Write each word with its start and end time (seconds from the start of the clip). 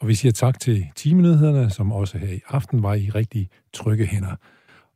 Og 0.00 0.08
vi 0.08 0.14
siger 0.14 0.32
tak 0.32 0.60
til 0.60 0.86
timenyhederne, 0.96 1.70
som 1.70 1.92
også 1.92 2.18
her 2.18 2.32
i 2.32 2.40
aften 2.48 2.82
var 2.82 2.94
i 2.94 3.10
rigtig 3.10 3.48
trygge 3.72 4.06
hænder. 4.06 4.36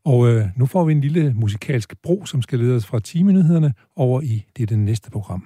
Og 0.04 0.28
øh, 0.28 0.46
nu 0.56 0.66
får 0.66 0.84
vi 0.84 0.92
en 0.92 1.00
lille 1.00 1.34
musikalsk 1.34 1.94
bro, 2.02 2.26
som 2.26 2.42
skal 2.42 2.58
lede 2.58 2.76
os 2.76 2.86
fra 2.86 3.00
timenyhederne 3.00 3.74
over 3.96 4.20
i 4.20 4.44
det, 4.56 4.68
det 4.68 4.78
næste 4.78 5.10
program. 5.10 5.44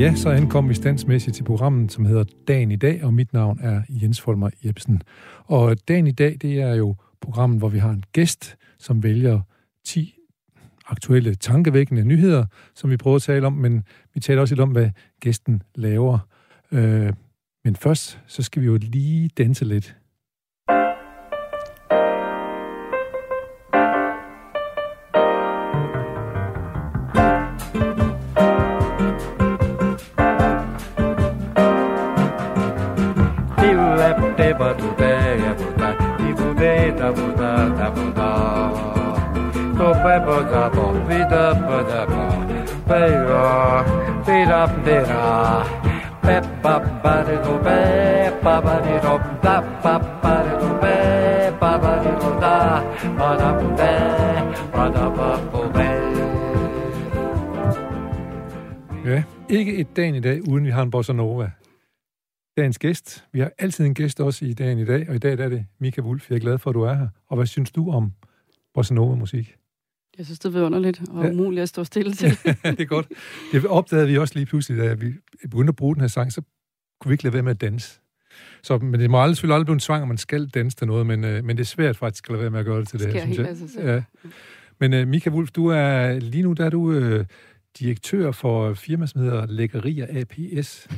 Ja, 0.00 0.14
så 0.14 0.30
ankom 0.30 0.68
vi 0.68 0.74
standsmæssigt 0.74 1.36
til 1.36 1.44
programmet, 1.44 1.92
som 1.92 2.04
hedder 2.04 2.24
Dagen 2.48 2.70
i 2.70 2.76
dag, 2.76 3.04
og 3.04 3.14
mit 3.14 3.32
navn 3.32 3.58
er 3.62 3.82
Jens 3.88 4.20
Folmer 4.20 4.50
Jebsen. 4.64 5.02
Og 5.44 5.76
Dagen 5.88 6.06
i 6.06 6.10
dag, 6.12 6.36
det 6.42 6.60
er 6.60 6.74
jo 6.74 6.94
programmet, 7.20 7.58
hvor 7.58 7.68
vi 7.68 7.78
har 7.78 7.90
en 7.90 8.04
gæst, 8.12 8.56
som 8.78 9.02
vælger 9.02 9.40
10 9.84 10.14
aktuelle 10.86 11.34
tankevækkende 11.34 12.04
nyheder, 12.04 12.46
som 12.74 12.90
vi 12.90 12.96
prøver 12.96 13.16
at 13.16 13.22
tale 13.22 13.46
om, 13.46 13.52
men 13.52 13.84
vi 14.14 14.20
taler 14.20 14.40
også 14.40 14.54
lidt 14.54 14.60
om, 14.60 14.70
hvad 14.70 14.90
gæsten 15.20 15.62
laver. 15.74 16.18
Øh, 16.72 17.12
men 17.64 17.76
først, 17.76 18.20
så 18.26 18.42
skal 18.42 18.62
vi 18.62 18.66
jo 18.66 18.78
lige 18.82 19.28
danse 19.28 19.64
lidt. 19.64 19.96
Har 60.80 60.84
en 60.84 60.90
bossa 60.90 61.12
nova. 61.12 61.50
Dagens 62.56 62.78
gæst. 62.78 63.24
Vi 63.32 63.40
har 63.40 63.52
altid 63.58 63.84
en 63.84 63.94
gæst 63.94 64.20
også 64.20 64.44
i 64.44 64.52
dagen 64.52 64.78
i 64.78 64.84
dag, 64.84 65.08
og 65.08 65.14
i 65.14 65.18
dag 65.18 65.40
er 65.40 65.48
det 65.48 65.66
Mika 65.78 66.00
Wulf. 66.00 66.30
Jeg 66.30 66.36
er 66.36 66.40
glad 66.40 66.58
for, 66.58 66.70
at 66.70 66.74
du 66.74 66.82
er 66.82 66.94
her. 66.94 67.08
Og 67.28 67.36
hvad 67.36 67.46
synes 67.46 67.72
du 67.72 67.90
om 67.90 68.12
bossa 68.74 68.94
nova-musik? 68.94 69.56
Jeg 70.18 70.26
synes, 70.26 70.38
det 70.38 70.56
er 70.56 70.62
underligt 70.62 71.02
og 71.10 71.24
ja. 71.24 71.30
umuligt 71.30 71.62
at 71.62 71.68
stå 71.68 71.84
stille 71.84 72.12
til. 72.12 72.30
det 72.62 72.80
er 72.80 72.84
godt. 72.84 73.08
Det 73.52 73.66
opdagede 73.66 74.08
vi 74.08 74.18
også 74.18 74.34
lige 74.34 74.46
pludselig, 74.46 74.82
da 74.82 74.94
vi 74.94 75.12
begyndte 75.42 75.70
at 75.70 75.76
bruge 75.76 75.94
den 75.94 76.00
her 76.00 76.08
sang, 76.08 76.32
så 76.32 76.42
kunne 77.00 77.08
vi 77.08 77.14
ikke 77.14 77.24
lade 77.24 77.34
være 77.34 77.42
med 77.42 77.50
at 77.50 77.60
danse. 77.60 78.00
Så, 78.62 78.78
men 78.78 79.00
det 79.00 79.10
må 79.10 79.22
aldrig, 79.22 79.36
selvfølgelig 79.36 79.54
aldrig 79.54 79.66
blive 79.66 79.74
en 79.74 79.80
tvang, 79.80 80.02
at 80.02 80.08
man 80.08 80.18
skal 80.18 80.48
danse 80.48 80.76
til 80.76 80.86
noget, 80.86 81.06
men, 81.06 81.24
øh, 81.24 81.44
men 81.44 81.56
det 81.56 81.62
er 81.62 81.66
svært 81.66 81.96
faktisk 81.96 82.24
at 82.24 82.32
lade 82.32 82.40
være 82.42 82.50
med 82.50 82.60
at 82.60 82.66
gøre 82.66 82.80
det 82.80 82.88
til 82.88 82.98
det, 82.98 83.12
det 83.12 83.22
her, 83.22 83.54
synes 83.54 83.74
jeg. 83.74 83.84
Ja. 83.84 84.30
Men 84.80 85.02
uh, 85.02 85.08
Mika 85.08 85.30
Wulf, 85.30 85.50
du 85.50 85.66
er 85.66 86.18
lige 86.18 86.42
nu 86.42 86.52
der 86.52 86.64
er 86.64 86.70
du 86.70 86.80
uh, 86.80 87.24
direktør 87.78 88.32
for 88.32 88.74
firma, 88.74 89.06
som 89.06 89.20
hedder 89.20 89.46
Lækkerier 89.46 90.06
APS. 90.10 90.88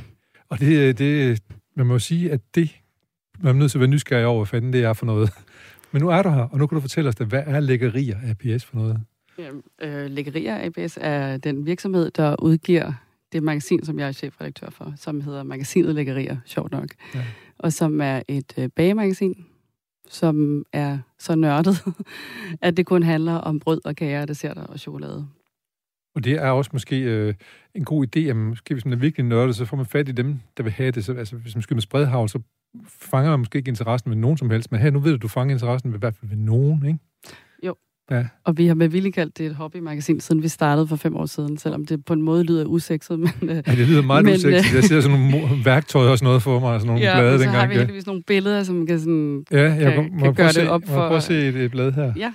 Og 0.49 0.59
det, 0.59 0.97
det, 0.97 1.43
man 1.75 1.85
må 1.85 1.99
sige, 1.99 2.31
at 2.31 2.41
det, 2.55 2.75
man 3.39 3.55
er 3.55 3.59
nødt 3.59 3.71
til 3.71 3.77
at 3.77 3.79
være 3.79 3.89
nysgerrig 3.89 4.25
over, 4.25 4.37
hvad 4.37 4.47
fanden 4.47 4.73
det 4.73 4.83
er 4.83 4.93
for 4.93 5.05
noget. 5.05 5.29
Men 5.91 6.01
nu 6.01 6.09
er 6.09 6.21
du 6.21 6.29
her, 6.29 6.41
og 6.41 6.57
nu 6.57 6.67
kan 6.67 6.75
du 6.75 6.81
fortælle 6.81 7.07
os, 7.09 7.15
det, 7.15 7.27
hvad 7.27 7.43
er 7.45 7.59
Lækkerier 7.59 8.17
APS 8.23 8.65
for 8.65 8.75
noget? 8.75 9.01
Ja, 9.37 9.49
øh, 9.81 10.09
Lækkerier 10.09 10.65
APS 10.65 10.97
er 11.01 11.37
den 11.37 11.65
virksomhed, 11.65 12.11
der 12.11 12.35
udgiver 12.41 12.93
det 13.33 13.43
magasin, 13.43 13.85
som 13.85 13.99
jeg 13.99 14.07
er 14.07 14.11
chefredaktør 14.11 14.69
for, 14.69 14.93
som 14.97 15.21
hedder 15.21 15.43
Magasinet 15.43 15.95
Lækkerier, 15.95 16.37
sjovt 16.45 16.71
nok. 16.71 16.87
Ja. 17.15 17.25
Og 17.59 17.73
som 17.73 18.01
er 18.01 18.21
et 18.27 18.53
øh, 18.57 18.69
bagemagasin, 18.75 19.45
som 20.09 20.65
er 20.73 20.97
så 21.19 21.35
nørdet, 21.35 21.75
at 22.61 22.77
det 22.77 22.85
kun 22.85 23.03
handler 23.03 23.33
om 23.33 23.59
brød 23.59 23.81
og 23.85 23.95
kager, 23.95 24.25
desserter 24.25 24.63
og 24.63 24.79
chokolade. 24.79 25.27
Og 26.15 26.23
det 26.23 26.33
er 26.33 26.49
også 26.49 26.69
måske 26.73 26.99
øh, 26.99 27.33
en 27.75 27.85
god 27.85 28.05
idé, 28.07 28.19
at 28.19 28.35
måske, 28.35 28.73
hvis 28.73 28.85
man 28.85 28.93
er 28.93 28.97
virkelig 28.97 29.25
nørdet, 29.25 29.55
så 29.55 29.65
får 29.65 29.77
man 29.77 29.85
fat 29.85 30.09
i 30.09 30.11
dem, 30.11 30.39
der 30.57 30.63
vil 30.63 30.71
have 30.71 30.91
det. 30.91 31.05
Så, 31.05 31.13
altså, 31.13 31.35
hvis 31.35 31.55
man 31.55 31.61
skyder 31.61 31.75
med 31.75 31.81
spredhavl, 31.81 32.29
så 32.29 32.39
fanger 32.87 33.29
man 33.29 33.39
måske 33.39 33.57
ikke 33.57 33.69
interessen 33.69 34.11
ved 34.11 34.17
nogen 34.17 34.37
som 34.37 34.49
helst. 34.49 34.71
Men 34.71 34.81
her, 34.81 34.89
nu 34.89 34.99
ved 34.99 35.11
du, 35.11 35.15
at 35.15 35.21
du 35.21 35.27
fanger 35.27 35.55
interessen 35.55 35.89
ved, 35.89 35.97
i 35.97 35.99
hvert 35.99 36.15
fald 36.15 36.29
ved 36.29 36.37
nogen, 36.37 36.85
ikke? 36.85 36.99
Jo. 37.63 37.75
Ja. 38.11 38.25
Og 38.43 38.57
vi 38.57 38.67
har 38.67 38.73
med 38.73 38.87
vilje 38.87 39.11
kaldt 39.11 39.37
det 39.37 39.45
et 39.45 39.55
hobbymagasin, 39.55 40.19
siden 40.19 40.43
vi 40.43 40.47
startede 40.47 40.87
for 40.87 40.95
fem 40.95 41.15
år 41.15 41.25
siden, 41.25 41.57
selvom 41.57 41.85
det 41.85 42.05
på 42.05 42.13
en 42.13 42.21
måde 42.21 42.43
lyder 42.43 42.65
usekset. 42.65 43.19
Men, 43.19 43.31
ja, 43.41 43.55
det 43.55 43.87
lyder 43.87 44.01
meget 44.01 44.25
men, 44.25 44.33
usekset. 44.33 44.69
Øh, 44.69 44.75
jeg 44.75 44.83
ser 44.83 45.01
sådan 45.01 45.19
nogle 45.19 45.65
værktøjer 45.65 46.09
og 46.09 46.17
sådan 46.17 46.25
noget 46.25 46.41
for 46.41 46.59
mig, 46.59 46.79
sådan 46.79 46.87
nogle 46.87 47.01
ja, 47.07 47.19
blade 47.19 47.33
og 47.33 47.39
så 47.39 47.43
dengang. 47.43 47.61
har 47.61 47.67
vi 47.67 47.75
heldigvis 47.75 48.05
nogle 48.05 48.23
billeder, 48.23 48.63
som 48.63 48.87
kan, 48.87 48.99
sådan, 48.99 49.45
ja, 49.51 49.61
jeg 49.61 49.93
kan, 49.93 50.19
kan 50.19 50.33
gøre 50.33 50.53
se, 50.53 50.61
det 50.61 50.69
op 50.69 50.81
for... 50.85 50.93
Må 50.93 50.99
jeg 51.01 51.07
prøve 51.07 51.17
at 51.17 51.23
se 51.23 51.47
et, 51.47 51.55
et 51.55 51.71
blad 51.71 51.91
her? 51.91 52.13
Ja. 52.15 52.33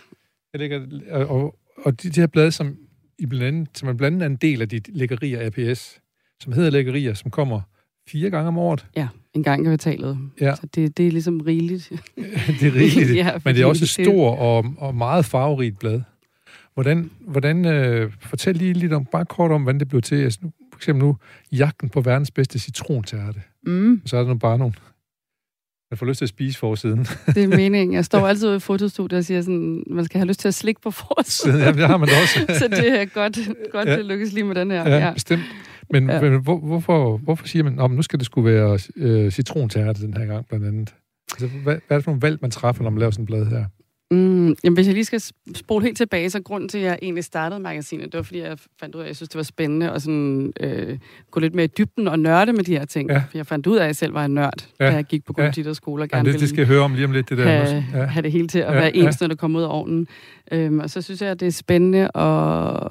Jeg 0.53 0.61
lægger, 0.61 0.81
og, 1.13 1.55
og 1.85 2.03
de, 2.03 2.11
de 2.11 2.21
her 2.21 2.27
blade, 2.27 2.51
som 2.51 2.77
i 3.19 3.27
blandt 3.27 3.45
andet, 3.45 3.69
som 3.75 3.89
er 3.89 3.93
blandt 3.93 4.23
andet 4.23 4.45
en 4.45 4.51
del 4.51 4.63
af 4.63 4.69
de 4.69 4.81
lækkerier 4.89 5.47
APS, 5.47 6.01
som 6.41 6.53
hedder 6.53 6.71
lækkerier, 6.71 7.15
som 7.15 7.31
kommer 7.31 7.61
fire 8.09 8.31
gange 8.31 8.49
om 8.49 8.59
året. 8.59 8.87
Ja, 8.97 9.09
en 9.35 9.43
gang 9.43 9.63
i 9.63 9.65
kvartalet. 9.65 10.19
Ja. 10.41 10.55
Så 10.55 10.67
det, 10.75 10.97
det 10.97 11.07
er 11.07 11.11
ligesom 11.11 11.41
rigeligt. 11.41 11.93
det 12.61 12.63
er 12.63 12.75
rigeligt, 12.75 13.17
ja, 13.25 13.33
men 13.45 13.55
det 13.55 13.63
er 13.63 13.67
også 13.67 13.85
et 13.85 13.89
stort 13.89 14.39
og, 14.39 14.75
og 14.79 14.95
meget 14.95 15.25
farverigt 15.25 15.79
blad. 15.79 16.01
Hvordan, 16.75 17.11
hvordan 17.21 17.65
øh, 17.65 18.13
fortæl 18.21 18.57
lige 18.57 18.73
lidt 18.73 18.93
om, 18.93 19.05
bare 19.05 19.25
kort 19.25 19.51
om, 19.51 19.63
hvordan 19.63 19.81
det 19.81 19.89
blev 19.89 20.03
til. 20.03 20.17
Altså 20.17 20.39
nu, 20.43 20.53
for 20.73 20.79
eksempel 20.79 21.05
nu, 21.05 21.17
jagten 21.53 21.89
på 21.89 22.01
verdens 22.01 22.31
bedste 22.31 22.59
citrontærte. 22.59 23.41
Mm. 23.67 24.03
Så 24.05 24.17
er 24.17 24.23
der 24.23 24.29
nu 24.29 24.39
bare 24.39 24.59
nogle 24.59 24.75
jeg 25.91 25.99
får 25.99 26.07
lyst 26.07 26.19
til 26.19 26.25
at 26.25 26.29
spise 26.29 26.59
forsiden. 26.59 26.99
Det 27.35 27.45
er 27.45 27.49
meningen. 27.49 27.93
Jeg 27.93 28.05
står 28.05 28.29
altid 28.29 28.57
i 28.57 28.59
fotostudiet 28.59 29.19
og 29.19 29.25
siger 29.25 29.43
sådan, 29.43 29.85
man 29.91 30.05
skal 30.05 30.19
have 30.19 30.29
lyst 30.29 30.41
til 30.41 30.49
at 30.49 30.55
slikke 30.55 30.81
på 30.81 30.91
forsiden. 30.91 31.61
Ja, 31.61 31.73
det 31.73 31.87
har 31.87 31.97
man 31.97 32.09
også. 32.23 32.47
så 32.61 32.69
det 32.69 33.01
er 33.01 33.05
godt, 33.05 33.39
godt 33.73 33.89
ja. 33.89 33.97
det 33.97 34.05
lykkes 34.05 34.33
lige 34.33 34.45
med 34.45 34.55
den 34.55 34.71
her. 34.71 34.89
Ja, 34.89 34.99
ja. 34.99 35.13
bestemt. 35.13 35.43
Men, 35.91 36.11
ja. 36.11 36.21
men 36.21 36.41
hvor, 36.41 36.59
hvorfor, 36.59 37.17
hvorfor 37.17 37.47
siger 37.47 37.63
man, 37.63 37.81
at 37.81 37.91
nu 37.91 38.03
skal 38.03 38.19
det 38.19 38.27
skulle 38.27 38.53
være 38.53 38.79
øh, 38.97 39.31
citrontærte 39.31 40.03
den 40.03 40.15
her 40.17 40.27
gang, 40.27 40.47
blandt 40.47 40.67
andet? 40.67 40.95
Altså, 41.33 41.47
hvad, 41.47 41.63
hvad 41.63 41.81
er 41.89 41.95
det 41.95 42.05
for 42.05 42.11
nogle 42.11 42.23
valg, 42.23 42.39
man 42.43 42.51
træffer, 42.51 42.83
når 42.83 42.91
man 42.91 42.99
laver 42.99 43.11
sådan 43.11 43.23
et 43.23 43.27
blad 43.27 43.47
her? 43.47 43.65
Mm, 44.11 44.55
jamen, 44.65 44.75
hvis 44.75 44.87
jeg 44.87 44.95
lige 44.95 45.05
skal 45.05 45.21
spole 45.55 45.85
helt 45.85 45.97
tilbage, 45.97 46.31
så 46.31 46.43
grunden 46.43 46.69
til, 46.69 46.79
at 46.79 46.85
jeg 46.85 46.99
egentlig 47.03 47.25
startede 47.25 47.61
magasinet, 47.61 48.05
det 48.05 48.15
var, 48.15 48.23
fordi 48.23 48.41
jeg 48.41 48.59
fandt 48.81 48.95
ud 48.95 49.01
af, 49.01 49.05
at 49.05 49.09
jeg 49.09 49.17
synes, 49.17 49.29
det 49.29 49.37
var 49.37 49.43
spændende 49.43 49.91
at 49.91 50.03
sådan, 50.03 50.53
øh, 50.61 50.99
gå 51.31 51.41
lidt 51.41 51.55
mere 51.55 51.65
i 51.65 51.71
dybden 51.79 52.09
og 52.09 52.19
nørde 52.19 52.53
med 52.53 52.65
de 52.65 52.79
her 52.79 52.85
ting. 52.85 53.11
Ja. 53.11 53.19
For 53.19 53.39
jeg 53.39 53.47
fandt 53.47 53.67
ud 53.67 53.77
af, 53.77 53.83
at 53.83 53.87
jeg 53.87 53.97
selv 53.97 54.15
var 54.15 54.25
en 54.25 54.35
nørd, 54.35 54.69
ja. 54.81 54.87
da 54.87 54.95
jeg 54.95 55.05
gik 55.05 55.25
på 55.25 55.33
konditorskole 55.33 56.03
og 56.03 56.09
gerne 56.09 56.29
ja, 56.29 56.33
det, 56.33 56.41
det 56.41 56.49
skal 56.49 56.59
jeg 56.59 56.67
høre 56.67 56.81
om 56.81 56.95
lige 56.95 57.05
om 57.05 57.13
lidt, 57.13 57.29
det 57.29 57.39
der. 57.39 57.45
Have, 57.45 57.85
ja. 57.95 58.05
have 58.05 58.23
det 58.23 58.33
hele 58.33 58.49
til 58.49 58.59
at 58.59 58.75
ja. 58.75 58.81
være 58.81 58.97
ens, 58.97 59.21
ja. 59.21 59.25
når 59.25 59.29
det 59.29 59.39
kommer 59.39 59.59
ud 59.59 59.65
af 59.65 59.69
ovnen. 59.71 60.07
Øhm, 60.53 60.79
og 60.79 60.91
så 60.91 61.03
synes 61.03 61.23
jeg, 61.23 61.31
at 61.31 61.41
det 61.41 61.49
er 61.49 61.53
spændende 61.53 62.11
og 62.11 62.91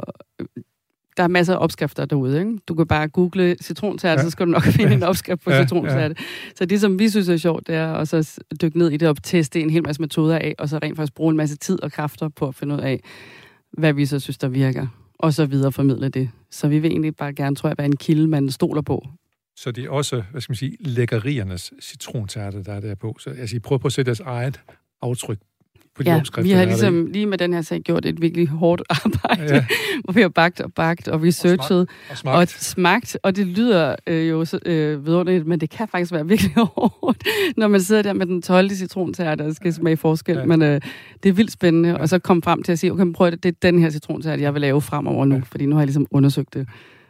der 1.17 1.23
er 1.23 1.27
masser 1.27 1.55
af 1.55 1.63
opskrifter 1.63 2.05
derude. 2.05 2.39
Ikke? 2.39 2.57
Du 2.67 2.75
kan 2.75 2.87
bare 2.87 3.07
google 3.07 3.55
citrontærte, 3.61 4.21
ja. 4.21 4.25
så 4.25 4.29
skal 4.29 4.45
du 4.45 4.51
nok 4.51 4.63
finde 4.77 4.93
en 4.93 5.03
opskrift 5.03 5.43
på 5.43 5.51
ja, 5.51 5.63
citrontærte. 5.63 6.15
Ja. 6.19 6.25
Så 6.55 6.65
det, 6.65 6.81
som 6.81 6.99
vi 6.99 7.09
synes 7.09 7.29
er 7.29 7.37
sjovt, 7.37 7.67
det 7.67 7.75
er 7.75 7.93
at 7.93 8.07
så 8.07 8.39
dykke 8.61 8.77
ned 8.77 8.91
i 8.91 8.97
det 8.97 9.07
og 9.07 9.23
teste 9.23 9.61
en 9.61 9.69
hel 9.69 9.83
masse 9.83 10.01
metoder 10.01 10.35
af, 10.35 10.55
og 10.57 10.69
så 10.69 10.79
rent 10.83 10.95
faktisk 10.95 11.15
bruge 11.15 11.31
en 11.31 11.37
masse 11.37 11.55
tid 11.55 11.83
og 11.83 11.91
kræfter 11.91 12.29
på 12.29 12.47
at 12.47 12.55
finde 12.55 12.75
ud 12.75 12.79
af, 12.79 12.99
hvad 13.71 13.93
vi 13.93 14.05
så 14.05 14.19
synes, 14.19 14.37
der 14.37 14.47
virker, 14.47 14.87
og 15.19 15.33
så 15.33 15.45
videre 15.45 15.71
formidle 15.71 16.09
det. 16.09 16.29
Så 16.51 16.67
vi 16.67 16.79
vil 16.79 16.91
egentlig 16.91 17.15
bare 17.15 17.33
gerne, 17.33 17.55
tror 17.55 17.69
jeg, 17.69 17.77
være 17.77 17.87
en 17.87 17.97
kilde, 17.97 18.27
man 18.27 18.51
stoler 18.51 18.81
på. 18.81 19.07
Så 19.55 19.71
det 19.71 19.85
er 19.85 19.89
også, 19.89 20.23
hvad 20.31 20.41
skal 20.41 20.51
man 20.51 20.55
sige, 20.55 20.77
lækkeriernes 20.79 21.73
citrontærte, 21.81 22.63
der 22.63 22.73
er 22.73 22.79
der 22.79 22.95
på. 22.95 23.15
Så 23.19 23.29
altså, 23.29 23.55
I 23.55 23.59
prøver 23.59 23.77
på 23.77 23.87
at 23.87 23.93
sætte 23.93 24.09
deres 24.09 24.19
eget 24.19 24.61
aftryk 25.01 25.39
på 25.97 26.03
de 26.03 26.11
ja, 26.11 26.21
vi 26.41 26.51
har 26.51 26.65
ligesom 26.65 27.05
lige 27.05 27.25
med 27.25 27.37
den 27.37 27.53
her 27.53 27.61
sag 27.61 27.81
gjort 27.81 28.05
et 28.05 28.21
virkelig 28.21 28.47
hårdt 28.47 28.81
arbejde, 29.05 29.55
ja. 29.55 29.65
hvor 30.03 30.13
vi 30.13 30.21
har 30.21 30.29
bagt 30.29 30.61
og 30.61 30.73
bagt 30.73 31.07
og 31.07 31.23
researchet 31.23 31.79
og, 31.79 31.87
og, 32.09 32.17
smagt. 32.17 32.37
og 32.37 32.47
smagt, 32.47 33.17
og 33.23 33.35
det 33.35 33.47
lyder 33.47 33.95
øh, 34.07 34.29
jo 34.29 34.45
øh, 34.65 35.05
vidunderligt, 35.05 35.47
men 35.47 35.59
det 35.59 35.69
kan 35.69 35.87
faktisk 35.87 36.11
være 36.11 36.27
virkelig 36.33 36.53
hårdt, 36.55 37.23
når 37.57 37.67
man 37.67 37.81
sidder 37.81 38.01
der 38.01 38.13
med 38.13 38.25
den 38.25 38.41
12. 38.41 38.69
citrontærte 38.69 39.41
og 39.41 39.55
skal 39.55 39.73
smage 39.73 39.97
forskel, 39.97 40.37
ja. 40.37 40.45
men 40.45 40.61
øh, 40.61 40.81
det 41.23 41.29
er 41.29 41.33
vildt 41.33 41.51
spændende, 41.51 41.89
ja. 41.89 41.95
og 41.95 42.09
så 42.09 42.19
kom 42.19 42.41
frem 42.41 42.63
til 42.63 42.71
at 42.71 42.79
sige, 42.79 42.91
okay, 42.91 43.13
prøv 43.13 43.31
det, 43.31 43.43
det 43.43 43.49
er 43.49 43.71
den 43.71 43.79
her 43.79 43.89
citrontærte, 43.89 44.41
jeg 44.41 44.53
vil 44.53 44.61
lave 44.61 44.81
fremover 44.81 45.25
nu, 45.25 45.35
ja. 45.35 45.41
fordi 45.45 45.65
nu 45.65 45.75
har 45.75 45.81
jeg 45.81 45.87
ligesom 45.87 46.07
undersøgt 46.11 46.53
det. 46.53 46.67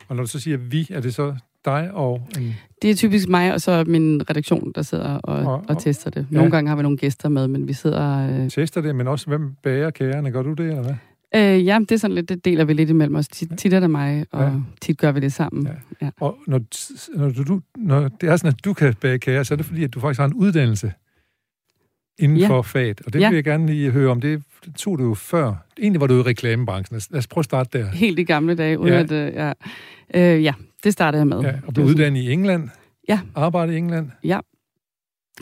Og 0.07 0.16
når 0.16 0.24
du 0.24 0.30
så 0.30 0.40
siger 0.40 0.57
vi, 0.57 0.88
er 0.90 1.01
det 1.01 1.13
så 1.13 1.36
dig 1.65 1.92
og 1.94 2.27
en... 2.39 2.56
Det 2.81 2.89
er 2.89 2.95
typisk 2.95 3.30
mig, 3.30 3.54
og 3.54 3.62
så 3.62 3.83
min 3.88 4.30
redaktion, 4.30 4.71
der 4.75 4.81
sidder 4.81 5.18
og, 5.18 5.54
og, 5.54 5.63
og 5.69 5.81
tester 5.81 6.09
det. 6.09 6.27
Nogle 6.30 6.45
ja. 6.45 6.56
gange 6.56 6.69
har 6.69 6.75
vi 6.75 6.81
nogle 6.81 6.98
gæster 6.98 7.30
med, 7.30 7.48
men 7.48 7.68
vi 7.68 7.74
sidder... 7.74 8.42
Øh... 8.44 8.50
Tester 8.50 8.81
det, 8.81 8.95
men 8.95 9.07
også 9.07 9.27
hvem 9.27 9.56
bager 9.63 9.89
kagerne? 9.89 10.31
Gør 10.31 10.42
du 10.42 10.54
det, 10.54 10.65
eller 10.65 10.83
hvad? 10.83 10.95
Øh, 11.36 11.65
ja, 11.65 11.80
det 11.80 11.92
er 11.92 11.98
sådan 11.98 12.15
lidt, 12.15 12.30
det 12.30 12.45
deler 12.45 12.65
vi 12.65 12.74
lidt 12.74 12.89
imellem 12.89 13.15
os. 13.15 13.27
Tit, 13.27 13.51
tit 13.57 13.74
er 13.74 13.80
det 13.80 13.89
mig, 13.89 14.25
og 14.31 14.44
ja. 14.44 14.51
tit 14.81 14.98
gør 14.98 15.12
vi 15.12 15.19
det 15.19 15.33
sammen. 15.33 15.68
Ja. 15.68 16.06
Ja. 16.06 16.09
Og 16.19 16.38
når, 16.48 16.62
når, 17.18 17.44
du, 17.44 17.62
når 17.75 18.07
det 18.07 18.30
er 18.30 18.38
sådan, 18.38 18.54
at 18.54 18.65
du 18.65 18.74
kan 18.74 18.94
bage 19.01 19.19
kager, 19.19 19.44
så 19.44 19.54
er 19.54 19.56
det 19.56 19.65
fordi, 19.65 19.83
at 19.83 19.94
du 19.94 20.00
faktisk 20.00 20.19
har 20.19 20.27
en 20.27 20.33
uddannelse 20.33 20.92
inden 22.19 22.38
ja. 22.38 22.48
for 22.48 22.62
faget. 22.62 23.01
Og 23.06 23.13
det 23.13 23.19
ja. 23.19 23.30
vil 23.30 23.36
jeg 23.36 23.44
gerne 23.44 23.65
lige 23.65 23.92
høre 23.92 24.12
om. 24.12 24.21
Det 24.21 24.44
tog 24.75 25.00
du 25.00 25.04
jo 25.04 25.13
før. 25.13 25.54
Egentlig 25.81 26.01
var 26.01 26.07
du 26.07 26.19
i 26.19 26.21
reklamebranchen. 26.21 27.01
Lad 27.12 27.18
os 27.18 27.27
prøve 27.27 27.42
at 27.42 27.45
starte 27.45 27.80
der. 27.80 27.89
Helt 27.89 28.19
i 28.19 28.24
gamle 28.24 28.56
dage. 28.56 28.80
Uden 28.80 28.94
ja. 28.94 29.00
At, 29.00 29.12
øh, 29.12 29.33
ja. 29.33 29.54
Øh, 30.36 30.44
ja, 30.44 30.54
det 30.84 30.94
startede 30.94 31.20
jeg 31.20 31.28
med. 31.28 31.40
Ja, 31.40 31.54
og 31.68 31.74
blev 31.74 31.86
uddannet 31.86 32.22
i 32.22 32.32
England. 32.32 32.70
Ja. 33.10 33.20
Arbejdede 33.36 33.76
i 33.76 33.78
England. 33.78 34.12
Ja. 34.24 34.40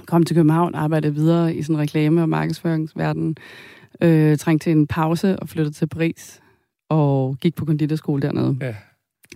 Kom 0.05 0.23
til 0.23 0.35
København, 0.35 0.75
arbejdede 0.75 1.13
videre 1.13 1.55
i 1.55 1.61
sådan 1.61 1.79
reklame- 1.79 2.21
og 2.21 2.29
markedsføringsverden. 2.29 3.37
Øh, 4.01 4.37
trængte 4.37 4.63
til 4.63 4.71
en 4.71 4.87
pause 4.87 5.39
og 5.39 5.49
flyttede 5.49 5.75
til 5.75 5.87
Paris. 5.87 6.41
Og 6.89 7.37
gik 7.41 7.55
på 7.55 7.65
konditorskole 7.65 8.21
dernede. 8.21 8.57
Ja. 8.61 8.75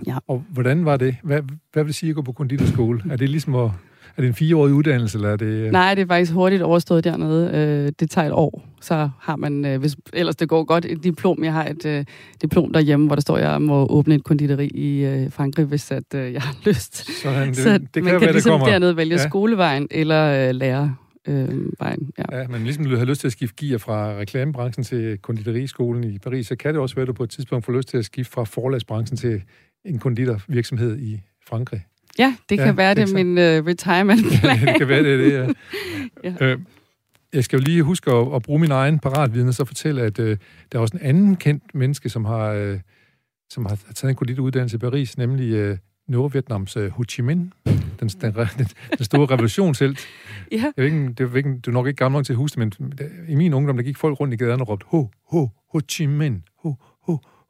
ja. 0.08 0.18
Og 0.28 0.46
hvordan 0.50 0.86
var 0.86 0.98
det? 0.98 1.16
Hvad, 1.24 1.42
hvad 1.74 1.84
vil 1.84 1.88
det 1.88 1.96
sige 1.96 2.10
at 2.10 2.16
gå 2.16 2.22
på 2.22 2.32
konditorskole? 2.32 3.04
Er 3.10 3.16
det 3.16 3.30
ligesom 3.30 3.56
at 3.56 3.72
er 4.18 4.22
det 4.22 4.28
en 4.28 4.34
fireårig 4.34 4.74
uddannelse, 4.74 5.18
eller 5.18 5.30
er 5.30 5.36
det... 5.36 5.46
Øh? 5.46 5.72
Nej, 5.72 5.96
det 5.96 6.02
er 6.02 6.08
faktisk 6.08 6.32
hurtigt 6.32 6.62
overstået 6.62 7.04
dernede. 7.04 7.52
Øh, 7.54 7.92
det 8.00 8.10
tager 8.10 8.28
et 8.28 8.34
år, 8.34 8.68
så 8.82 9.10
har 9.20 9.36
man, 9.36 9.66
øh, 9.66 9.80
hvis 9.80 9.96
ellers 10.14 10.36
det 10.36 10.50
går 10.50 10.64
godt, 10.64 10.86
et 10.86 11.04
diplom. 11.04 11.44
Jeg 11.44 11.54
har 11.54 11.66
et 11.66 12.08
diplom 12.42 12.74
derhjemme, 12.74 13.08
hvor 13.08 13.16
der 13.16 13.22
står, 13.22 13.38
at 13.38 13.44
jeg 13.44 13.62
må 13.62 13.88
åbne 13.90 14.16
et 14.16 14.24
konditeri 14.24 14.68
i 14.68 15.28
Frankrig, 15.30 15.66
hvis 15.66 15.92
at, 15.92 16.04
jeg 16.14 16.42
har 16.42 16.56
lyst. 16.70 17.22
Sådan, 17.22 17.48
det, 17.48 17.58
så 17.58 17.70
det 17.70 17.90
kan 17.94 18.04
man 18.04 18.12
kan 18.12 18.22
være, 18.22 18.32
ligesom 18.32 18.52
kommer. 18.52 18.68
dernede 18.68 18.98
vælge 18.98 19.16
ja. 19.16 19.28
skolevejen 19.28 19.88
eller 19.92 20.52
lære 20.52 20.96
øh, 21.30 21.80
vejen. 21.80 22.12
Ja. 22.18 22.38
ja, 22.40 22.48
men 22.48 22.64
ligesom 22.64 22.86
du 22.86 22.98
har 22.98 23.06
lyst 23.06 23.22
til 23.22 23.28
at 23.28 23.32
skifte 23.32 23.66
gear 23.66 23.78
fra 23.78 24.18
reklamebranchen 24.18 24.84
til 24.84 25.18
konditeriskolen 25.18 26.04
i 26.04 26.20
Paris, 26.20 26.48
så 26.48 26.56
kan 26.56 26.74
det 26.74 26.82
også 26.82 26.96
være, 26.96 27.02
at 27.02 27.08
du 27.08 27.14
på 27.14 27.24
et 27.24 27.30
tidspunkt 27.30 27.66
får 27.66 27.74
lyst 27.74 27.88
til 27.88 27.98
at 27.98 28.06
skifte 28.06 28.32
fra 28.32 28.44
forlagsbranchen 28.44 29.18
til 29.18 29.42
en 29.86 30.00
konditorvirksomhed 30.00 31.00
i 31.00 31.22
Frankrig. 31.48 31.86
Ja, 32.18 32.36
det 32.50 32.58
kan 32.58 32.68
ja, 32.68 32.74
være, 32.74 32.96
det 32.96 33.10
er 33.10 33.24
min 33.24 33.38
uh, 33.38 33.68
retirement 33.68 34.22
plan. 34.42 34.68
det 34.68 34.76
kan 34.78 34.88
være, 34.88 35.04
det 35.04 35.14
er 35.14 35.18
det, 35.18 35.34
ja. 36.24 36.34
ja. 36.40 36.46
Øh, 36.46 36.60
jeg 37.34 37.44
skal 37.44 37.58
jo 37.60 37.64
lige 37.64 37.84
huske 37.84 38.12
at, 38.12 38.36
at 38.36 38.42
bruge 38.42 38.60
min 38.60 38.72
egen 38.72 39.00
paratviden 39.00 39.48
og 39.48 39.54
så 39.54 39.66
fortælle, 39.66 40.02
at 40.02 40.20
øh, 40.20 40.38
der 40.72 40.78
er 40.78 40.82
også 40.82 40.98
en 40.98 41.04
anden 41.04 41.36
kendt 41.36 41.64
menneske, 41.76 42.10
som 42.10 42.26
har, 42.26 42.46
øh, 42.46 42.80
som 43.50 43.66
har 43.66 43.76
taget 43.96 44.10
en 44.10 44.16
konditoruddannelse 44.16 44.76
i 44.76 44.80
Paris, 44.80 45.18
nemlig 45.18 45.54
øh, 45.54 45.78
Nordvietnams 46.08 46.78
øh, 46.78 46.92
Ho 46.92 47.04
Chi 47.10 47.22
Minh, 47.22 47.54
den, 48.00 48.08
den, 48.08 48.34
den, 48.34 48.68
den 48.98 49.06
store 49.06 49.26
revolutionshelt. 49.26 50.00
ja. 50.52 50.58
Jeg 50.58 50.74
ved 50.78 50.86
ikke, 50.86 51.08
det 51.08 51.20
er 51.20 51.36
ikke, 51.36 51.60
du 51.60 51.70
er 51.70 51.74
nok 51.74 51.88
ikke 51.88 51.98
gammel 51.98 52.18
nok 52.18 52.26
til 52.26 52.34
at 52.34 52.38
huske 52.38 52.62
det, 52.62 52.80
men 52.80 52.94
i 53.28 53.36
min 53.36 53.54
ungdom, 53.54 53.78
der 53.78 53.84
gik 53.84 53.98
folk 53.98 54.20
rundt 54.20 54.34
i 54.34 54.38
gaderne 54.38 54.64
og 54.64 54.70
råbte 54.70 54.86
Ho, 54.90 55.08
Ho, 55.28 55.48
Ho 55.72 55.80
Chi 55.90 56.06
Minh, 56.06 56.44
Ho, 56.64 56.76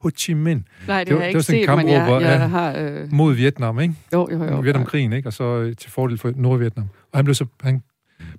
Ho, 0.00 0.10
Chi 0.16 0.34
Minh. 0.34 0.64
Nej, 0.86 1.04
det, 1.04 1.06
det 1.06 1.16
har 1.16 1.20
jeg 1.20 1.28
ikke 1.28 1.42
set, 1.42 1.68
men 1.68 1.88
jeg, 1.88 2.18
jeg 2.20 2.50
har... 2.50 2.76
Øh... 2.78 3.12
Mod 3.12 3.34
Vietnam, 3.34 3.80
ikke? 3.80 3.94
Jo, 4.12 4.28
jo, 4.32 4.44
jo. 4.44 4.60
Vietnamkrigen, 4.60 5.12
ikke? 5.12 5.28
Og 5.28 5.32
så 5.32 5.44
øh, 5.44 5.76
til 5.76 5.90
fordel 5.90 6.18
for 6.18 6.32
Nordvietnam. 6.36 6.86
Og 7.12 7.18
han 7.18 7.24
blev 7.24 7.34
så, 7.34 7.46
han 7.60 7.82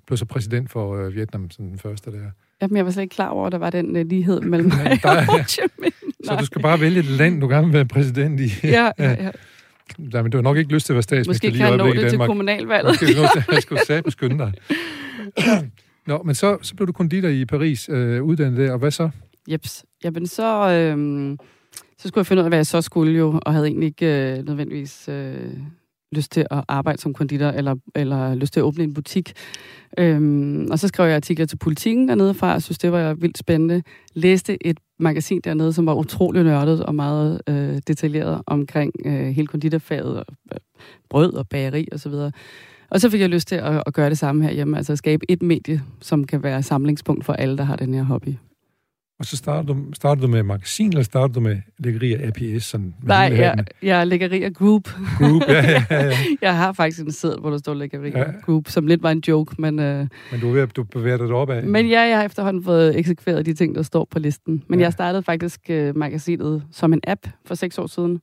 blev 0.06 0.16
så 0.16 0.24
præsident 0.24 0.70
for 0.70 0.96
øh, 0.96 1.14
Vietnam, 1.14 1.50
sådan 1.50 1.70
den 1.70 1.78
første 1.78 2.10
der. 2.10 2.18
Jamen, 2.62 2.76
jeg 2.76 2.84
var 2.84 2.90
slet 2.90 3.02
ikke 3.02 3.14
klar 3.14 3.28
over, 3.28 3.46
at 3.46 3.52
der 3.52 3.58
var 3.58 3.70
den 3.70 3.96
uh, 3.96 4.06
lighed 4.06 4.40
mellem 4.40 4.68
mig 4.68 5.00
og 5.04 5.26
Ho 5.26 5.38
Chi 5.48 5.60
Minh. 5.82 5.94
Så 6.26 6.36
du 6.40 6.44
skal 6.44 6.62
bare 6.62 6.80
vælge 6.80 6.98
et 6.98 7.04
land, 7.04 7.40
du 7.40 7.48
gerne 7.48 7.66
vil 7.66 7.74
være 7.74 7.84
præsident 7.84 8.40
i. 8.40 8.50
ja, 8.64 8.90
ja, 8.98 9.10
ja. 9.10 9.30
Nej, 10.12 10.22
men 10.22 10.32
du 10.32 10.38
har 10.38 10.42
nok 10.42 10.56
ikke 10.56 10.72
lyst 10.72 10.86
til 10.86 10.92
at 10.92 10.94
være 10.94 11.02
statsminister 11.02 11.50
lige 11.50 11.58
i 11.58 11.62
Måske 11.62 11.70
kan 11.70 11.78
nå 11.78 12.02
det 12.02 12.10
til 12.10 12.18
kommunalvalget. 12.18 12.90
Måske 12.90 13.06
kan 13.06 13.16
du 13.16 13.52
jeg 13.52 13.62
skulle 13.62 14.12
skynde 14.18 14.38
dig. 14.38 14.52
Nå, 16.06 16.22
men 16.22 16.34
så, 16.34 16.58
så 16.62 16.74
blev 16.74 16.86
du 16.86 16.92
konditor 16.92 17.28
i 17.28 17.44
Paris, 17.44 17.88
øh, 17.88 18.22
uddannet 18.22 18.58
der, 18.58 18.72
og 18.72 18.78
hvad 18.78 18.90
så? 18.90 19.10
Jeps. 19.50 19.84
Jamen, 20.04 20.26
så, 20.26 20.70
øh, 20.70 21.36
så 21.98 22.08
skulle 22.08 22.20
jeg 22.20 22.26
finde 22.26 22.40
ud 22.40 22.44
af, 22.44 22.50
hvad 22.50 22.58
jeg 22.58 22.66
så 22.66 22.80
skulle 22.80 23.18
jo, 23.18 23.40
og 23.42 23.52
havde 23.52 23.66
egentlig 23.66 23.86
ikke 23.86 24.36
øh, 24.36 24.46
nødvendigvis 24.46 25.08
øh, 25.08 25.56
lyst 26.12 26.32
til 26.32 26.46
at 26.50 26.64
arbejde 26.68 27.00
som 27.00 27.14
konditor, 27.14 27.46
eller, 27.46 27.74
eller 27.94 28.34
lyst 28.34 28.52
til 28.52 28.60
at 28.60 28.64
åbne 28.64 28.84
en 28.84 28.94
butik. 28.94 29.32
Øhm, 29.98 30.68
og 30.70 30.78
så 30.78 30.88
skrev 30.88 31.06
jeg 31.06 31.16
artikler 31.16 31.46
til 31.46 31.56
politikken 31.56 32.08
dernede 32.08 32.34
fra, 32.34 32.54
og 32.54 32.62
synes, 32.62 32.78
det 32.78 32.92
var 32.92 33.14
vildt 33.14 33.38
spændende. 33.38 33.82
Læste 34.14 34.66
et 34.66 34.78
magasin 34.98 35.40
dernede, 35.44 35.72
som 35.72 35.86
var 35.86 35.94
utrolig 35.94 36.44
nørdet 36.44 36.84
og 36.84 36.94
meget 36.94 37.40
øh, 37.48 37.80
detaljeret 37.86 38.42
omkring 38.46 38.92
øh, 39.04 39.26
hele 39.26 39.46
konditorfaget, 39.46 40.18
og, 40.18 40.26
øh, 40.52 40.58
brød 41.10 41.32
og 41.32 41.48
bageri 41.48 41.88
osv. 41.92 41.94
Og, 41.94 42.00
så 42.00 42.08
videre. 42.08 42.32
og 42.90 43.00
så 43.00 43.10
fik 43.10 43.20
jeg 43.20 43.28
lyst 43.28 43.48
til 43.48 43.56
at, 43.56 43.82
at 43.86 43.94
gøre 43.94 44.10
det 44.10 44.18
samme 44.18 44.44
herhjemme, 44.44 44.76
altså 44.76 44.92
at 44.92 44.98
skabe 44.98 45.30
et 45.30 45.42
medie, 45.42 45.82
som 46.00 46.24
kan 46.24 46.42
være 46.42 46.62
samlingspunkt 46.62 47.24
for 47.24 47.32
alle, 47.32 47.58
der 47.58 47.64
har 47.64 47.76
den 47.76 47.94
her 47.94 48.02
hobby. 48.02 48.34
Og 49.22 49.26
så 49.26 49.36
startede 49.36 49.74
du, 49.74 49.84
startede 49.92 50.26
du 50.26 50.30
med 50.30 50.42
magasin, 50.42 50.88
eller 50.88 51.02
startede 51.02 51.34
du 51.34 51.40
med 51.40 51.56
læggerier 51.78 52.28
APS? 52.28 52.64
Sådan, 52.64 52.94
Nej, 53.02 53.32
jeg, 53.36 53.64
jeg 53.82 54.00
er 54.00 54.04
læggerier 54.04 54.50
Group. 54.50 54.88
Group, 55.18 55.42
ja, 55.48 55.70
ja, 55.70 55.84
ja. 55.90 56.16
jeg 56.42 56.56
har 56.56 56.72
faktisk 56.72 57.00
en 57.00 57.12
sæd, 57.12 57.40
hvor 57.40 57.50
der 57.50 57.58
står 57.58 57.74
læggerier 57.74 58.18
ja. 58.18 58.24
Group, 58.44 58.68
som 58.68 58.86
lidt 58.86 59.02
var 59.02 59.10
en 59.10 59.22
joke, 59.28 59.54
men... 59.58 59.78
Uh, 59.78 59.84
men 59.84 60.40
du 60.40 60.48
er 60.48 60.52
ved 60.52 60.66
du 60.66 60.82
bevæger 60.82 61.16
dig 61.16 61.26
op 61.26 61.50
af. 61.50 61.62
Men 61.64 61.88
ja, 61.88 62.00
jeg 62.00 62.16
har 62.16 62.24
efterhånden 62.24 62.64
fået 62.64 62.98
eksekveret 62.98 63.46
de 63.46 63.54
ting, 63.54 63.74
der 63.74 63.82
står 63.82 64.08
på 64.10 64.18
listen. 64.18 64.62
Men 64.68 64.78
ja. 64.78 64.84
jeg 64.84 64.92
startede 64.92 65.22
faktisk 65.22 65.60
uh, 65.70 65.96
magasinet 65.96 66.62
som 66.72 66.92
en 66.92 67.00
app 67.06 67.26
for 67.44 67.54
seks 67.54 67.78
år 67.78 67.86
siden. 67.86 68.20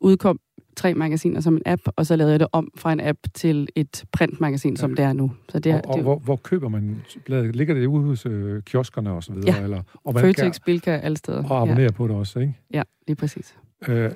Udkom 0.00 0.38
tre 0.76 0.94
magasiner 0.94 1.40
som 1.40 1.54
en 1.54 1.62
app, 1.66 1.82
og 1.96 2.06
så 2.06 2.16
lavede 2.16 2.32
jeg 2.32 2.40
det 2.40 2.48
om 2.52 2.68
fra 2.76 2.92
en 2.92 3.00
app 3.00 3.18
til 3.34 3.68
et 3.74 4.04
printmagasin, 4.12 4.72
ja. 4.72 4.76
som 4.76 4.94
det 4.94 5.04
er 5.04 5.12
nu. 5.12 5.32
Så 5.48 5.58
det 5.58 5.72
er, 5.72 5.76
og 5.76 5.88
og 5.88 5.94
det, 5.94 6.02
hvor, 6.02 6.18
hvor 6.18 6.36
køber 6.36 6.68
man 6.68 7.02
bladet? 7.24 7.56
Ligger 7.56 7.74
det 7.74 7.86
ude 7.86 8.04
hos 8.04 8.26
øh, 8.26 8.62
kioskerne 8.62 9.12
og 9.12 9.22
så 9.22 9.32
videre? 9.32 9.56
Ja, 9.56 9.62
eller, 9.62 9.82
og 10.04 10.20
Føtex, 10.20 10.60
Bilka, 10.66 10.90
alle 10.90 11.16
steder. 11.16 11.48
Og 11.48 11.62
abonnerer 11.62 11.82
ja. 11.82 11.90
på 11.90 12.08
det 12.08 12.16
også, 12.16 12.38
ikke? 12.38 12.54
Ja, 12.74 12.82
lige 13.06 13.16
præcis. 13.16 13.56
Øh, 13.88 14.10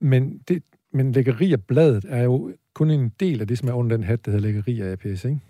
men, 0.00 0.38
det, 0.48 0.62
men 0.92 1.12
læggeri 1.12 1.52
af 1.52 1.62
bladet 1.62 2.04
er 2.08 2.22
jo 2.22 2.52
kun 2.74 2.90
en 2.90 3.12
del 3.20 3.40
af 3.40 3.48
det, 3.48 3.58
som 3.58 3.68
er 3.68 3.72
under 3.72 3.96
den 3.96 4.04
hat, 4.04 4.24
der 4.24 4.30
hedder 4.30 4.46
læggeri 4.46 4.80
af 4.80 4.92
APS, 4.92 5.24
ikke? 5.24 5.40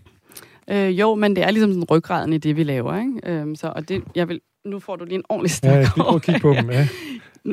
Øh, 0.70 1.00
jo, 1.00 1.14
men 1.14 1.36
det 1.36 1.44
er 1.44 1.50
ligesom 1.50 1.72
sådan 1.72 1.84
ryggraden 1.90 2.32
i 2.32 2.38
det, 2.38 2.56
vi 2.56 2.62
laver, 2.62 2.98
ikke? 2.98 3.20
Øh, 3.24 3.56
så, 3.56 3.72
og 3.76 3.88
det, 3.88 4.02
jeg 4.14 4.28
vil, 4.28 4.40
nu 4.68 4.78
får 4.78 4.96
du 4.96 5.04
lige 5.04 5.14
en 5.14 5.24
ordentlig 5.28 5.50
snak 5.50 5.72
Ja, 5.72 5.78
jeg 5.78 5.88
prøver 5.96 6.14
at 6.14 6.22
kigge 6.22 6.40
på 6.40 6.52
dem, 6.52 6.70
ja. 6.70 6.88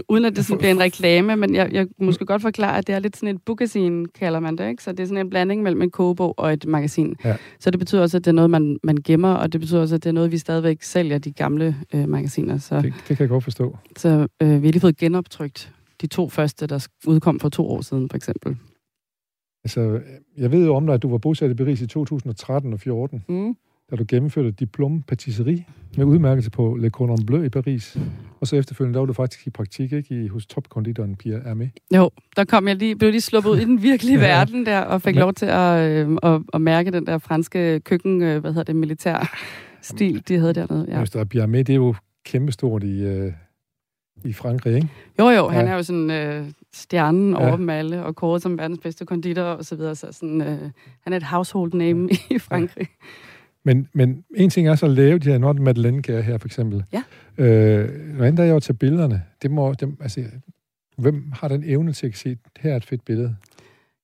uden 0.10 0.26
at 0.26 0.36
det 0.36 0.46
sådan 0.46 0.58
bliver 0.58 0.72
en 0.72 0.80
reklame, 0.80 1.36
men 1.36 1.56
jeg, 1.56 1.70
jeg 1.74 1.88
måske 2.00 2.26
godt 2.26 2.42
forklare, 2.42 2.78
at 2.78 2.88
det 2.88 2.96
er 2.96 3.00
lidt 3.00 3.18
sådan 3.18 3.36
et 3.36 3.42
bookazine, 3.46 4.08
kalder 4.08 4.40
man 4.40 4.56
det, 4.58 4.70
ikke? 4.70 4.84
Så 4.84 4.92
det 4.92 5.00
er 5.00 5.06
sådan 5.06 5.26
en 5.26 5.30
blanding 5.30 5.64
mellem 5.64 5.82
en 5.82 5.92
kogebog 5.92 6.34
og 6.38 6.54
et 6.54 6.66
magasin. 6.66 7.16
Ja. 7.24 7.36
Så 7.60 7.72
det 7.72 7.80
betyder 7.80 8.02
også, 8.02 8.18
at 8.18 8.26
det 8.26 8.32
er 8.32 8.36
noget, 8.36 8.50
man, 8.50 8.78
man 8.84 8.98
gemmer, 9.06 9.34
og 9.34 9.54
det 9.54 9.62
betyder 9.62 9.82
også, 9.82 9.96
at 9.96 10.04
det 10.04 10.10
er 10.10 10.14
noget, 10.14 10.32
vi 10.32 10.38
stadigvæk 10.38 10.84
sælger, 10.84 11.18
de 11.18 11.32
gamle 11.32 11.76
øh, 11.94 12.10
magasiner. 12.10 12.58
Så, 12.58 12.82
det, 12.82 12.94
det 13.08 13.18
kan 13.18 13.20
jeg 13.20 13.30
godt 13.30 13.44
forstå. 13.44 13.78
Så 13.98 14.28
øh, 14.42 14.50
vi 14.50 14.68
har 14.68 14.72
lige 14.72 14.80
fået 14.80 14.98
genoptrykt 14.98 15.72
de 16.02 16.08
to 16.08 16.30
første, 16.30 16.68
der 16.68 16.88
udkom 17.08 17.40
for 17.40 17.50
to 17.50 17.70
år 17.70 17.82
siden, 17.82 18.10
for 18.10 18.18
eksempel. 18.18 18.58
Altså, 19.64 20.00
jeg 20.38 20.52
ved 20.52 20.66
jo 20.66 20.76
om 20.76 20.86
dig, 20.86 20.96
at 20.96 21.04
du 21.04 21.10
var 21.10 21.18
bosat 21.18 21.52
i 21.52 21.54
Paris 21.54 21.82
i 21.82 21.88
2013 21.88 22.74
og 22.74 22.80
2014. 22.80 23.24
Mm 23.28 23.56
da 23.92 23.96
du 23.96 24.06
gennemførte 24.08 24.52
diplom 24.52 25.02
patisserie 25.02 25.66
med 25.98 26.06
udmærkelse 26.06 26.52
på 26.52 26.76
Le 26.76 26.90
Cordon 26.90 27.26
Bleu 27.26 27.44
i 27.44 27.50
Paris. 27.50 27.98
Og 28.40 28.48
så 28.48 28.56
efterfølgende, 28.56 28.94
der 28.94 29.00
var 29.00 29.06
du 29.06 29.14
faktisk 29.14 29.48
i 29.48 29.50
praktik, 29.50 29.94
ikke? 29.94 30.24
I, 30.24 30.28
hos 30.28 30.46
topkonditoren 30.46 31.16
Pierre 31.16 31.40
Hermé. 31.40 31.96
Jo, 31.96 32.10
der 32.36 32.46
kom 32.46 32.68
jeg 32.68 32.76
lige, 32.76 32.96
blev 32.96 33.12
lige 33.12 33.22
sluppet 33.22 33.50
ud 33.50 33.58
i 33.58 33.66
den 33.66 33.82
virkelige 33.82 34.20
ja. 34.20 34.28
verden 34.28 34.66
der, 34.66 34.80
og 34.80 35.02
fik 35.02 35.16
Men... 35.16 35.20
lov 35.20 35.34
til 35.34 35.46
at, 35.46 35.92
øh, 35.92 36.18
at, 36.24 36.42
at, 36.54 36.62
mærke 36.62 36.92
den 36.92 37.06
der 37.06 37.18
franske 37.18 37.80
køkken, 37.80 38.22
øh, 38.22 38.42
hvad 38.42 38.52
hedder 38.52 38.64
det, 38.64 38.76
militær 38.76 39.38
stil, 39.82 40.24
de 40.28 40.38
havde 40.38 40.54
dernede. 40.54 40.86
Ja. 40.90 41.00
Just, 41.00 41.18
Pierre 41.30 41.48
Hermé, 41.48 41.58
det 41.58 41.70
er 41.70 41.76
jo 41.76 41.96
kæmpestort 42.26 42.84
i, 42.84 43.04
øh, 43.04 43.32
i 44.26 44.34
Frankrig, 44.34 44.76
ikke? 44.76 44.90
Jo, 45.20 45.30
jo, 45.30 45.48
han 45.48 45.66
ja. 45.66 45.72
er 45.72 45.76
jo 45.76 45.84
sådan 45.84 46.12
øh, 46.12 46.48
stjernen 46.74 47.32
ja. 47.32 47.48
over 47.48 47.56
dem 47.58 47.70
alle, 47.70 48.04
og 48.04 48.16
kåret 48.16 48.42
som 48.42 48.58
verdens 48.58 48.80
bedste 48.80 49.06
konditor 49.06 49.44
og 49.44 49.66
så 49.66 49.76
videre, 49.76 49.96
så 49.96 50.08
sådan, 50.12 50.42
øh, 50.42 50.60
han 51.02 51.14
er 51.14 51.18
et 51.18 51.24
household 51.24 51.74
name 51.74 52.10
ja. 52.12 52.36
i 52.36 52.40
Frankrig. 52.40 52.88
Ja. 52.90 53.06
Men, 53.66 53.88
men 53.94 54.24
en 54.36 54.50
ting 54.50 54.68
er 54.68 54.76
så 54.76 54.86
at 54.86 54.92
lave 54.92 55.20
de 55.20 55.30
her 55.30 55.38
Nord 55.38 55.60
madeleine 55.60 56.02
her, 56.08 56.38
for 56.38 56.48
eksempel. 56.48 56.84
Ja. 56.94 57.04
Øh, 57.38 57.90
noget 58.14 58.28
andet 58.28 58.46
er 58.46 58.50
jo 58.50 58.56
at 58.56 58.64
tage 58.64 58.78
billederne. 58.78 59.24
Det 59.42 59.52
må, 59.52 59.74
det, 59.74 59.96
altså, 60.00 60.24
hvem 60.98 61.32
har 61.34 61.48
den 61.48 61.64
evne 61.66 61.94
til 61.94 62.08
at 62.08 62.18
se, 62.18 62.38
her 62.60 62.72
er 62.72 62.78
et 62.78 62.86
fedt 62.86 63.06
billede? 63.06 63.36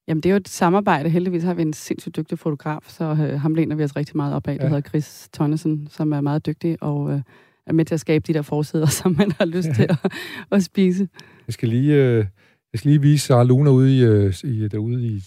Jamen, 0.08 0.22
det 0.22 0.30
er 0.30 0.34
jo 0.34 0.38
et 0.38 0.50
samarbejde. 0.50 1.10
Heldigvis 1.10 1.44
har 1.44 1.54
vi 1.54 1.62
en 1.62 1.74
sindssygt 1.74 2.16
dygtig 2.16 2.40
fotograf, 2.40 2.80
så 2.88 3.04
øh, 3.04 3.40
ham 3.40 3.56
læner 3.56 3.76
vi 3.76 3.84
os 3.84 3.96
rigtig 3.96 4.18
meget 4.18 4.34
op 4.36 4.48
af. 4.48 4.52
Ja. 4.52 4.58
Det 4.58 4.70
hedder 4.70 4.90
Chris 4.90 5.30
Tonnesen, 5.34 5.88
som 5.92 6.12
er 6.12 6.22
meget 6.22 6.46
dygtig 6.46 6.78
og 6.84 7.12
øh, 7.12 7.22
er 7.68 7.74
med 7.74 7.86
til 7.86 7.94
at 7.94 8.00
skabe 8.00 8.24
de 8.28 8.34
der 8.34 8.42
forsider, 8.42 8.86
som 9.02 9.16
man 9.18 9.32
har 9.32 9.46
lyst 9.46 9.68
ja. 9.68 9.74
til 9.74 9.84
at, 10.04 10.12
at 10.52 10.64
spise. 10.64 11.08
Jeg 11.48 11.54
skal 11.54 11.70
lige, 11.70 11.94
øh, 11.94 12.26
jeg 12.74 12.80
skal 12.80 12.92
lige 12.92 13.02
vise 13.02 13.26
Sarah 13.26 13.48
Luna 13.48 13.70
ude 13.70 13.98
i, 13.98 14.04
øh, 14.04 14.34
i, 14.44 14.68
derude 14.68 15.08
i... 15.08 15.22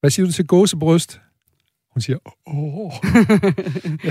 Hvad 0.00 0.10
siger 0.10 0.26
du 0.26 0.32
til 0.32 0.46
gåsebryst? 0.46 1.20
Hun 1.94 2.00
siger, 2.00 2.18
åh, 2.46 2.92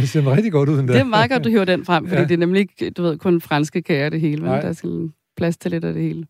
det 0.01 0.09
ser 0.09 0.31
rigtig 0.31 0.51
godt 0.51 0.69
ud, 0.69 0.77
den 0.77 0.87
der. 0.87 0.93
Det 0.93 0.99
er 0.99 1.05
meget 1.05 1.31
godt, 1.31 1.43
du 1.43 1.49
hører 1.49 1.65
den 1.65 1.85
frem, 1.85 2.07
fordi 2.07 2.21
ja. 2.21 2.27
det 2.27 2.33
er 2.33 2.37
nemlig 2.37 2.59
ikke, 2.59 2.89
du 2.89 3.03
ved, 3.03 3.17
kun 3.17 3.41
franske 3.41 3.81
kager 3.81 4.09
det 4.09 4.21
hele, 4.21 4.41
men 4.41 4.51
Nej. 4.51 4.61
der 4.61 4.67
er 4.67 4.73
sådan 4.73 5.13
plads 5.37 5.57
til 5.57 5.71
lidt 5.71 5.85
af 5.85 5.93
det 5.93 6.01
hele. 6.01 6.25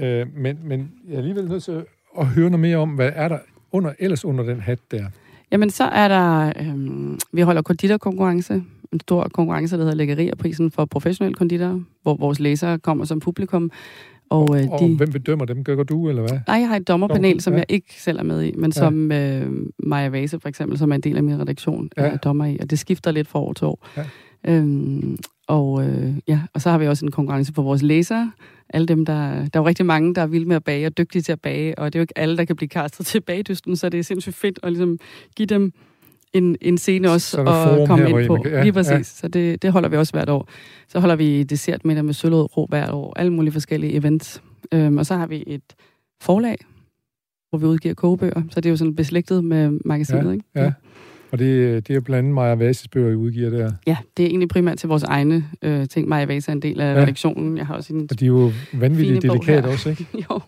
Øh, 0.00 0.26
men, 0.36 0.58
men 0.64 0.90
jeg 1.08 1.14
er 1.14 1.18
alligevel 1.18 1.48
nødt 1.48 1.62
til 1.62 1.84
at 2.18 2.26
høre 2.26 2.50
noget 2.50 2.60
mere 2.60 2.76
om, 2.76 2.90
hvad 2.90 3.10
er 3.14 3.28
der 3.28 3.38
under, 3.72 3.92
ellers 3.98 4.24
under 4.24 4.44
den 4.44 4.60
hat 4.60 4.78
der? 4.90 5.04
Jamen, 5.52 5.70
så 5.70 5.84
er 5.84 6.08
der, 6.08 6.52
øhm, 6.60 7.18
vi 7.32 7.40
holder 7.40 7.62
konditorkonkurrence 7.62 8.62
en 8.92 9.00
stor 9.00 9.28
konkurrence, 9.28 9.76
der 9.76 9.82
hedder 9.82 9.96
Lækkerier-prisen 9.96 10.70
for 10.70 10.84
professionelle 10.84 11.34
konditorer, 11.34 11.80
hvor 12.02 12.16
vores 12.16 12.40
læsere 12.40 12.78
kommer 12.78 13.04
som 13.04 13.20
publikum. 13.20 13.70
Og, 14.32 14.60
øh, 14.60 14.68
og 14.70 14.80
de... 14.80 14.96
hvem 14.96 15.12
bedømmer 15.12 15.44
dem? 15.44 15.64
Gør 15.64 15.82
du, 15.82 16.08
eller 16.08 16.22
hvad? 16.22 16.38
Nej, 16.46 16.56
jeg 16.56 16.68
har 16.68 16.76
et 16.76 16.88
dommerpanel, 16.88 17.40
som 17.40 17.52
ja. 17.52 17.58
jeg 17.58 17.66
ikke 17.68 17.94
selv 18.02 18.18
er 18.18 18.22
med 18.22 18.42
i, 18.42 18.52
men 18.56 18.72
ja. 18.76 18.80
som 18.80 19.12
øh, 19.12 19.50
Maja 19.78 20.08
Vase 20.08 20.40
for 20.40 20.48
eksempel, 20.48 20.78
som 20.78 20.90
er 20.90 20.94
en 20.94 21.00
del 21.00 21.16
af 21.16 21.22
min 21.22 21.40
redaktion, 21.40 21.90
ja. 21.96 22.02
er 22.02 22.16
dommer 22.16 22.44
i, 22.44 22.58
og 22.60 22.70
det 22.70 22.78
skifter 22.78 23.10
lidt 23.10 23.28
fra 23.28 23.40
år 23.40 23.52
til 23.52 23.66
år. 23.66 23.88
Ja. 23.96 24.04
Øhm, 24.44 25.18
og, 25.46 25.88
øh, 25.88 26.14
ja, 26.28 26.40
og 26.54 26.60
så 26.60 26.70
har 26.70 26.78
vi 26.78 26.86
også 26.86 27.06
en 27.06 27.10
konkurrence 27.10 27.52
for 27.54 27.62
vores 27.62 27.82
læsere. 27.82 28.32
Alle 28.68 28.86
dem, 28.86 29.06
der, 29.06 29.30
der 29.30 29.50
er 29.54 29.58
jo 29.60 29.66
rigtig 29.66 29.86
mange, 29.86 30.14
der 30.14 30.22
er 30.22 30.26
vilde 30.26 30.46
med 30.46 30.56
at 30.56 30.64
bage 30.64 30.86
og 30.86 30.98
dygtige 30.98 31.22
til 31.22 31.32
at 31.32 31.40
bage, 31.40 31.78
og 31.78 31.92
det 31.92 31.98
er 31.98 32.00
jo 32.00 32.02
ikke 32.02 32.18
alle, 32.18 32.36
der 32.36 32.44
kan 32.44 32.56
blive 32.56 32.68
kastet 32.68 33.06
til 33.06 33.20
bagdysten, 33.20 33.76
så 33.76 33.88
det 33.88 34.00
er 34.00 34.04
sindssygt 34.04 34.36
fedt 34.36 34.58
at 34.62 34.72
ligesom 34.72 34.98
give 35.36 35.46
dem 35.46 35.72
en, 36.32 36.56
en 36.60 36.78
scene 36.78 37.10
også 37.10 37.40
at 37.40 37.88
komme 37.88 38.10
ind 38.10 38.26
på. 38.26 38.44
Ja, 38.44 38.62
Lige 38.62 38.72
præcis. 38.72 38.92
Ja. 38.92 39.02
Så 39.02 39.28
det, 39.28 39.62
det 39.62 39.72
holder 39.72 39.88
vi 39.88 39.96
også 39.96 40.12
hvert 40.12 40.28
år. 40.28 40.48
Så 40.88 41.00
holder 41.00 41.16
vi 41.16 41.42
dessert 41.42 41.84
med 41.84 42.02
med 42.02 42.14
sølvød 42.14 42.56
ro 42.56 42.66
hvert 42.68 42.90
år. 42.90 43.18
Alle 43.18 43.32
mulige 43.32 43.52
forskellige 43.52 43.92
events. 43.92 44.42
Øhm, 44.72 44.98
og 44.98 45.06
så 45.06 45.14
har 45.14 45.26
vi 45.26 45.44
et 45.46 45.62
forlag, 46.20 46.56
hvor 47.50 47.58
vi 47.58 47.66
udgiver 47.66 47.94
kogebøger. 47.94 48.42
Så 48.50 48.60
det 48.60 48.66
er 48.66 48.70
jo 48.70 48.76
sådan 48.76 48.96
beslægtet 48.96 49.44
med 49.44 49.78
magasinet, 49.84 50.24
ja, 50.24 50.30
ikke? 50.30 50.44
Ja. 50.56 50.72
Og 51.32 51.38
det, 51.38 51.88
det 51.88 51.96
er 51.96 52.00
blandt 52.00 52.18
andet 52.18 52.34
Maja 52.34 52.54
Vases 52.54 52.88
bøger, 52.88 53.10
I 53.10 53.14
udgiver 53.14 53.50
der? 53.50 53.72
Ja, 53.86 53.96
det 54.16 54.22
er 54.22 54.26
egentlig 54.26 54.48
primært 54.48 54.78
til 54.78 54.88
vores 54.88 55.02
egne 55.02 55.44
øh, 55.62 55.88
ting. 55.88 56.08
Maja 56.08 56.24
Vase 56.24 56.50
er 56.50 56.52
en 56.52 56.62
del 56.62 56.80
af 56.80 56.94
ja. 56.94 57.02
redaktionen. 57.02 57.56
Jeg 57.56 57.66
har 57.66 57.74
også 57.74 57.94
en 57.94 58.08
Og 58.10 58.20
de 58.20 58.24
er 58.24 58.28
jo 58.28 58.52
vanvittigt 58.72 59.22
delikate 59.22 59.66
også, 59.66 59.90
ikke? 59.90 60.06
jo, 60.30 60.40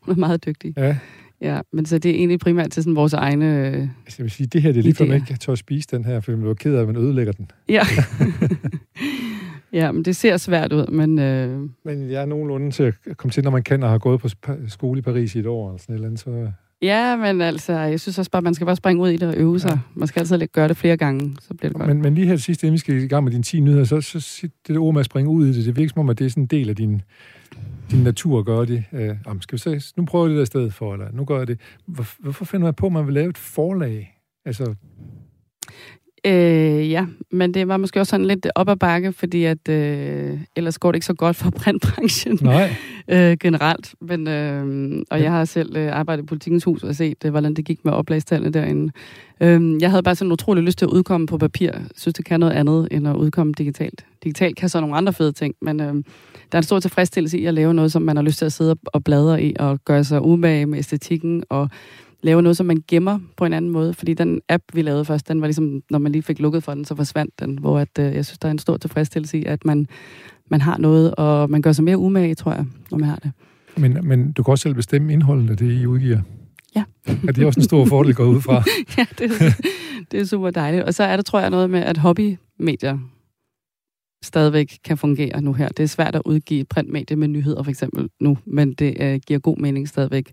hun 0.00 0.14
er 0.14 0.18
meget 0.18 0.46
dygtig. 0.46 0.74
Ja. 0.76 0.96
Ja, 1.40 1.60
men 1.72 1.86
så 1.86 1.98
det 1.98 2.10
er 2.10 2.14
egentlig 2.14 2.38
primært 2.38 2.70
til 2.70 2.82
sådan 2.82 2.96
vores 2.96 3.12
egne 3.12 3.66
øh, 3.66 3.74
Altså 3.74 4.16
jeg 4.18 4.24
vil 4.24 4.30
sige, 4.30 4.46
det 4.46 4.62
her 4.62 4.72
det 4.72 4.78
er 4.78 4.82
lige 4.82 4.94
for, 4.94 5.04
man 5.04 5.16
ikke 5.16 5.34
tør 5.34 5.54
spise 5.54 5.88
den 5.90 6.04
her, 6.04 6.20
for 6.20 6.32
man 6.32 6.50
er 6.50 6.54
ked 6.54 6.74
af, 6.74 6.80
at 6.80 6.86
man 6.86 6.96
ødelægger 6.96 7.32
den. 7.32 7.50
Ja. 7.68 7.82
ja, 9.80 9.92
men 9.92 10.04
det 10.04 10.16
ser 10.16 10.36
svært 10.36 10.72
ud, 10.72 10.86
men... 10.86 11.18
Øh... 11.18 11.68
Men 11.84 12.10
jeg 12.10 12.22
er 12.22 12.26
nogenlunde 12.26 12.70
til 12.70 12.82
at 12.82 13.16
komme 13.16 13.32
til, 13.32 13.44
når 13.44 13.50
man 13.50 13.62
kan 13.62 13.82
og 13.82 13.90
har 13.90 13.98
gået 13.98 14.20
på 14.20 14.28
skole 14.68 14.98
i 14.98 15.02
Paris 15.02 15.34
i 15.34 15.38
et 15.38 15.46
år, 15.46 15.68
eller 15.68 15.78
sådan 15.78 15.92
et 15.92 15.96
eller 15.96 16.06
andet, 16.06 16.20
så... 16.20 16.52
Ja, 16.82 17.16
men 17.16 17.40
altså, 17.40 17.72
jeg 17.72 18.00
synes 18.00 18.18
også 18.18 18.30
bare, 18.30 18.42
man 18.42 18.54
skal 18.54 18.64
bare 18.64 18.76
springe 18.76 19.02
ud 19.02 19.08
i 19.08 19.16
det 19.16 19.28
og 19.28 19.34
øve 19.36 19.60
sig. 19.60 19.70
Ja. 19.70 19.78
Man 19.94 20.08
skal 20.08 20.20
altid 20.20 20.46
gøre 20.46 20.68
det 20.68 20.76
flere 20.76 20.96
gange, 20.96 21.36
så 21.40 21.54
bliver 21.54 21.70
det 21.70 21.76
godt. 21.76 21.88
Men, 21.88 22.02
men 22.02 22.14
lige 22.14 22.26
her 22.26 22.36
sidste, 22.36 22.66
inden 22.66 22.72
vi 22.72 22.78
skal 22.78 22.94
i 23.02 23.08
gang 23.08 23.24
med 23.24 23.32
dine 23.32 23.42
10 23.42 23.60
nyheder, 23.60 23.84
så, 23.84 24.00
så 24.00 24.18
det 24.42 24.74
der 24.74 24.80
ord 24.80 24.94
med 24.94 25.00
at 25.00 25.06
springe 25.06 25.30
ud 25.30 25.46
i 25.46 25.52
det, 25.52 25.66
det 25.66 25.76
virker 25.76 25.88
som 25.88 26.00
om, 26.00 26.10
at 26.10 26.18
det 26.18 26.24
er 26.24 26.30
sådan 26.30 26.42
en 26.42 26.46
del 26.46 26.68
af 26.68 26.76
din, 26.76 27.02
din 27.90 28.02
natur 28.04 28.38
at 28.38 28.46
gøre 28.46 28.66
det. 28.66 28.84
Øh, 28.92 29.16
jamen, 29.26 29.42
skal 29.42 29.56
vi 29.56 29.80
se, 29.80 29.92
nu 29.96 30.04
prøver 30.04 30.26
jeg 30.26 30.30
det 30.30 30.38
der 30.38 30.44
sted 30.44 30.70
for, 30.70 30.92
eller 30.92 31.12
nu 31.12 31.24
gør 31.24 31.38
jeg 31.38 31.46
det. 31.46 31.60
Hvor, 31.86 32.06
hvorfor 32.18 32.44
finder 32.44 32.66
man 32.66 32.74
på, 32.74 32.86
at 32.86 32.92
man 32.92 33.06
vil 33.06 33.14
lave 33.14 33.30
et 33.30 33.38
forlag? 33.38 34.18
Altså, 34.44 34.74
Øh, 36.24 36.90
ja, 36.90 37.06
men 37.30 37.54
det 37.54 37.68
var 37.68 37.76
måske 37.76 38.00
også 38.00 38.10
sådan 38.10 38.26
lidt 38.26 38.46
op 38.54 38.68
ad 38.68 38.76
bakke, 38.76 39.12
fordi 39.12 39.44
at 39.44 39.68
øh, 39.68 40.38
ellers 40.56 40.78
går 40.78 40.92
det 40.92 40.96
ikke 40.96 41.06
så 41.06 41.14
godt 41.14 41.36
for 41.36 41.50
printbranchen 41.60 42.38
Nej. 42.42 42.74
øh, 43.08 43.36
generelt. 43.40 43.94
Men, 44.00 44.28
øh, 44.28 44.96
og 45.10 45.22
jeg 45.22 45.32
har 45.32 45.44
selv 45.44 45.76
øh, 45.76 45.92
arbejdet 45.92 46.22
i 46.22 46.26
Politikens 46.26 46.64
Hus 46.64 46.82
og 46.82 46.94
set, 46.94 47.24
øh, 47.24 47.30
hvordan 47.30 47.54
det 47.54 47.64
gik 47.64 47.84
med 47.84 47.92
oplagstallene 47.92 48.52
derinde. 48.52 48.92
Øh, 49.40 49.82
jeg 49.82 49.90
havde 49.90 50.02
bare 50.02 50.14
sådan 50.14 50.32
utrolig 50.32 50.62
lyst 50.62 50.78
til 50.78 50.86
at 50.86 50.90
udkomme 50.90 51.26
på 51.26 51.38
papir. 51.38 51.70
Jeg 51.72 51.82
synes, 51.96 52.14
det 52.14 52.24
kan 52.24 52.40
noget 52.40 52.52
andet, 52.52 52.88
end 52.90 53.08
at 53.08 53.16
udkomme 53.16 53.52
digitalt. 53.58 54.06
Digitalt 54.24 54.56
kan 54.56 54.68
så 54.68 54.80
nogle 54.80 54.96
andre 54.96 55.12
fede 55.12 55.32
ting, 55.32 55.54
men 55.62 55.80
øh, 55.80 55.94
der 56.52 56.58
er 56.58 56.58
en 56.58 56.62
stor 56.62 56.80
tilfredsstillelse 56.80 57.38
i 57.38 57.46
at 57.46 57.54
lave 57.54 57.74
noget, 57.74 57.92
som 57.92 58.02
man 58.02 58.16
har 58.16 58.22
lyst 58.22 58.38
til 58.38 58.44
at 58.44 58.52
sidde 58.52 58.76
og 58.86 59.04
bladre 59.04 59.42
i, 59.42 59.56
og 59.58 59.80
gøre 59.84 60.04
sig 60.04 60.22
umage 60.22 60.66
med 60.66 60.78
æstetikken, 60.78 61.44
og 61.48 61.68
lave 62.26 62.42
noget, 62.42 62.56
som 62.56 62.66
man 62.66 62.82
gemmer 62.88 63.18
på 63.36 63.44
en 63.44 63.52
anden 63.52 63.70
måde. 63.70 63.94
Fordi 63.94 64.14
den 64.14 64.40
app, 64.48 64.62
vi 64.72 64.82
lavede 64.82 65.04
først, 65.04 65.28
den 65.28 65.40
var 65.40 65.46
ligesom, 65.46 65.82
når 65.90 65.98
man 65.98 66.12
lige 66.12 66.22
fik 66.22 66.38
lukket 66.38 66.62
for 66.62 66.74
den, 66.74 66.84
så 66.84 66.94
forsvandt 66.94 67.40
den. 67.40 67.58
Hvor 67.58 67.78
at, 67.78 67.98
øh, 67.98 68.14
jeg 68.14 68.24
synes, 68.24 68.38
der 68.38 68.48
er 68.48 68.52
en 68.52 68.58
stor 68.58 68.76
tilfredsstillelse 68.76 69.38
i, 69.38 69.44
at 69.44 69.64
man, 69.64 69.86
man 70.48 70.60
har 70.60 70.78
noget, 70.78 71.14
og 71.14 71.50
man 71.50 71.62
gør 71.62 71.72
sig 71.72 71.84
mere 71.84 71.98
umage, 71.98 72.34
tror 72.34 72.52
jeg, 72.52 72.64
når 72.90 72.98
man 72.98 73.08
har 73.08 73.16
det. 73.16 73.32
Men, 73.76 73.98
men 74.02 74.32
du 74.32 74.42
kan 74.42 74.52
også 74.52 74.62
selv 74.62 74.74
bestemme 74.74 75.12
indholdet 75.12 75.50
af 75.50 75.56
det, 75.56 75.72
I 75.72 75.86
udgiver. 75.86 76.20
Ja. 76.74 76.84
er 77.06 77.32
det 77.32 77.46
også 77.46 77.60
en 77.60 77.64
stor 77.64 77.84
fordel 77.84 78.10
at 78.10 78.16
gå 78.16 78.24
ud 78.24 78.40
fra? 78.40 78.64
ja, 78.98 79.06
det 79.18 79.30
er, 79.30 79.62
det 80.12 80.20
er 80.20 80.24
super 80.24 80.50
dejligt. 80.50 80.84
Og 80.84 80.94
så 80.94 81.02
er 81.02 81.16
der, 81.16 81.22
tror 81.22 81.40
jeg, 81.40 81.50
noget 81.50 81.70
med, 81.70 81.80
at 81.80 81.96
hobbymedier 81.96 82.98
stadigvæk 84.22 84.78
kan 84.84 84.96
fungere 84.96 85.40
nu 85.40 85.52
her. 85.52 85.68
Det 85.68 85.82
er 85.82 85.86
svært 85.86 86.16
at 86.16 86.22
udgive 86.24 86.64
printmedie 86.64 87.16
med 87.16 87.28
nyheder 87.28 87.62
for 87.62 87.70
eksempel 87.70 88.08
nu, 88.20 88.38
men 88.44 88.72
det 88.72 88.96
øh, 89.00 89.20
giver 89.26 89.38
god 89.38 89.56
mening 89.56 89.88
stadigvæk 89.88 90.32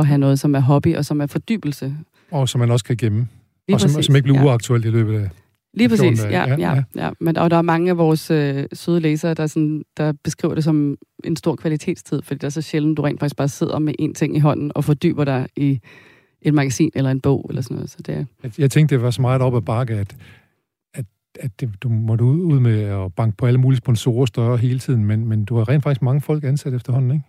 at 0.00 0.06
have 0.06 0.18
noget, 0.18 0.38
som 0.38 0.54
er 0.54 0.60
hobby 0.60 0.96
og 0.96 1.04
som 1.04 1.20
er 1.20 1.26
fordybelse. 1.26 1.96
Og 2.30 2.48
som 2.48 2.58
man 2.58 2.70
også 2.70 2.84
kan 2.84 2.96
gemme. 2.96 3.28
Lige 3.68 3.76
og 3.76 3.80
som, 3.80 4.02
som 4.02 4.16
ikke 4.16 4.22
bliver 4.22 4.38
ja. 4.38 4.46
uaktuelt 4.46 4.84
i 4.84 4.90
løbet 4.90 5.18
af 5.18 5.30
Lige 5.74 5.88
præcis, 5.88 6.24
ja, 6.24 6.48
ja, 6.48 6.56
ja, 6.58 6.82
ja. 6.96 7.10
Men, 7.20 7.36
og 7.36 7.50
der 7.50 7.56
er 7.56 7.62
mange 7.62 7.90
af 7.90 7.98
vores 7.98 8.30
øh, 8.30 8.64
søde 8.72 9.00
læsere, 9.00 9.34
der, 9.34 9.46
sådan, 9.46 9.82
der 9.96 10.12
beskriver 10.24 10.54
det 10.54 10.64
som 10.64 10.96
en 11.24 11.36
stor 11.36 11.56
kvalitetstid, 11.56 12.22
fordi 12.22 12.38
det 12.38 12.44
er 12.44 12.50
så 12.50 12.62
sjældent, 12.62 12.96
du 12.96 13.02
rent 13.02 13.20
faktisk 13.20 13.36
bare 13.36 13.48
sidder 13.48 13.78
med 13.78 13.94
en 13.98 14.14
ting 14.14 14.36
i 14.36 14.38
hånden 14.38 14.72
og 14.74 14.84
fordyber 14.84 15.24
dig 15.24 15.46
i 15.56 15.80
et 16.42 16.54
magasin 16.54 16.90
eller 16.94 17.10
en 17.10 17.20
bog 17.20 17.46
eller 17.48 17.62
sådan 17.62 17.74
noget. 17.74 17.90
Så 17.90 17.98
det 18.06 18.26
jeg, 18.42 18.52
jeg 18.58 18.70
tænkte, 18.70 18.94
det 18.94 19.02
var 19.02 19.10
så 19.10 19.22
meget 19.22 19.42
op 19.42 19.56
ad 19.56 19.60
bakke, 19.60 19.94
at, 19.94 20.16
at, 20.94 21.04
at 21.40 21.60
det, 21.60 21.70
du 21.82 21.88
måtte 21.88 22.24
ud, 22.24 22.40
ud 22.40 22.60
med 22.60 22.82
at 22.82 23.14
banke 23.14 23.36
på 23.36 23.46
alle 23.46 23.60
mulige 23.60 23.78
sponsorer 23.78 24.26
større 24.26 24.56
hele 24.56 24.78
tiden, 24.78 25.04
men, 25.04 25.28
men 25.28 25.44
du 25.44 25.56
har 25.56 25.68
rent 25.68 25.82
faktisk 25.82 26.02
mange 26.02 26.20
folk 26.20 26.44
ansat 26.44 26.74
efterhånden, 26.74 27.10
ikke? 27.10 27.24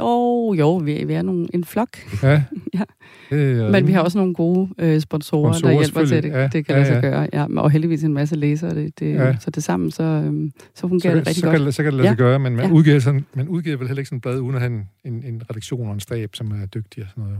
Jo, 0.00 0.54
jo, 0.58 0.76
vi 0.76 1.02
er, 1.02 1.06
vi 1.06 1.12
er 1.12 1.22
nogle, 1.22 1.48
en 1.54 1.64
flok. 1.64 1.88
Ja. 2.22 2.42
ja. 2.78 2.82
Øh, 3.30 3.70
Men 3.72 3.86
vi 3.86 3.92
har 3.92 4.00
også 4.00 4.18
nogle 4.18 4.34
gode 4.34 4.68
øh, 4.78 5.00
sponsorer, 5.00 5.52
sponsorer, 5.52 5.72
der 5.72 5.78
hjælper 5.78 6.04
til, 6.04 6.22
det, 6.22 6.28
ja. 6.30 6.48
det 6.48 6.66
kan 6.66 6.74
ja, 6.76 6.82
lade 6.82 6.86
sig 6.86 6.94
ja. 6.94 7.00
gøre. 7.00 7.28
Ja, 7.32 7.46
og 7.56 7.70
heldigvis 7.70 8.04
en 8.04 8.12
masse 8.14 8.36
læsere. 8.36 8.74
Det, 8.74 9.00
det, 9.00 9.14
ja. 9.14 9.36
Så 9.38 9.50
det 9.50 9.64
sammen, 9.64 9.90
så, 9.90 10.02
øhm, 10.02 10.52
så 10.74 10.88
fungerer 10.88 11.12
så, 11.12 11.18
det 11.18 11.26
rigtig 11.26 11.40
så 11.40 11.46
godt. 11.46 11.62
Kan, 11.62 11.72
så 11.72 11.82
kan 11.82 11.92
det 11.92 11.96
lade 11.96 12.08
ja. 12.08 12.10
sig 12.10 12.18
gøre, 12.18 12.38
men 12.38 12.56
man, 12.56 12.66
ja. 12.66 12.72
udgiver 12.72 12.98
sådan, 12.98 13.24
man 13.34 13.48
udgiver 13.48 13.76
vel 13.76 13.86
heller 13.86 14.00
ikke 14.00 14.08
sådan 14.08 14.16
et 14.16 14.22
blad, 14.22 14.38
uden 14.38 14.54
at 14.54 14.60
have 14.60 14.72
en, 14.72 14.88
en, 15.04 15.24
en 15.24 15.42
redaktion 15.50 15.86
og 15.86 15.94
en 15.94 16.00
stab, 16.00 16.30
som 16.34 16.50
er 16.50 16.66
dygtig 16.66 17.02
og 17.02 17.08
sådan 17.10 17.24
noget. 17.24 17.38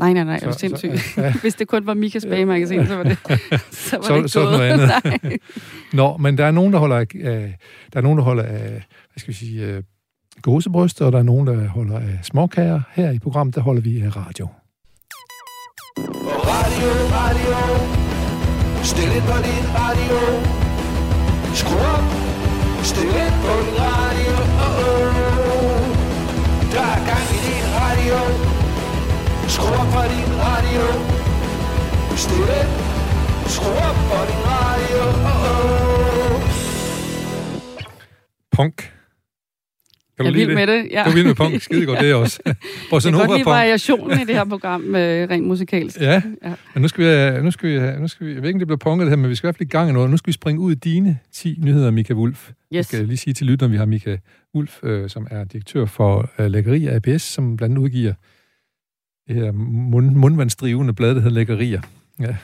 Nej, 0.00 0.12
nej, 0.12 0.24
nej, 0.24 0.36
det 0.36 0.46
er 0.46 0.50
sindssygt. 0.50 1.00
Så, 1.00 1.20
ja. 1.22 1.34
Hvis 1.40 1.54
det 1.54 1.68
kun 1.68 1.86
var 1.86 1.94
Mikas 1.94 2.26
bagmagasin, 2.26 2.86
så 2.86 2.96
var 2.96 3.02
det, 3.02 3.18
så 3.70 3.96
var 3.96 4.02
så, 4.02 4.12
det 4.12 4.16
ikke 4.16 4.28
så 4.28 4.44
noget 4.44 4.70
andet. 4.70 5.40
Nå, 5.92 6.16
men 6.16 6.38
der 6.38 6.44
er 6.44 6.50
nogen, 6.50 6.72
der 6.72 6.78
holder 6.78 6.96
af, 6.96 7.06
der 7.92 7.98
er 7.98 8.00
nogen, 8.00 8.18
der 8.18 8.24
holder 8.24 8.42
af, 8.42 8.68
hvad 8.68 9.18
skal 9.18 9.28
vi 9.28 9.36
sige, 9.36 9.82
gåsebryst, 10.42 11.02
og 11.02 11.12
der 11.12 11.18
er 11.18 11.22
nogen, 11.22 11.46
der 11.46 11.68
holder 11.68 11.98
af 11.98 12.18
småkager. 12.22 12.80
Her 12.92 13.10
i 13.10 13.18
programmet, 13.18 13.54
der 13.54 13.60
holder 13.60 13.82
vi 13.82 14.00
af 14.00 14.16
radio. 14.16 14.48
Radio, 16.52 16.90
radio. 17.18 17.58
Stil 18.90 19.10
ind 19.16 19.26
på 19.30 19.38
din 19.48 19.64
radio. 19.80 20.18
Skru 21.60 21.76
op. 21.96 22.06
Stil 22.90 23.12
ind 23.24 23.36
på 23.44 23.52
din 23.64 23.78
radio. 23.90 24.34
Oh, 24.66 24.82
oh. 25.52 25.82
Der 26.72 26.84
er 26.94 27.00
gang 27.10 27.26
i 27.36 27.38
din 27.48 27.66
radio. 27.80 28.18
Skru 29.54 29.68
op 29.80 29.88
for 29.94 30.06
din 30.14 30.30
radio. 30.46 30.84
Stil 32.24 32.46
ind. 32.60 32.72
Skru 33.54 33.70
op 33.88 33.98
for 34.08 34.22
din 34.30 34.42
radio. 34.54 35.02
Oh, 35.32 35.50
oh. 35.50 36.42
Punk 38.56 38.92
kan 40.24 40.34
jeg 40.34 40.42
er 40.42 40.46
vild 40.46 40.54
med 40.54 40.66
det, 40.66 40.88
ja. 40.90 41.02
Du 41.04 41.10
er 41.10 41.14
vild 41.14 41.26
med 41.26 41.34
punk, 41.34 41.62
skide 41.62 41.86
godt 41.90 42.00
det 42.00 42.14
også. 42.14 42.40
Bossa 42.90 43.08
jeg 43.08 43.18
kan 43.18 43.26
godt 43.26 43.38
lide 43.38 43.46
variationen 43.46 44.20
i 44.20 44.24
det 44.24 44.34
her 44.34 44.44
program, 44.44 44.80
med 44.80 45.26
rent 45.30 45.46
musikalsk. 45.46 46.00
Ja, 46.00 46.22
ja. 46.44 46.54
men 46.74 46.82
nu 46.82 46.88
skal, 46.88 47.04
vi, 47.04 47.08
have, 47.08 47.42
nu, 47.44 47.50
skal 47.50 47.68
vi, 47.68 47.78
have, 47.78 48.00
nu 48.00 48.08
skal 48.08 48.26
vi, 48.26 48.32
jeg 48.32 48.42
ved 48.42 48.48
ikke, 48.48 48.56
om 48.56 48.58
det 48.58 48.68
bliver 48.68 48.78
punket 48.78 49.04
det 49.04 49.10
her, 49.10 49.16
men 49.16 49.30
vi 49.30 49.34
skal 49.34 49.46
i 49.46 49.48
hvert 49.48 49.56
fald 49.56 49.68
i 49.68 49.70
gang 49.70 49.90
i 49.90 49.92
noget. 49.92 50.10
Nu 50.10 50.16
skal 50.16 50.28
vi 50.28 50.32
springe 50.32 50.60
ud 50.60 50.72
i 50.72 50.74
dine 50.74 51.18
10 51.32 51.58
nyheder, 51.60 51.90
Mika 51.90 52.14
Wulf. 52.14 52.48
Yes. 52.48 52.54
Jeg 52.72 52.84
skal 52.84 53.06
lige 53.06 53.16
sige 53.16 53.34
til 53.34 53.46
lytterne, 53.46 53.70
at 53.70 53.72
vi 53.72 53.76
har 53.76 53.86
Mika 53.86 54.16
Wulf, 54.54 54.78
øh, 54.82 55.10
som 55.10 55.26
er 55.30 55.44
direktør 55.44 55.84
for 55.84 56.30
øh, 56.38 56.50
Lækkerier 56.50 56.96
ABS, 56.96 57.22
som 57.22 57.56
blandt 57.56 57.72
andet 57.72 57.84
udgiver 57.84 58.12
det 59.28 59.36
her 59.36 59.52
mund, 59.52 60.10
mundvandsdrivende 60.10 60.92
blad, 60.92 61.08
der 61.08 61.20
hedder 61.20 61.34
Lækkerier. 61.34 61.80
Ja. 62.20 62.36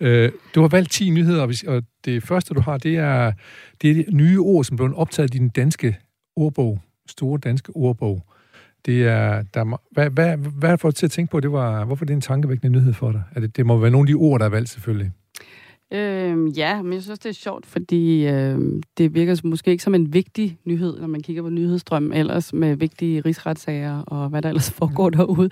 Øh, 0.00 0.32
du 0.54 0.60
har 0.60 0.68
valgt 0.68 0.90
10 0.90 1.10
nyheder, 1.10 1.66
og 1.66 1.82
det 2.04 2.22
første, 2.22 2.54
du 2.54 2.60
har, 2.60 2.78
det 2.78 2.96
er, 2.96 3.32
det 3.82 3.90
er 3.90 4.04
nye 4.12 4.40
ord, 4.40 4.64
som 4.64 4.76
blev 4.76 4.92
optaget 4.96 5.34
i 5.34 5.38
den 5.38 5.48
danske 5.48 5.96
ordbog 6.36 6.80
store 7.06 7.38
danske 7.38 7.72
ordbog. 7.76 8.26
Det 8.86 9.08
er, 9.08 9.42
der, 9.54 9.80
hvad, 9.90 10.10
hvad, 10.10 10.36
hvad 10.36 10.68
har 10.68 10.76
du 10.76 10.90
til 10.90 11.06
at 11.06 11.10
tænke 11.10 11.30
på, 11.30 11.40
det 11.40 11.52
var, 11.52 11.84
hvorfor 11.84 12.04
det 12.04 12.12
er 12.12 12.16
en 12.16 12.20
tankevækkende 12.20 12.78
nyhed 12.78 12.92
for 12.92 13.12
dig? 13.12 13.22
Er 13.34 13.40
det, 13.40 13.56
det 13.56 13.66
må 13.66 13.78
være 13.78 13.90
nogle 13.90 14.04
af 14.04 14.06
de 14.06 14.14
ord, 14.14 14.40
der 14.40 14.46
er 14.46 14.50
valgt 14.50 14.68
selvfølgelig. 14.68 15.12
Øhm, 15.94 16.46
ja, 16.46 16.82
men 16.82 16.92
jeg 16.92 17.02
synes, 17.02 17.18
det 17.18 17.28
er 17.28 17.32
sjovt, 17.32 17.66
fordi 17.66 18.26
øh, 18.26 18.58
det 18.98 19.14
virker 19.14 19.40
måske 19.44 19.70
ikke 19.70 19.82
som 19.82 19.94
en 19.94 20.14
vigtig 20.14 20.58
nyhed, 20.64 21.00
når 21.00 21.06
man 21.06 21.20
kigger 21.20 21.42
på 21.42 21.48
nyhedsstrømmen 21.48 22.12
ellers 22.12 22.52
med 22.52 22.76
vigtige 22.76 23.20
rigsretssager 23.20 24.02
og 24.02 24.28
hvad 24.28 24.42
der 24.42 24.48
ellers 24.48 24.70
foregår 24.70 25.10
derude. 25.10 25.50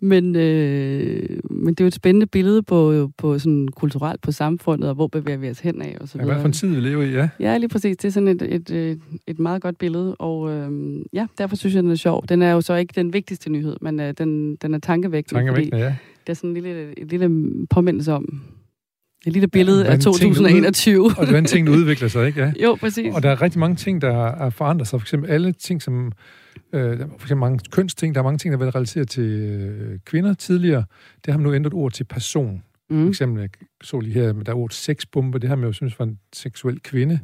Men, 0.00 0.36
øh, 0.36 1.40
men 1.50 1.74
det 1.74 1.80
er 1.80 1.84
jo 1.84 1.86
et 1.86 1.94
spændende 1.94 2.26
billede 2.26 2.62
på, 2.62 3.10
på 3.18 3.38
sådan 3.38 3.68
kulturelt 3.68 4.20
på 4.20 4.32
samfundet, 4.32 4.88
og 4.88 4.94
hvor 4.94 5.06
bevæger 5.06 5.38
vi 5.38 5.50
os 5.50 5.60
hen 5.60 5.82
af 5.82 5.96
og 6.00 6.08
så 6.08 6.18
videre. 6.18 6.28
Ja, 6.28 6.34
hvad 6.34 6.42
for 6.42 6.48
en 6.48 6.52
tid 6.52 6.68
vi 6.68 6.80
lever 6.80 7.02
i, 7.02 7.10
ja. 7.10 7.28
Ja, 7.40 7.58
lige 7.58 7.68
præcis. 7.68 7.96
Det 7.96 8.08
er 8.08 8.12
sådan 8.12 8.28
et, 8.28 8.42
et, 8.42 8.70
et, 8.70 9.00
et 9.26 9.38
meget 9.38 9.62
godt 9.62 9.78
billede, 9.78 10.14
og 10.14 10.50
øh, 10.50 11.00
ja, 11.12 11.26
derfor 11.38 11.56
synes 11.56 11.74
jeg, 11.74 11.82
den 11.82 11.90
er 11.90 11.94
sjov. 11.94 12.24
Den 12.28 12.42
er 12.42 12.52
jo 12.52 12.60
så 12.60 12.74
ikke 12.74 12.92
den 12.96 13.12
vigtigste 13.12 13.50
nyhed, 13.50 13.76
men 13.80 14.00
øh, 14.00 14.14
den, 14.18 14.56
den 14.56 14.74
er 14.74 14.78
tankevækkende. 14.78 15.38
Tankevækkende, 15.40 15.78
ja. 15.78 15.96
Det 16.26 16.28
er 16.28 16.34
sådan 16.34 16.50
en 16.50 16.54
lille, 16.54 16.98
et 16.98 17.10
lille 17.10 17.48
påmindelse 17.70 18.12
om, 18.12 18.40
Et 19.26 19.32
lille 19.32 19.48
billede 19.48 19.84
ja, 19.84 19.92
af 19.92 19.98
2021. 19.98 21.00
Ud, 21.00 21.10
og 21.18 21.24
hvordan 21.24 21.44
tingene 21.44 21.76
udvikler 21.76 22.08
sig, 22.08 22.26
ikke? 22.26 22.40
Ja. 22.40 22.52
Jo, 22.64 22.74
præcis. 22.74 23.14
Og 23.14 23.22
der 23.22 23.30
er 23.30 23.42
rigtig 23.42 23.60
mange 23.60 23.76
ting, 23.76 24.02
der 24.02 24.26
er 24.26 24.50
forandret 24.50 24.88
sig. 24.88 25.00
For 25.00 25.04
eksempel 25.04 25.30
alle 25.30 25.52
ting, 25.52 25.82
som... 25.82 26.12
Øh, 26.72 26.98
for 26.98 27.04
eksempel 27.04 27.36
mange 27.36 27.60
kønsting. 27.70 28.14
Der 28.14 28.20
er 28.20 28.24
mange 28.24 28.38
ting, 28.38 28.52
der 28.52 28.58
har 28.58 28.64
været 28.64 28.74
relateret 28.74 29.08
til 29.08 29.22
øh, 29.22 29.98
kvinder 30.04 30.34
tidligere. 30.34 30.84
Det 31.24 31.32
har 31.32 31.38
man 31.38 31.46
nu 31.46 31.54
ændret 31.54 31.74
ord 31.74 31.92
til 31.92 32.04
person. 32.04 32.62
Mm. 32.90 33.02
For 33.02 33.08
eksempel, 33.08 33.40
jeg 33.40 33.50
så 33.82 34.00
lige 34.00 34.14
her, 34.14 34.32
der 34.32 34.52
er 34.52 34.56
ordet 34.56 34.74
sexbombe. 34.74 35.38
Det 35.38 35.48
har 35.48 35.56
man 35.56 35.66
jo 35.66 35.72
synes 35.72 35.98
var 35.98 36.04
en 36.04 36.18
seksuel 36.32 36.80
kvinde. 36.80 37.20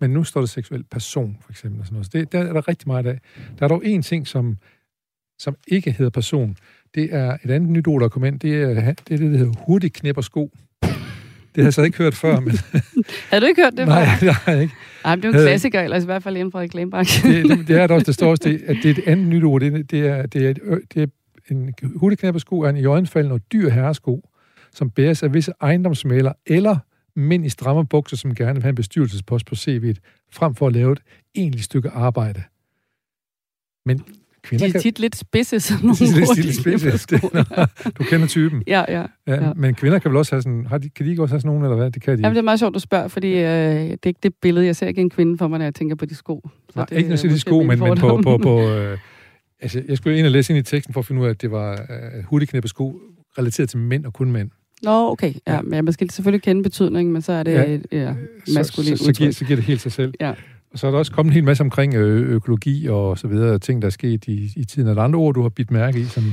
Men 0.00 0.10
nu 0.10 0.24
står 0.24 0.40
der 0.40 0.46
seksuel 0.46 0.84
person, 0.84 1.36
for 1.40 1.50
eksempel. 1.50 1.80
Og 1.80 1.86
sådan 1.86 1.94
noget. 1.94 2.06
Så 2.06 2.10
det, 2.14 2.32
der 2.32 2.38
er 2.38 2.52
der 2.52 2.68
rigtig 2.68 2.88
meget 2.88 3.06
af. 3.06 3.18
Der 3.58 3.64
er 3.64 3.68
dog 3.68 3.86
en 3.86 4.02
ting, 4.02 4.26
som, 4.26 4.56
som 5.38 5.56
ikke 5.68 5.92
hedder 5.92 6.10
person. 6.10 6.56
Det 6.94 7.14
er 7.14 7.36
et 7.44 7.50
andet 7.50 7.70
nyt 7.70 7.86
ord, 7.86 8.00
der 8.00 8.08
kommer 8.08 8.26
ind. 8.26 8.40
Det 8.40 8.62
er 8.62 8.74
det, 8.74 8.78
er 8.86 9.16
det 9.16 9.20
der 9.20 9.38
hedder 9.38 9.52
hurtig 9.66 9.92
knæpper 9.92 10.22
sko. 10.22 10.50
Det 11.54 11.62
har 11.62 11.66
jeg 11.66 11.74
så 11.74 11.82
ikke 11.82 11.98
hørt 11.98 12.14
før, 12.14 12.40
men... 12.40 12.52
har 13.30 13.40
du 13.40 13.46
ikke 13.46 13.62
hørt 13.62 13.72
det 13.76 13.86
Nej, 13.86 14.08
det 14.20 14.34
har 14.34 14.52
jeg 14.52 14.62
ikke. 14.62 14.74
Ej, 15.04 15.16
men 15.16 15.22
det 15.22 15.28
er 15.28 15.32
jo 15.32 15.38
en 15.38 15.46
klassiker, 15.46 15.80
ellers 15.80 16.02
i 16.02 16.06
hvert 16.06 16.22
fald 16.22 16.36
inden 16.36 16.52
for 16.52 16.58
reklamebranchen. 16.58 17.32
det, 17.32 17.58
det, 17.58 17.68
det, 17.68 17.76
er 17.76 17.86
det 17.86 17.90
også. 17.90 18.06
Det 18.06 18.14
står 18.14 18.30
også, 18.30 18.42
det, 18.44 18.62
at 18.66 18.76
det 18.82 18.90
er 18.90 19.02
et 19.02 19.08
andet 19.08 19.26
nyt 19.26 19.44
ord. 19.44 19.60
Det, 19.60 19.90
det, 19.90 20.06
er, 20.06 20.26
det, 20.26 20.46
er, 20.46 20.50
et, 20.50 20.58
det 20.94 21.02
er 21.02 21.06
en 21.50 21.74
hurtigknæppersko 21.96 22.60
er 22.60 22.68
en 22.68 22.76
i 22.76 22.84
øjenfaldende 22.84 23.34
og 23.34 23.40
dyr 23.52 23.70
herresko, 23.70 24.28
som 24.74 24.90
bæres 24.90 25.22
af 25.22 25.34
visse 25.34 25.52
ejendomsmaler 25.60 26.32
eller 26.46 26.76
mænd 27.16 27.46
i 27.46 27.48
stramme 27.48 27.86
bukser, 27.86 28.16
som 28.16 28.34
gerne 28.34 28.54
vil 28.54 28.62
have 28.62 28.68
en 28.68 28.74
bestyrelsespost 28.74 29.46
på 29.46 29.54
CV'et, 29.54 30.26
frem 30.32 30.54
for 30.54 30.66
at 30.66 30.72
lave 30.72 30.92
et 30.92 31.02
egentligt 31.34 31.64
stykke 31.64 31.90
arbejde. 31.90 32.42
Men 33.86 34.04
kvinder 34.48 34.66
de 34.66 34.74
er 34.76 34.80
tit 34.80 34.94
kan... 34.94 35.02
lidt 35.02 35.16
spidse, 35.16 35.60
sådan 35.60 35.82
nogle 35.82 35.96
de 35.96 36.04
er 36.04 36.42
lidt 36.42 36.56
spidse. 36.56 37.16
Du 37.98 38.04
kender 38.04 38.26
typen. 38.26 38.62
Ja, 38.66 38.84
ja, 38.88 39.04
ja, 39.26 39.44
ja. 39.44 39.52
Men 39.56 39.74
kvinder 39.74 39.98
kan 39.98 40.10
vel 40.10 40.18
også 40.18 40.34
have 40.34 40.42
sådan... 40.42 40.66
Har 40.66 40.78
de, 40.78 40.88
kan 40.90 41.06
de 41.06 41.10
ikke 41.10 41.22
også 41.22 41.32
have 41.32 41.40
sådan 41.40 41.48
nogen, 41.48 41.62
eller 41.62 41.76
hvad? 41.76 41.90
Det 41.90 42.02
kan 42.02 42.18
de. 42.18 42.22
Jamen, 42.22 42.34
det 42.34 42.38
er 42.38 42.44
meget 42.44 42.58
sjovt, 42.58 42.74
du 42.74 42.78
spørger, 42.78 43.08
fordi 43.08 43.28
øh, 43.28 43.40
det 43.40 43.92
er 43.92 44.06
ikke 44.06 44.20
det 44.22 44.34
billede. 44.42 44.66
Jeg 44.66 44.76
ser 44.76 44.86
ikke 44.86 45.00
en 45.00 45.10
kvinde 45.10 45.38
for 45.38 45.48
mig, 45.48 45.58
når 45.58 45.66
jeg 45.66 45.74
tænker 45.74 45.96
på 45.96 46.06
de 46.06 46.14
sko. 46.14 46.48
Så 46.68 46.72
Nej, 46.76 46.84
det, 46.84 46.96
ikke 46.96 47.08
når 47.08 47.12
jeg 47.12 47.18
siger 47.18 47.32
de 47.32 47.40
sko, 47.40 47.62
men, 47.62 47.78
men 47.78 47.98
på... 47.98 48.20
på, 48.22 48.38
på 48.38 48.60
øh, 48.70 48.98
altså, 49.60 49.82
jeg 49.88 49.96
skulle 49.96 50.18
ind 50.18 50.26
og 50.26 50.32
læse 50.32 50.52
ind 50.52 50.58
i 50.58 50.62
teksten 50.62 50.94
for 50.94 51.00
at 51.00 51.06
finde 51.06 51.20
ud 51.20 51.26
af, 51.26 51.30
at 51.30 51.42
det 51.42 51.50
var 51.50 51.72
øh, 51.72 52.24
hurtigknæppe 52.24 52.68
sko 52.68 53.00
relateret 53.38 53.68
til 53.68 53.78
mænd 53.78 54.06
og 54.06 54.12
kun 54.12 54.32
mænd. 54.32 54.50
Nå, 54.82 55.10
okay. 55.10 55.34
Ja, 55.46 55.54
ja. 55.54 55.62
Men 55.62 55.84
man 55.84 55.92
skal 55.92 56.10
selvfølgelig 56.10 56.42
kende 56.42 56.62
betydningen, 56.62 57.12
men 57.12 57.22
så 57.22 57.32
er 57.32 57.42
det 57.42 57.82
ja. 57.92 57.98
ja, 57.98 58.14
maskulin 58.54 58.96
så, 58.96 59.04
så, 59.04 59.04
så, 59.04 59.12
giver, 59.12 59.32
så 59.32 59.44
giver 59.44 59.56
det 59.56 59.64
helt 59.64 59.80
sig 59.80 59.92
selv. 59.92 60.14
Ja. 60.20 60.32
Så 60.74 60.86
er 60.86 60.90
der 60.90 60.98
også 60.98 61.12
kommet 61.12 61.30
en 61.30 61.34
hel 61.34 61.44
masse 61.44 61.62
omkring 61.62 61.94
økologi 61.94 62.86
og 62.88 63.18
så 63.18 63.28
videre, 63.28 63.58
ting, 63.58 63.82
der 63.82 63.86
er 63.86 63.90
sket 63.90 64.24
i, 64.24 64.52
i 64.56 64.64
tiden. 64.64 64.88
Er 64.88 64.94
der 64.94 65.02
andre 65.02 65.18
ord, 65.18 65.34
du 65.34 65.42
har 65.42 65.48
bidt 65.48 65.70
mærke 65.70 66.00
i? 66.00 66.04
Som... 66.04 66.24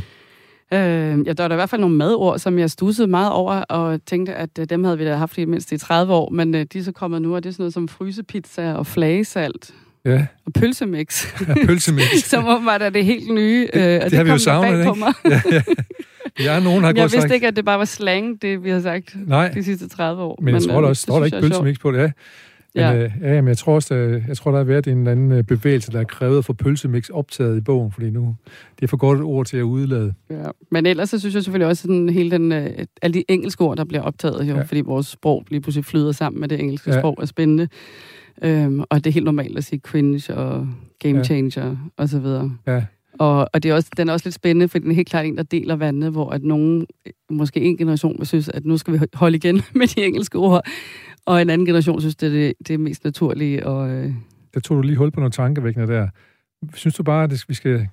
Øh, 0.73 0.79
ja, 0.79 1.33
der 1.33 1.43
var 1.43 1.47
der 1.47 1.55
i 1.55 1.55
hvert 1.55 1.69
fald 1.69 1.81
nogle 1.81 1.95
madord, 1.95 2.39
som 2.39 2.59
jeg 2.59 2.71
stussede 2.71 3.07
meget 3.07 3.31
over, 3.31 3.53
og 3.53 4.05
tænkte, 4.05 4.33
at 4.33 4.49
øh, 4.59 4.65
dem 4.69 4.83
havde 4.83 4.97
vi 4.97 5.05
da 5.05 5.15
haft 5.15 5.37
i 5.37 5.45
mindst 5.45 5.71
i 5.71 5.77
30 5.77 6.13
år, 6.13 6.29
men 6.29 6.55
øh, 6.55 6.65
de 6.73 6.79
er 6.79 6.83
så 6.83 6.91
kommet 6.91 7.21
nu, 7.21 7.35
og 7.35 7.43
det 7.43 7.49
er 7.49 7.53
sådan 7.53 7.63
noget 7.63 7.73
som 7.73 7.87
frysepizza 7.87 8.73
og 8.73 8.87
flagesalt. 8.87 9.73
Ja. 10.05 10.25
Og 10.45 10.53
pølsemix. 10.53 11.25
Ja, 11.47 11.53
pølsemix. 11.65 12.23
som 12.31 12.45
var 12.45 12.77
der 12.77 12.89
det 12.89 13.05
helt 13.05 13.33
nye. 13.33 13.67
Det, 13.73 13.81
øh, 13.81 13.95
og 13.95 14.03
det, 14.03 14.11
det 14.11 14.17
har 14.17 14.23
vi 14.23 14.29
jo 14.29 14.37
savnet, 14.37 14.79
ikke? 14.79 14.99
Mig. 14.99 15.13
ja, 15.25 15.41
ja. 15.51 15.61
Ja, 16.39 16.59
nogen 16.59 16.83
har 16.83 16.93
jeg 16.95 17.03
vidste 17.03 17.21
sagt... 17.21 17.33
ikke, 17.33 17.47
at 17.47 17.55
det 17.55 17.65
bare 17.65 17.79
var 17.79 17.85
slang, 17.85 18.41
det 18.41 18.63
vi 18.63 18.69
har 18.69 18.81
sagt 18.81 19.15
Nej. 19.27 19.49
de 19.49 19.63
sidste 19.63 19.87
30 19.87 20.23
år. 20.23 20.39
Men 20.41 20.53
jeg 20.53 20.63
tror, 20.63 20.81
der, 20.81 20.93
står 20.93 21.17
der 21.17 21.25
ikke 21.25 21.41
pølsemix 21.41 21.79
på 21.79 21.91
det, 21.91 21.97
ja. 21.97 22.11
Men, 22.75 22.83
ja. 22.83 23.03
Øh, 23.03 23.11
ja, 23.21 23.41
men 23.41 23.47
jeg 23.47 23.57
tror 23.57 23.75
også, 23.75 23.95
der, 23.95 24.21
jeg 24.27 24.37
tror, 24.37 24.51
der 24.51 24.57
har 24.57 24.63
været 24.63 24.87
en 24.87 24.97
eller 24.97 25.11
anden 25.11 25.31
øh, 25.31 25.43
bevægelse, 25.43 25.91
der 25.91 25.99
er 25.99 26.03
krævet 26.03 26.37
at 26.37 26.45
få 26.45 26.53
pølsemix 26.53 27.09
optaget 27.09 27.57
i 27.57 27.61
bogen, 27.61 27.91
fordi 27.91 28.09
nu 28.09 28.35
det 28.79 28.83
er 28.83 28.87
for 28.87 28.97
godt 28.97 29.19
et 29.19 29.25
ord 29.25 29.45
til 29.45 29.57
at 29.57 29.63
udlade. 29.63 30.13
Ja. 30.29 30.43
Men 30.71 30.85
ellers 30.85 31.09
så 31.09 31.19
synes 31.19 31.35
jeg 31.35 31.43
selvfølgelig 31.43 31.67
også, 31.67 31.87
at 31.87 31.89
den, 31.89 32.09
hele 32.09 32.31
den, 32.31 32.51
øh, 32.51 32.85
alle 33.01 33.13
de 33.13 33.23
engelske 33.27 33.63
ord, 33.63 33.77
der 33.77 33.85
bliver 33.85 34.01
optaget, 34.01 34.49
jo, 34.49 34.55
ja. 34.55 34.61
fordi 34.61 34.81
vores 34.81 35.07
sprog 35.07 35.45
lige 35.49 35.61
pludselig 35.61 35.85
flyder 35.85 36.11
sammen 36.11 36.39
med 36.39 36.49
det 36.49 36.59
engelske 36.59 36.91
ja. 36.91 36.99
sprog, 36.99 37.17
er 37.21 37.25
spændende. 37.25 37.67
Øhm, 38.43 38.83
og 38.89 39.03
det 39.03 39.07
er 39.07 39.13
helt 39.13 39.25
normalt 39.25 39.57
at 39.57 39.63
sige 39.63 39.79
cringe 39.79 40.35
og 40.35 40.67
game 40.99 41.23
changer 41.23 41.65
ja. 41.65 41.75
og 41.97 42.09
så 42.09 42.19
videre. 42.19 42.51
Ja. 42.67 42.83
Og, 43.19 43.49
og 43.53 43.63
det 43.63 43.71
er 43.71 43.75
også, 43.75 43.89
den 43.97 44.09
er 44.09 44.13
også 44.13 44.25
lidt 44.25 44.35
spændende, 44.35 44.67
for 44.67 44.79
den 44.79 44.91
er 44.91 44.95
helt 44.95 45.09
klart 45.09 45.25
en, 45.25 45.37
der 45.37 45.43
deler 45.43 45.75
vandet, 45.75 46.11
hvor 46.11 46.29
at 46.29 46.43
nogen, 46.43 46.85
måske 47.29 47.61
en 47.61 47.77
generation, 47.77 48.15
vil 48.17 48.27
synes, 48.27 48.49
at 48.49 48.65
nu 48.65 48.77
skal 48.77 48.93
vi 48.93 48.99
holde 49.13 49.35
igen 49.35 49.61
med 49.75 49.87
de 49.87 50.05
engelske 50.05 50.37
ord, 50.37 50.61
og 51.25 51.41
en 51.41 51.49
anden 51.49 51.65
generation 51.65 51.99
synes, 51.99 52.15
det 52.15 52.27
er 52.27 52.31
det, 52.31 52.53
det 52.67 52.73
er 52.73 52.77
mest 52.77 53.03
naturlige. 53.03 53.67
Og, 53.67 53.89
øh... 53.89 54.13
Der 54.53 54.59
tog 54.59 54.77
du 54.77 54.81
lige 54.81 54.97
hul 54.97 55.11
på 55.11 55.19
nogle 55.19 55.31
tankevækkende 55.31 55.87
der. 55.87 56.07
Synes 56.73 56.95
du 56.95 57.03
bare, 57.03 57.23
at 57.23 57.45
vi 57.47 57.53
skal 57.53 57.87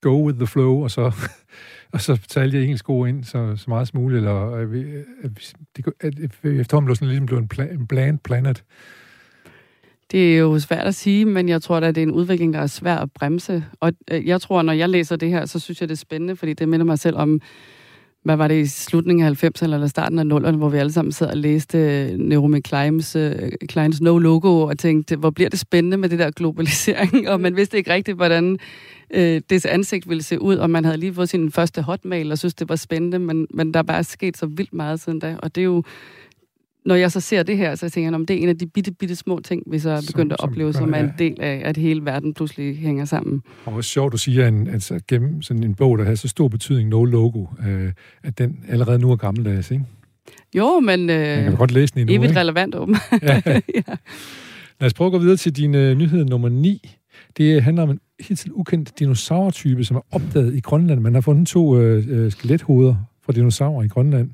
go 0.00 0.26
with 0.26 0.38
the 0.38 0.46
flow, 0.46 0.82
og 0.82 0.90
så, 0.90 1.12
og 1.92 2.00
så 2.00 2.16
tage 2.28 2.42
alle 2.42 2.58
de 2.58 2.62
engelske 2.62 2.90
ord 2.90 3.08
ind 3.08 3.24
så, 3.24 3.56
så 3.56 3.64
meget 3.68 3.88
som 3.88 4.00
muligt, 4.00 4.18
eller 4.18 4.50
at 4.50 4.72
vi, 4.72 4.84
at, 5.22 5.54
det, 5.76 5.86
at, 6.00 6.14
at 6.18 6.30
efterhånden 6.44 6.86
blev 6.86 6.96
sådan 6.96 7.08
ligesom 7.08 7.26
blevet 7.26 7.42
en, 7.42 7.48
plan, 7.48 7.70
en 7.70 7.86
bland 7.86 8.18
planet? 8.18 8.64
Det 10.10 10.34
er 10.34 10.38
jo 10.38 10.58
svært 10.58 10.86
at 10.86 10.94
sige, 10.94 11.24
men 11.24 11.48
jeg 11.48 11.62
tror, 11.62 11.76
at 11.76 11.94
det 11.94 12.02
er 12.02 12.06
en 12.06 12.12
udvikling, 12.12 12.54
der 12.54 12.60
er 12.60 12.66
svær 12.66 12.96
at 12.96 13.12
bremse. 13.12 13.64
Og 13.80 13.92
øh, 14.10 14.26
jeg 14.26 14.40
tror, 14.40 14.62
når 14.62 14.72
jeg 14.72 14.88
læser 14.88 15.16
det 15.16 15.30
her, 15.30 15.46
så 15.46 15.58
synes 15.58 15.80
jeg, 15.80 15.88
det 15.88 15.94
er 15.94 15.98
spændende, 15.98 16.36
fordi 16.36 16.52
det 16.52 16.68
minder 16.68 16.86
mig 16.86 16.98
selv 16.98 17.16
om 17.16 17.40
hvad 18.24 18.36
var 18.36 18.48
det 18.48 18.60
i 18.60 18.66
slutningen 18.66 19.26
af 19.26 19.44
90'erne 19.44 19.64
eller 19.64 19.86
starten 19.86 20.18
af 20.18 20.38
0'erne, 20.38 20.56
hvor 20.56 20.68
vi 20.68 20.78
alle 20.78 20.92
sammen 20.92 21.12
sad 21.12 21.26
og 21.26 21.36
læste 21.36 21.78
øh, 21.78 22.60
Kleins, 22.62 23.16
uh, 23.16 23.32
Kleins 23.68 24.00
No 24.00 24.18
Logo 24.18 24.60
og 24.60 24.78
tænkte, 24.78 25.16
hvor 25.16 25.30
bliver 25.30 25.50
det 25.50 25.58
spændende 25.58 25.96
med 25.96 26.08
det 26.08 26.18
der 26.18 26.30
globalisering, 26.30 27.28
og 27.30 27.40
man 27.40 27.56
vidste 27.56 27.76
ikke 27.76 27.92
rigtigt, 27.92 28.16
hvordan 28.16 28.58
øh, 29.10 29.40
det 29.50 29.66
ansigt 29.66 30.08
ville 30.08 30.22
se 30.22 30.42
ud, 30.42 30.56
og 30.56 30.70
man 30.70 30.84
havde 30.84 30.96
lige 30.96 31.14
fået 31.14 31.28
sin 31.28 31.52
første 31.52 31.82
hotmail 31.82 32.32
og 32.32 32.38
synes, 32.38 32.54
det 32.54 32.68
var 32.68 32.76
spændende, 32.76 33.18
men, 33.18 33.46
men 33.54 33.74
der 33.74 33.78
er 33.78 33.84
bare 33.84 34.04
sket 34.04 34.36
så 34.36 34.46
vildt 34.46 34.74
meget 34.74 35.00
siden 35.00 35.18
da, 35.18 35.36
og 35.42 35.54
det 35.54 35.60
er 35.60 35.64
jo 35.64 35.82
når 36.84 36.94
jeg 36.94 37.12
så 37.12 37.20
ser 37.20 37.42
det 37.42 37.56
her, 37.56 37.74
så 37.74 37.90
tænker 37.90 38.10
jeg, 38.10 38.14
om 38.14 38.26
det 38.26 38.36
er 38.36 38.40
en 38.40 38.48
af 38.48 38.58
de 38.58 38.66
bitte, 38.66 38.92
bitte 38.92 39.16
små 39.16 39.40
ting, 39.40 39.62
vi 39.66 39.78
så 39.78 39.90
er 39.90 40.00
begyndt 40.06 40.32
at 40.32 40.40
opleve, 40.40 40.72
som, 40.72 40.82
som 40.82 40.94
er 40.94 40.98
en 40.98 41.10
del 41.18 41.40
af, 41.40 41.62
at 41.64 41.76
hele 41.76 42.04
verden 42.04 42.34
pludselig 42.34 42.78
hænger 42.78 43.04
sammen. 43.04 43.42
Og 43.64 43.72
hvor 43.72 43.80
sjovt, 43.80 44.12
du 44.12 44.18
siger, 44.18 44.46
at 44.46 44.54
altså, 44.72 45.00
gennem 45.08 45.42
sådan 45.42 45.64
en 45.64 45.74
bog, 45.74 45.98
der 45.98 46.04
har 46.04 46.14
så 46.14 46.28
stor 46.28 46.48
betydning, 46.48 46.88
No 46.88 47.04
Logo, 47.04 47.46
øh, 47.66 47.92
at 48.22 48.38
den 48.38 48.64
allerede 48.68 48.98
nu 48.98 49.10
er 49.10 49.16
gammeldags, 49.16 49.70
ikke? 49.70 49.84
Jo, 50.54 50.80
men... 50.80 51.10
Øh, 51.10 51.36
Man 51.36 51.44
kan 51.44 51.56
godt 51.56 51.72
læse 51.72 51.94
den 51.94 52.00
endnu, 52.00 52.14
Evigt 52.14 52.30
ikke? 52.30 52.40
relevant, 52.40 52.74
åben. 52.74 52.96
ja. 53.22 53.42
ja. 53.46 53.60
Lad 54.80 54.86
os 54.86 54.94
prøve 54.94 55.06
at 55.06 55.12
gå 55.12 55.18
videre 55.18 55.36
til 55.36 55.56
din 55.56 55.74
øh, 55.74 55.98
nyhed 55.98 56.24
nummer 56.24 56.48
9. 56.48 56.96
Det 57.36 57.62
handler 57.62 57.82
om 57.82 57.90
en 57.90 58.00
helt 58.20 58.40
til 58.40 58.50
ukendt 58.52 58.98
dinosaurtype, 58.98 59.84
som 59.84 59.96
er 59.96 60.00
opdaget 60.12 60.54
i 60.54 60.60
Grønland. 60.60 61.00
Man 61.00 61.14
har 61.14 61.20
fundet 61.20 61.48
to 61.48 61.78
øh, 61.78 62.04
øh 62.08 62.32
skelethoveder 62.32 62.94
fra 63.22 63.32
dinosaurer 63.32 63.82
i 63.82 63.88
Grønland. 63.88 64.30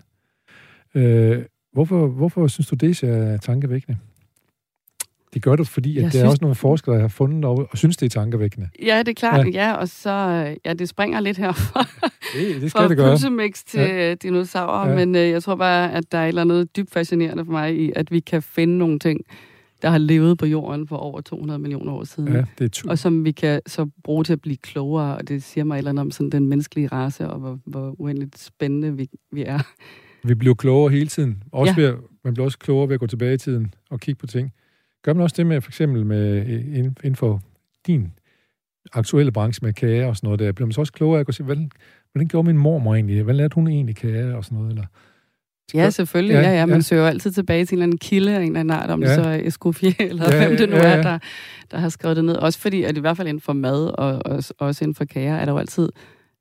Øh, 0.95 1.43
Hvorfor, 1.73 2.07
hvorfor 2.07 2.47
synes 2.47 2.67
du, 2.67 2.77
det 2.77 3.03
er 3.03 3.37
tankevækkende? 3.37 3.99
Det 5.35 5.43
gør 5.43 5.57
du, 5.57 5.65
fordi 5.65 5.99
at 5.99 6.05
der 6.05 6.11
synes... 6.11 6.23
er 6.23 6.29
også 6.29 6.39
nogle 6.41 6.55
forskere, 6.55 6.95
der 6.95 7.01
har 7.01 7.09
fundet 7.09 7.45
og, 7.45 7.69
og 7.71 7.79
synes, 7.79 7.97
det 7.97 8.07
er 8.07 8.21
tankevækkende. 8.21 8.69
Ja, 8.83 8.99
det 8.99 9.09
er 9.09 9.15
klart, 9.15 9.47
ja. 9.47 9.51
ja 9.51 9.73
og 9.73 9.89
så, 9.89 10.11
ja, 10.65 10.73
det 10.73 10.89
springer 10.89 11.21
lidt 11.21 11.37
her 11.37 11.53
fra, 11.53 11.87
det, 12.39 12.61
det 12.63 12.71
skal 12.71 12.89
det 12.89 12.97
gøre. 12.97 13.51
til 13.67 13.81
ja. 13.81 14.15
dinosaurer, 14.15 14.89
ja. 14.89 14.97
men 14.97 15.15
øh, 15.15 15.31
jeg 15.31 15.43
tror 15.43 15.55
bare, 15.55 15.93
at 15.93 16.13
der 16.13 16.19
er 16.19 16.25
et 16.25 16.29
eller 16.29 16.43
andet 16.43 16.77
dybt 16.77 16.91
fascinerende 16.91 17.45
for 17.45 17.53
mig 17.53 17.77
i, 17.77 17.93
at 17.97 18.11
vi 18.11 18.21
kan 18.21 18.43
finde 18.43 18.79
nogle 18.79 18.99
ting, 18.99 19.21
der 19.83 19.91
har 19.91 19.99
levet 19.99 20.39
på 20.39 20.47
jorden 20.47 20.89
for 20.89 20.97
over 20.97 21.21
200 21.21 21.59
millioner 21.59 21.93
år 21.93 22.05
siden. 22.05 22.33
Ja, 22.33 22.45
det 22.59 22.65
er 22.65 22.69
tu- 22.69 22.89
og 22.91 22.99
som 22.99 23.25
vi 23.25 23.33
kan 23.33 23.61
så 23.67 23.87
bruge 24.05 24.25
til 24.25 24.33
at 24.33 24.41
blive 24.41 24.57
klogere, 24.57 25.17
og 25.17 25.29
det 25.29 25.43
siger 25.43 25.65
mig 25.65 25.75
et 25.75 25.79
eller 25.79 25.91
andet 25.91 26.01
om 26.01 26.11
sådan 26.11 26.31
den 26.31 26.47
menneskelige 26.47 26.89
race, 26.89 27.29
og 27.29 27.39
hvor, 27.39 27.59
hvor 27.65 27.95
uendeligt 27.99 28.39
spændende 28.39 28.97
vi, 28.97 29.09
vi 29.33 29.45
er. 29.45 29.59
Vi 30.25 30.35
bliver 30.35 30.55
klogere 30.55 30.93
hele 30.93 31.07
tiden. 31.07 31.43
Også 31.53 31.75
ja. 31.77 31.83
ved, 31.83 31.95
man 32.25 32.35
bliver 32.35 32.45
også 32.45 32.59
klogere 32.59 32.89
ved 32.89 32.95
at 32.95 33.01
gå 33.01 33.07
tilbage 33.07 33.35
i 33.35 33.39
tiden 33.39 33.75
og 33.91 34.01
kigge 34.01 34.19
på 34.19 34.27
ting. 34.27 34.53
Gør 35.03 35.13
man 35.13 35.23
også 35.23 35.35
det 35.37 35.47
med, 35.47 35.61
for 35.61 35.71
eksempel 35.71 36.07
med, 36.07 36.47
inden 37.05 37.17
for 37.17 37.43
din 37.87 38.13
aktuelle 38.93 39.33
branche 39.33 39.67
med 39.67 39.73
kager 39.73 40.07
og 40.07 40.17
sådan 40.17 40.27
noget 40.27 40.41
der, 40.41 40.53
bliver 40.53 40.67
man 40.67 40.73
så 40.73 40.81
også 40.81 40.93
klogere 40.93 41.19
af 41.19 41.21
at 41.21 41.27
gå 41.27 41.33
sige, 41.33 41.45
hvordan, 41.45 41.71
hvordan 42.13 42.29
gjorde 42.29 42.47
min 42.47 42.59
mormor 42.59 42.95
egentlig? 42.95 43.23
Hvordan 43.23 43.37
lærte 43.37 43.55
hun 43.55 43.69
egentlig 43.69 43.97
kager 43.97 44.35
og 44.35 44.45
sådan 44.45 44.59
noget? 44.59 44.71
Eller, 44.71 44.87
Ja, 45.75 45.91
selvfølgelig. 45.91 46.35
Ja, 46.35 46.41
ja, 46.41 46.51
ja. 46.51 46.67
Man 46.67 46.77
ja. 46.77 46.81
søger 46.81 47.07
altid 47.07 47.33
tilbage 47.33 47.65
til 47.65 47.75
en 47.75 47.77
eller 47.77 47.85
anden 47.85 47.99
kilde 47.99 48.33
af 48.33 48.41
en 48.41 48.47
eller 48.47 48.61
anden 48.61 48.77
art, 48.77 48.91
om 48.91 49.03
ja. 49.03 49.09
det 49.09 49.15
så 49.15 49.23
er 49.23 49.41
Escoffier, 49.45 49.93
eller 50.11 50.35
ja, 50.35 50.47
hvem 50.47 50.57
det 50.57 50.69
nu 50.69 50.77
ja, 50.77 50.89
ja. 50.89 50.97
er, 50.97 51.03
der, 51.03 51.19
der 51.71 51.79
har 51.79 51.89
skrevet 51.89 52.17
det 52.17 52.25
ned. 52.25 52.37
Også 52.37 52.59
fordi, 52.59 52.83
at 52.83 52.97
i 52.97 53.01
hvert 53.01 53.17
fald 53.17 53.29
inden 53.29 53.41
for 53.41 53.53
mad, 53.53 53.87
og 53.99 54.23
også, 54.25 54.55
også 54.59 54.85
inden 54.85 54.95
for 54.95 55.05
kager, 55.05 55.37
er 55.37 55.45
der 55.45 55.53
jo 55.53 55.59
altid 55.59 55.89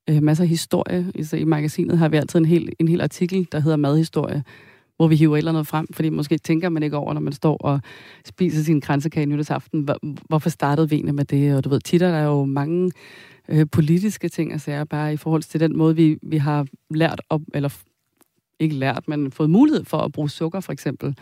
øh, 0.09 0.23
masser 0.23 0.43
af 0.43 0.47
historie. 0.47 1.11
Så 1.23 1.37
I 1.37 1.43
magasinet 1.43 1.97
har 1.97 2.09
vi 2.09 2.17
altid 2.17 2.39
en 2.39 2.45
hel, 2.45 2.69
en 2.79 2.87
hel 2.87 3.01
artikel, 3.01 3.47
der 3.51 3.59
hedder 3.59 3.77
Madhistorie, 3.77 4.43
hvor 4.97 5.07
vi 5.07 5.15
hiver 5.15 5.35
et 5.35 5.37
eller 5.37 5.51
andet 5.51 5.67
frem, 5.67 5.87
fordi 5.93 6.09
måske 6.09 6.37
tænker 6.37 6.69
man 6.69 6.83
ikke 6.83 6.97
over, 6.97 7.13
når 7.13 7.21
man 7.21 7.33
står 7.33 7.57
og 7.57 7.79
spiser 8.25 8.63
sin 8.63 8.81
kransekage 8.81 9.25
nytårsaften, 9.25 9.81
hvor, 9.81 9.97
hvorfor 10.27 10.49
startede 10.49 10.89
vi 10.89 10.95
egentlig 10.95 11.15
med 11.15 11.25
det? 11.25 11.55
Og 11.55 11.63
du 11.63 11.69
ved, 11.69 11.79
tit 11.79 12.01
er 12.01 12.11
der 12.11 12.23
jo 12.23 12.45
mange 12.45 12.91
øh, 13.49 13.65
politiske 13.71 14.29
ting, 14.29 14.53
og 14.53 14.61
er 14.67 14.83
bare 14.83 15.13
i 15.13 15.17
forhold 15.17 15.43
til 15.43 15.59
den 15.59 15.77
måde, 15.77 15.95
vi, 15.95 16.17
vi 16.21 16.37
har 16.37 16.67
lært 16.89 17.21
op, 17.29 17.41
eller 17.53 17.69
ikke 18.59 18.75
lært, 18.75 19.07
men 19.07 19.31
fået 19.31 19.49
mulighed 19.49 19.85
for 19.85 19.97
at 19.97 20.11
bruge 20.11 20.29
sukker 20.29 20.59
for 20.59 20.71
eksempel 20.71 21.15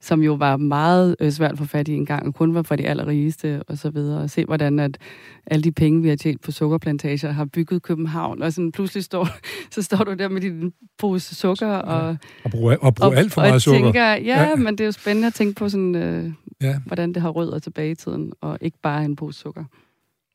som 0.00 0.22
jo 0.22 0.34
var 0.34 0.56
meget 0.56 1.16
øh, 1.20 1.30
svært 1.30 1.58
for 1.58 1.64
fat 1.64 1.88
i 1.88 1.94
engang, 1.94 2.26
og 2.26 2.34
kun 2.34 2.54
var 2.54 2.62
for 2.62 2.76
de 2.76 2.86
allerrigeste 2.86 3.62
og 3.68 3.78
så 3.78 3.90
videre. 3.90 4.22
Og 4.22 4.30
se, 4.30 4.44
hvordan 4.44 4.78
at 4.78 4.98
alle 5.46 5.62
de 5.62 5.72
penge, 5.72 6.02
vi 6.02 6.08
har 6.08 6.16
tjent 6.16 6.40
på 6.40 6.52
sukkerplantager, 6.52 7.30
har 7.30 7.44
bygget 7.44 7.82
København, 7.82 8.42
og 8.42 8.52
sådan 8.52 8.72
pludselig 8.72 9.04
står, 9.04 9.28
så 9.74 9.82
står 9.82 10.04
du 10.04 10.14
der 10.14 10.28
med 10.28 10.40
din 10.40 10.72
pose 10.98 11.34
sukker 11.34 11.72
og... 11.72 12.16
Og 12.44 12.50
bruger, 12.50 12.76
og 12.76 12.94
bruger 12.94 13.16
alt 13.16 13.32
for 13.32 13.40
meget 13.40 13.54
og 13.54 13.60
sukker. 13.60 13.80
Tænker, 13.80 14.04
ja, 14.04 14.16
ja, 14.16 14.56
men 14.56 14.78
det 14.78 14.80
er 14.80 14.86
jo 14.86 14.92
spændende 14.92 15.26
at 15.26 15.34
tænke 15.34 15.54
på, 15.54 15.68
sådan, 15.68 15.94
øh, 15.94 16.32
ja. 16.62 16.78
hvordan 16.86 17.12
det 17.12 17.22
har 17.22 17.30
rødder 17.30 17.58
tilbage 17.58 17.90
i 17.90 17.94
tiden, 17.94 18.32
og 18.40 18.58
ikke 18.60 18.78
bare 18.82 19.04
en 19.04 19.16
pose 19.16 19.38
sukker. 19.38 19.64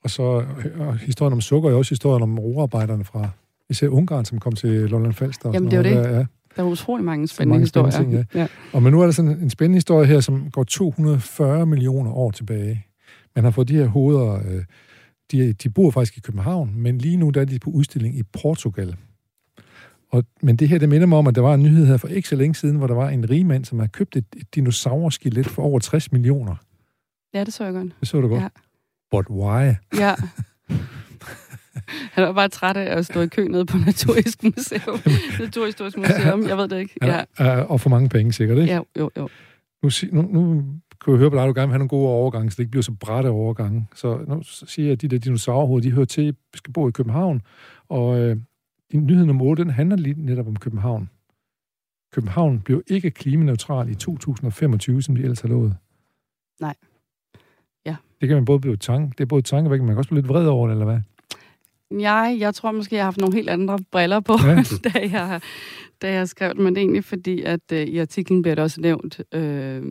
Og 0.03 0.09
så 0.09 0.43
og 0.77 0.97
historien 0.97 1.33
om 1.33 1.41
sukker 1.41 1.69
er 1.69 1.73
også 1.73 1.91
historien 1.91 2.23
om 2.23 2.39
roarbejderne 2.39 3.03
fra 3.03 3.29
især 3.69 3.87
Ungarn, 3.87 4.25
som 4.25 4.39
kom 4.39 4.53
til 4.53 4.69
Lolland 4.69 5.13
Falster. 5.13 5.51
Jamen, 5.53 5.71
det 5.71 5.85
er 5.85 5.89
jo 5.89 6.03
det. 6.03 6.17
Ja. 6.17 6.25
Der 6.55 6.63
er 6.63 6.67
utrolig 6.67 7.05
mange 7.05 7.27
spændende 7.27 7.53
mange 7.53 7.63
historier. 7.63 7.89
Spændende 7.89 8.17
ting, 8.17 8.27
ja. 8.35 8.39
Ja. 8.39 8.47
Og 8.73 8.83
men 8.83 8.93
nu 8.93 9.01
er 9.01 9.05
der 9.05 9.11
sådan 9.11 9.31
en 9.31 9.49
spændende 9.49 9.75
historie 9.75 10.07
her, 10.07 10.19
som 10.19 10.51
går 10.51 10.63
240 10.63 11.65
millioner 11.65 12.11
år 12.11 12.31
tilbage. 12.31 12.85
Man 13.35 13.43
har 13.43 13.51
fået 13.51 13.67
de 13.67 13.75
her 13.75 13.87
hoveder, 13.87 14.33
øh, 14.33 14.63
de, 15.31 15.53
de 15.53 15.69
bor 15.69 15.91
faktisk 15.91 16.17
i 16.17 16.21
København, 16.21 16.71
men 16.75 16.97
lige 16.97 17.17
nu 17.17 17.29
der 17.29 17.41
er 17.41 17.45
de 17.45 17.59
på 17.59 17.69
udstilling 17.69 18.17
i 18.17 18.23
Portugal. 18.23 18.95
Og, 20.11 20.23
men 20.41 20.55
det 20.55 20.69
her, 20.69 20.77
det 20.77 20.89
minder 20.89 21.07
mig 21.07 21.17
om, 21.17 21.27
at 21.27 21.35
der 21.35 21.41
var 21.41 21.53
en 21.53 21.63
nyhed 21.63 21.85
her 21.85 21.97
for 21.97 22.07
ikke 22.07 22.29
så 22.29 22.35
længe 22.35 22.55
siden, 22.55 22.75
hvor 22.75 22.87
der 22.87 22.93
var 22.93 23.09
en 23.09 23.29
rigmand, 23.29 23.65
som 23.65 23.79
har 23.79 23.87
købt 23.87 24.15
et, 24.15 24.25
et 24.37 24.55
dinosaurskelet 24.55 25.47
for 25.47 25.63
over 25.63 25.79
60 25.79 26.11
millioner. 26.11 26.55
Ja, 27.33 27.43
det 27.43 27.53
så 27.53 27.63
jeg 27.63 27.73
godt. 27.73 27.93
Det 27.99 28.07
så 28.07 28.21
du 28.21 28.27
godt. 28.27 28.41
Ja. 28.41 28.47
But 29.11 29.29
why? 29.29 29.73
Ja. 29.97 30.15
Han 31.87 32.23
var 32.23 32.33
bare 32.33 32.49
træt 32.49 32.77
af 32.77 32.97
at 32.97 33.05
stå 33.05 33.21
i 33.21 33.27
kø 33.27 33.47
nede 33.47 33.65
på 33.65 33.77
Naturhistorisk 33.77 34.43
Museum. 34.43 34.99
Naturhistorisk 35.45 35.97
Museum, 35.97 36.47
jeg 36.47 36.57
ved 36.57 36.67
det 36.67 36.79
ikke. 36.79 36.95
Ja. 37.01 37.23
ja. 37.39 37.61
Og 37.61 37.81
for 37.81 37.89
mange 37.89 38.09
penge, 38.09 38.33
sikkert, 38.33 38.57
ikke? 38.57 38.73
Ja, 38.73 38.79
jo, 38.99 39.09
jo. 39.17 39.29
Nu, 39.83 39.89
nu, 40.11 40.21
nu 40.21 40.63
kan 41.03 41.13
jeg 41.13 41.19
høre 41.19 41.29
på 41.29 41.35
dig, 41.35 41.43
at 41.43 41.47
du 41.47 41.53
gerne 41.53 41.67
vil 41.67 41.73
have 41.73 41.79
nogle 41.79 41.89
gode 41.89 42.09
overgange, 42.09 42.51
så 42.51 42.55
det 42.55 42.59
ikke 42.59 42.71
bliver 42.71 42.83
så 42.83 42.91
brætte 42.91 43.27
overgange. 43.27 43.87
Så 43.95 44.17
nu 44.27 44.41
siger 44.43 44.85
jeg, 44.85 44.91
at 44.91 45.01
de 45.01 45.07
der 45.07 45.17
dinosaurhoveder, 45.17 45.89
de 45.89 45.95
hører 45.95 46.05
til, 46.05 46.35
skal 46.55 46.73
bo 46.73 46.87
i 46.87 46.91
København. 46.91 47.41
Og 47.89 48.19
øh, 48.19 48.37
nyhed 48.93 49.25
nummer 49.25 49.45
8, 49.45 49.63
den 49.63 49.71
handler 49.71 49.95
lige 49.97 50.25
netop 50.25 50.47
om 50.47 50.55
København. 50.55 51.09
København 52.13 52.59
blev 52.59 52.83
ikke 52.87 53.11
klimaneutral 53.11 53.89
i 53.89 53.95
2025, 53.95 55.01
som 55.01 55.15
de 55.15 55.21
ellers 55.21 55.41
har 55.41 55.49
lovet. 55.49 55.75
Nej. 56.61 56.75
Ja. 57.85 57.95
Det 58.21 58.27
kan 58.27 58.37
man 58.37 58.45
både 58.45 58.59
blive 58.59 58.77
tanke, 58.77 59.13
det 59.17 59.21
er 59.21 59.25
både 59.25 59.41
tankevæk, 59.41 59.79
men 59.79 59.85
man 59.85 59.95
kan 59.95 59.97
også 59.97 60.09
blive 60.09 60.21
lidt 60.21 60.29
vred 60.29 60.47
over 60.47 60.67
det, 60.67 60.73
eller 60.73 60.85
hvad? 60.85 60.99
Nej, 61.95 62.35
jeg 62.39 62.55
tror 62.55 62.71
måske, 62.71 62.95
jeg 62.95 63.03
har 63.03 63.07
haft 63.07 63.17
nogle 63.17 63.35
helt 63.35 63.49
andre 63.49 63.79
briller 63.91 64.19
på, 64.19 64.33
ja. 64.45 64.63
da, 64.89 64.99
jeg, 65.11 65.41
da 66.01 66.13
jeg 66.13 66.27
skrev 66.27 66.49
det, 66.49 66.59
men 66.59 66.75
det 66.75 66.81
er 66.81 66.85
egentlig 66.85 67.03
fordi, 67.03 67.41
at 67.41 67.71
øh, 67.73 67.81
i 67.81 67.97
artiklen 67.97 68.41
bliver 68.41 68.55
det 68.55 68.63
også 68.63 68.81
nævnt, 68.81 69.21
øh, 69.33 69.83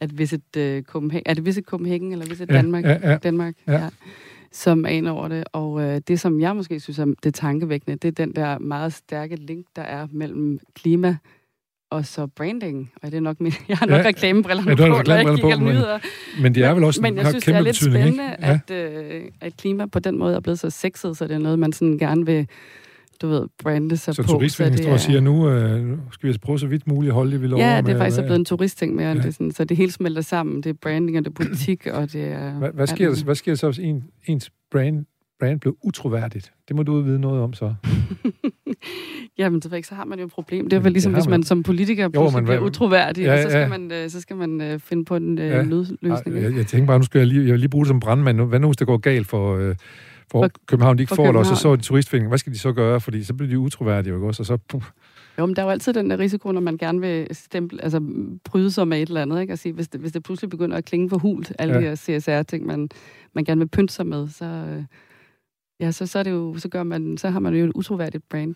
at 0.00 0.18
Visit 0.18 0.56
øh, 0.56 0.82
Copenhagen, 0.82 1.22
er 1.26 1.34
det 1.34 1.46
Visit 1.46 1.64
Copenhagen, 1.64 2.12
eller 2.12 2.26
Visit 2.26 2.50
ja, 2.50 2.54
Danmark? 2.54 2.84
Ja, 2.84 3.10
ja. 3.10 3.16
Danmark, 3.16 3.54
ja. 3.66 3.72
ja 3.72 3.88
som 4.52 4.84
er 4.84 4.88
ind 4.88 5.08
over 5.08 5.28
det. 5.28 5.44
Og 5.52 5.80
øh, 5.80 6.00
det, 6.08 6.20
som 6.20 6.40
jeg 6.40 6.56
måske 6.56 6.80
synes 6.80 6.98
er 6.98 7.14
det 7.22 7.34
tankevækkende, 7.34 7.96
det 7.96 8.08
er 8.08 8.24
den 8.24 8.36
der 8.36 8.58
meget 8.58 8.92
stærke 8.92 9.36
link, 9.36 9.66
der 9.76 9.82
er 9.82 10.06
mellem 10.10 10.58
klima 10.74 11.16
og 11.92 12.06
så 12.06 12.26
branding. 12.26 12.92
Og 13.02 13.10
det 13.10 13.16
er 13.16 13.20
nok 13.20 13.40
min, 13.40 13.52
jeg 13.68 13.76
har 13.76 13.86
nok 13.86 13.98
ja, 13.98 14.08
reklamebriller 14.08 14.62
ja, 14.66 14.74
på, 14.74 14.86
når 14.86 15.14
jeg 15.14 15.26
kigger 15.26 15.56
på, 15.56 15.64
nyheder. 15.64 15.98
Men 16.42 16.54
det 16.54 16.64
er 16.64 16.74
vel 16.74 16.84
også 16.84 17.02
men, 17.02 17.14
men 17.14 17.18
jeg 17.18 17.30
synes, 17.30 17.44
det 17.44 17.54
er 17.54 17.60
lidt 17.60 17.76
spændende, 17.76 18.24
ja. 18.24 18.60
at, 18.66 18.70
øh, 18.70 19.22
at 19.40 19.56
klima 19.56 19.86
på 19.86 19.98
den 19.98 20.18
måde 20.18 20.36
er 20.36 20.40
blevet 20.40 20.58
så 20.58 20.70
sexet, 20.70 21.16
så 21.16 21.26
det 21.26 21.34
er 21.34 21.38
noget, 21.38 21.58
man 21.58 21.72
sådan 21.72 21.98
gerne 21.98 22.26
vil 22.26 22.48
du 23.22 23.28
ved, 23.28 23.46
brande 23.62 23.96
sig 23.96 24.14
så 24.14 24.22
på. 24.22 24.28
Så 24.28 24.32
turistforeningen 24.34 24.82
står 24.82 24.92
og 24.92 25.00
siger, 25.00 25.20
nu 25.20 25.50
øh, 25.50 25.98
skal 26.12 26.32
vi 26.32 26.38
prøve 26.38 26.58
så 26.58 26.66
vidt 26.66 26.86
muligt 26.86 27.10
at 27.10 27.14
holde 27.14 27.32
det, 27.32 27.42
vi 27.42 27.46
lover. 27.46 27.74
Ja, 27.74 27.80
det 27.80 27.88
er 27.88 27.98
faktisk 27.98 28.16
med, 28.16 28.24
blevet 28.24 28.38
en 28.38 28.44
turistting 28.44 28.94
mere, 28.94 29.08
ja. 29.08 29.14
det 29.14 29.34
sådan, 29.34 29.52
så 29.52 29.64
det 29.64 29.76
hele 29.76 29.92
smelter 29.92 30.22
sammen. 30.22 30.62
Det 30.62 30.70
er 30.70 30.74
branding, 30.82 31.18
og 31.18 31.24
det 31.24 31.30
er 31.30 31.34
politik, 31.44 31.86
og 31.86 32.12
det 32.12 32.24
er... 32.24 32.52
Hvad, 32.52 32.70
hvad, 32.74 32.86
sker, 32.86 33.08
der, 33.10 33.24
hvad 33.24 33.34
sker 33.34 33.52
der 33.52 33.56
så, 33.56 33.66
hvis 33.66 33.78
en, 33.78 34.04
ens 34.26 34.50
brand, 34.70 35.04
brand 35.42 35.60
blev 35.60 35.76
utroværdigt? 35.82 36.52
Det 36.68 36.76
må 36.76 36.82
du 36.82 37.00
vide 37.00 37.20
noget 37.20 37.42
om 37.42 37.52
så. 37.52 37.74
Jamen, 39.38 39.60
det 39.60 39.72
ikke, 39.72 39.88
så 39.88 39.94
har 39.94 40.04
man 40.04 40.18
jo 40.18 40.24
et 40.24 40.30
problem. 40.30 40.68
Det 40.68 40.76
er 40.76 40.80
vel 40.80 40.92
ligesom, 40.92 41.12
hvis 41.12 41.26
man 41.26 41.42
som 41.42 41.62
politiker 41.62 42.08
jo, 42.14 42.30
man, 42.30 42.44
bliver 42.44 42.60
utroværdig, 42.60 43.24
ja, 43.24 43.34
ja. 43.34 43.42
så 43.42 43.50
skal 43.50 43.68
man, 43.68 43.92
øh, 43.92 44.10
så 44.10 44.20
skal 44.20 44.36
man 44.36 44.74
uh, 44.74 44.80
finde 44.80 45.04
på 45.04 45.16
en 45.16 45.38
uh, 45.38 45.44
ja. 45.44 45.62
nødløsning. 45.62 46.36
Jeg, 46.36 46.56
jeg 46.56 46.66
tænker 46.66 46.86
bare, 46.86 46.98
nu 46.98 47.04
skal 47.04 47.18
jeg 47.18 47.26
lige, 47.28 47.48
jeg 47.48 47.58
lige 47.58 47.68
bruge 47.68 47.84
det 47.84 47.88
som 47.88 48.00
brandmand. 48.00 48.40
Hvad 48.40 48.60
nu, 48.60 48.66
hvis 48.66 48.76
det 48.76 48.86
går 48.86 48.96
galt 48.96 49.26
for... 49.26 49.74
For, 50.30 50.42
for 50.42 50.50
København, 50.66 50.98
de 50.98 51.02
ikke 51.02 51.14
får 51.14 51.26
det, 51.26 51.36
og 51.36 51.46
så 51.46 51.54
så 51.54 51.76
de 51.76 51.82
turistforeningen. 51.82 52.28
Hvad 52.28 52.38
skal 52.38 52.52
de 52.52 52.58
så 52.58 52.72
gøre? 52.72 53.00
Fordi 53.00 53.24
så 53.24 53.34
bliver 53.34 53.50
de 53.50 53.58
utroværdige, 53.58 54.14
ikke 54.14 54.26
også? 54.26 54.42
Og 54.42 54.46
så, 54.46 54.56
puh. 54.56 54.82
Jo, 55.38 55.46
men 55.46 55.56
der 55.56 55.62
er 55.62 55.66
jo 55.66 55.70
altid 55.70 55.92
den 55.92 56.10
der 56.10 56.18
risiko, 56.18 56.52
når 56.52 56.60
man 56.60 56.76
gerne 56.76 57.00
vil 57.00 57.26
stemple, 57.32 57.84
altså 57.84 58.00
bryde 58.44 58.70
sig 58.70 58.88
med 58.88 59.02
et 59.02 59.08
eller 59.08 59.22
andet, 59.22 59.40
ikke? 59.40 59.52
Og 59.52 59.58
sige, 59.58 59.72
hvis 59.72 59.88
det, 59.88 60.00
hvis 60.00 60.12
det 60.12 60.22
pludselig 60.22 60.50
begynder 60.50 60.76
at 60.76 60.84
klinge 60.84 61.10
for 61.10 61.18
hult, 61.18 61.52
alle 61.58 61.74
ja. 61.74 61.90
de 61.90 61.96
CSR-ting, 61.96 62.66
man, 62.66 62.88
man 63.32 63.44
gerne 63.44 63.58
vil 63.58 63.68
pynte 63.68 63.94
sig 63.94 64.06
med, 64.06 64.28
så, 64.28 64.64
ja, 65.82 65.90
så, 65.90 66.06
så, 66.06 66.18
er 66.18 66.22
det 66.22 66.30
jo, 66.30 66.58
så, 66.58 66.68
gør 66.68 66.82
man, 66.82 67.18
så 67.18 67.30
har 67.30 67.40
man 67.40 67.54
jo 67.54 67.64
et 67.64 67.72
utroværdigt 67.74 68.28
brand. 68.28 68.54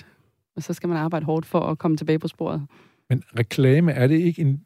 Og 0.57 0.63
så 0.63 0.73
skal 0.73 0.89
man 0.89 0.99
arbejde 0.99 1.27
hårdt 1.27 1.47
for 1.47 1.61
at 1.61 1.79
komme 1.79 1.97
tilbage 1.97 2.19
på 2.19 2.29
sporet. 2.29 2.67
Men 3.11 3.23
reklame, 3.39 3.93
er 3.93 4.07
det 4.07 4.21
ikke 4.21 4.43
en 4.43 4.61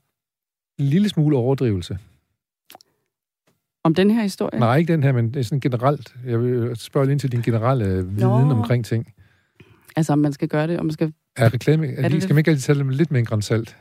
lille 0.79 1.09
smule 1.09 1.37
overdrivelse? 1.37 1.99
Om 3.85 3.95
den 3.95 4.11
her 4.11 4.23
historie? 4.23 4.61
Nej, 4.61 4.77
ikke 4.77 4.93
den 4.93 5.03
her, 5.03 5.13
men 5.13 5.35
det 5.35 5.41
er 5.41 5.45
sådan 5.45 5.61
generelt. 5.61 6.17
Jeg 6.27 6.41
vil 6.41 6.77
spørge 6.77 7.07
lige 7.07 7.13
ind 7.13 7.21
til 7.21 7.33
din 7.33 7.43
generelle 7.43 7.87
viden 7.87 8.49
Nå. 8.49 8.55
omkring 8.55 8.85
ting. 8.85 9.13
Altså, 9.97 10.13
om 10.13 10.19
man 10.19 10.33
skal 10.33 10.49
gøre 10.49 10.67
det, 10.67 10.79
om 10.79 10.87
man 10.87 10.93
skal... 10.93 11.13
Er 11.37 11.55
reklame, 11.55 11.87
er 11.87 12.09
det, 12.09 12.23
skal 12.23 12.35
man 12.35 12.39
ikke 12.39 12.51
altid 12.51 12.63
tage 12.63 12.79
det 12.79 12.95
lidt 12.95 13.11
med 13.11 13.21
en 13.21 13.27
grænsalt? 13.27 13.77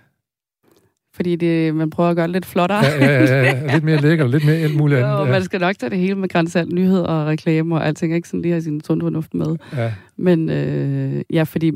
Fordi 1.20 1.36
det, 1.36 1.76
man 1.76 1.90
prøver 1.90 2.10
at 2.10 2.16
gøre 2.16 2.28
det 2.28 2.34
lidt 2.34 2.46
flottere. 2.46 2.86
Ja, 2.86 3.06
ja, 3.06 3.24
ja, 3.24 3.44
ja. 3.44 3.74
lidt 3.74 3.84
mere 3.84 4.02
lækker, 4.02 4.28
lidt 4.28 4.46
mere 4.46 4.56
alt 4.56 4.76
muligt 4.76 5.00
andet. 5.00 5.12
Jo, 5.12 5.26
ja. 5.26 5.32
man 5.32 5.44
skal 5.44 5.60
nok 5.60 5.78
tage 5.78 5.90
det 5.90 6.00
hele 6.00 6.16
med 6.16 6.30
grænsalt, 6.30 6.74
nyheder 6.74 7.04
og 7.04 7.28
reklamer 7.28 7.78
og 7.78 7.88
alting, 7.88 8.16
ikke 8.16 8.28
sådan 8.28 8.42
lige 8.42 8.52
have 8.52 8.62
sin 8.62 8.84
sund 8.84 9.02
fornuft 9.02 9.34
med. 9.34 9.56
Ja. 9.78 9.94
Men 10.18 10.50
øh, 10.50 11.22
ja, 11.34 11.44
fordi 11.44 11.72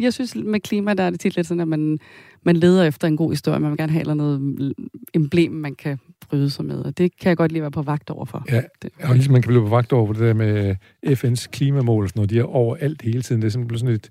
jeg 0.00 0.12
synes 0.12 0.36
med 0.44 0.60
klima, 0.60 0.94
der 0.94 1.02
er 1.02 1.10
det 1.10 1.20
tit 1.20 1.36
lidt 1.36 1.46
sådan, 1.46 1.60
at 1.60 1.68
man, 1.68 1.98
man 2.42 2.56
leder 2.56 2.84
efter 2.84 3.08
en 3.08 3.16
god 3.16 3.30
historie, 3.30 3.60
man 3.60 3.70
vil 3.70 3.78
gerne 3.78 3.92
have 3.92 4.14
noget 4.14 4.72
emblem, 5.14 5.52
man 5.52 5.74
kan 5.74 5.98
bryde 6.28 6.50
sig 6.50 6.64
med, 6.64 6.78
og 6.78 6.98
det 6.98 7.12
kan 7.20 7.28
jeg 7.28 7.36
godt 7.36 7.52
lige 7.52 7.62
være 7.62 7.70
på 7.70 7.82
vagt 7.82 8.10
over 8.10 8.24
for. 8.24 8.44
Ja, 8.48 8.62
og 9.02 9.14
ligesom 9.14 9.32
man 9.32 9.42
kan 9.42 9.48
blive 9.48 9.62
på 9.62 9.68
vagt 9.68 9.92
over 9.92 10.06
for 10.06 10.12
det 10.12 10.22
der 10.22 10.34
med 10.34 10.76
FN's 11.06 11.46
klimamål, 11.52 12.08
når 12.14 12.24
de 12.24 12.38
er 12.38 12.44
overalt 12.44 13.02
hele 13.02 13.22
tiden. 13.22 13.42
Det 13.42 13.46
er 13.46 13.52
simpelthen 13.52 13.78
sådan 13.78 13.94
et, 13.94 14.08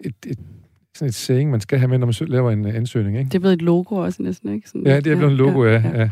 et, 0.00 0.30
et 0.30 0.38
sådan 0.98 1.08
et 1.08 1.14
saying, 1.14 1.50
man 1.50 1.60
skal 1.60 1.78
have 1.78 1.88
med, 1.88 1.98
når 1.98 2.06
man 2.06 2.28
laver 2.28 2.50
en 2.50 2.66
ansøgning, 2.66 3.18
ikke? 3.18 3.28
Det 3.28 3.34
er 3.34 3.38
blevet 3.38 3.52
et 3.52 3.62
logo 3.62 3.94
også 3.94 4.22
næsten, 4.22 4.54
ikke? 4.54 4.68
Sådan, 4.68 4.86
ja, 4.86 4.96
det 4.96 5.12
er 5.12 5.16
blevet 5.16 5.20
ja, 5.20 5.26
en 5.30 5.36
logo, 5.36 5.64
ja. 5.64 5.72
ja. 5.72 5.98
ja. 5.98 6.10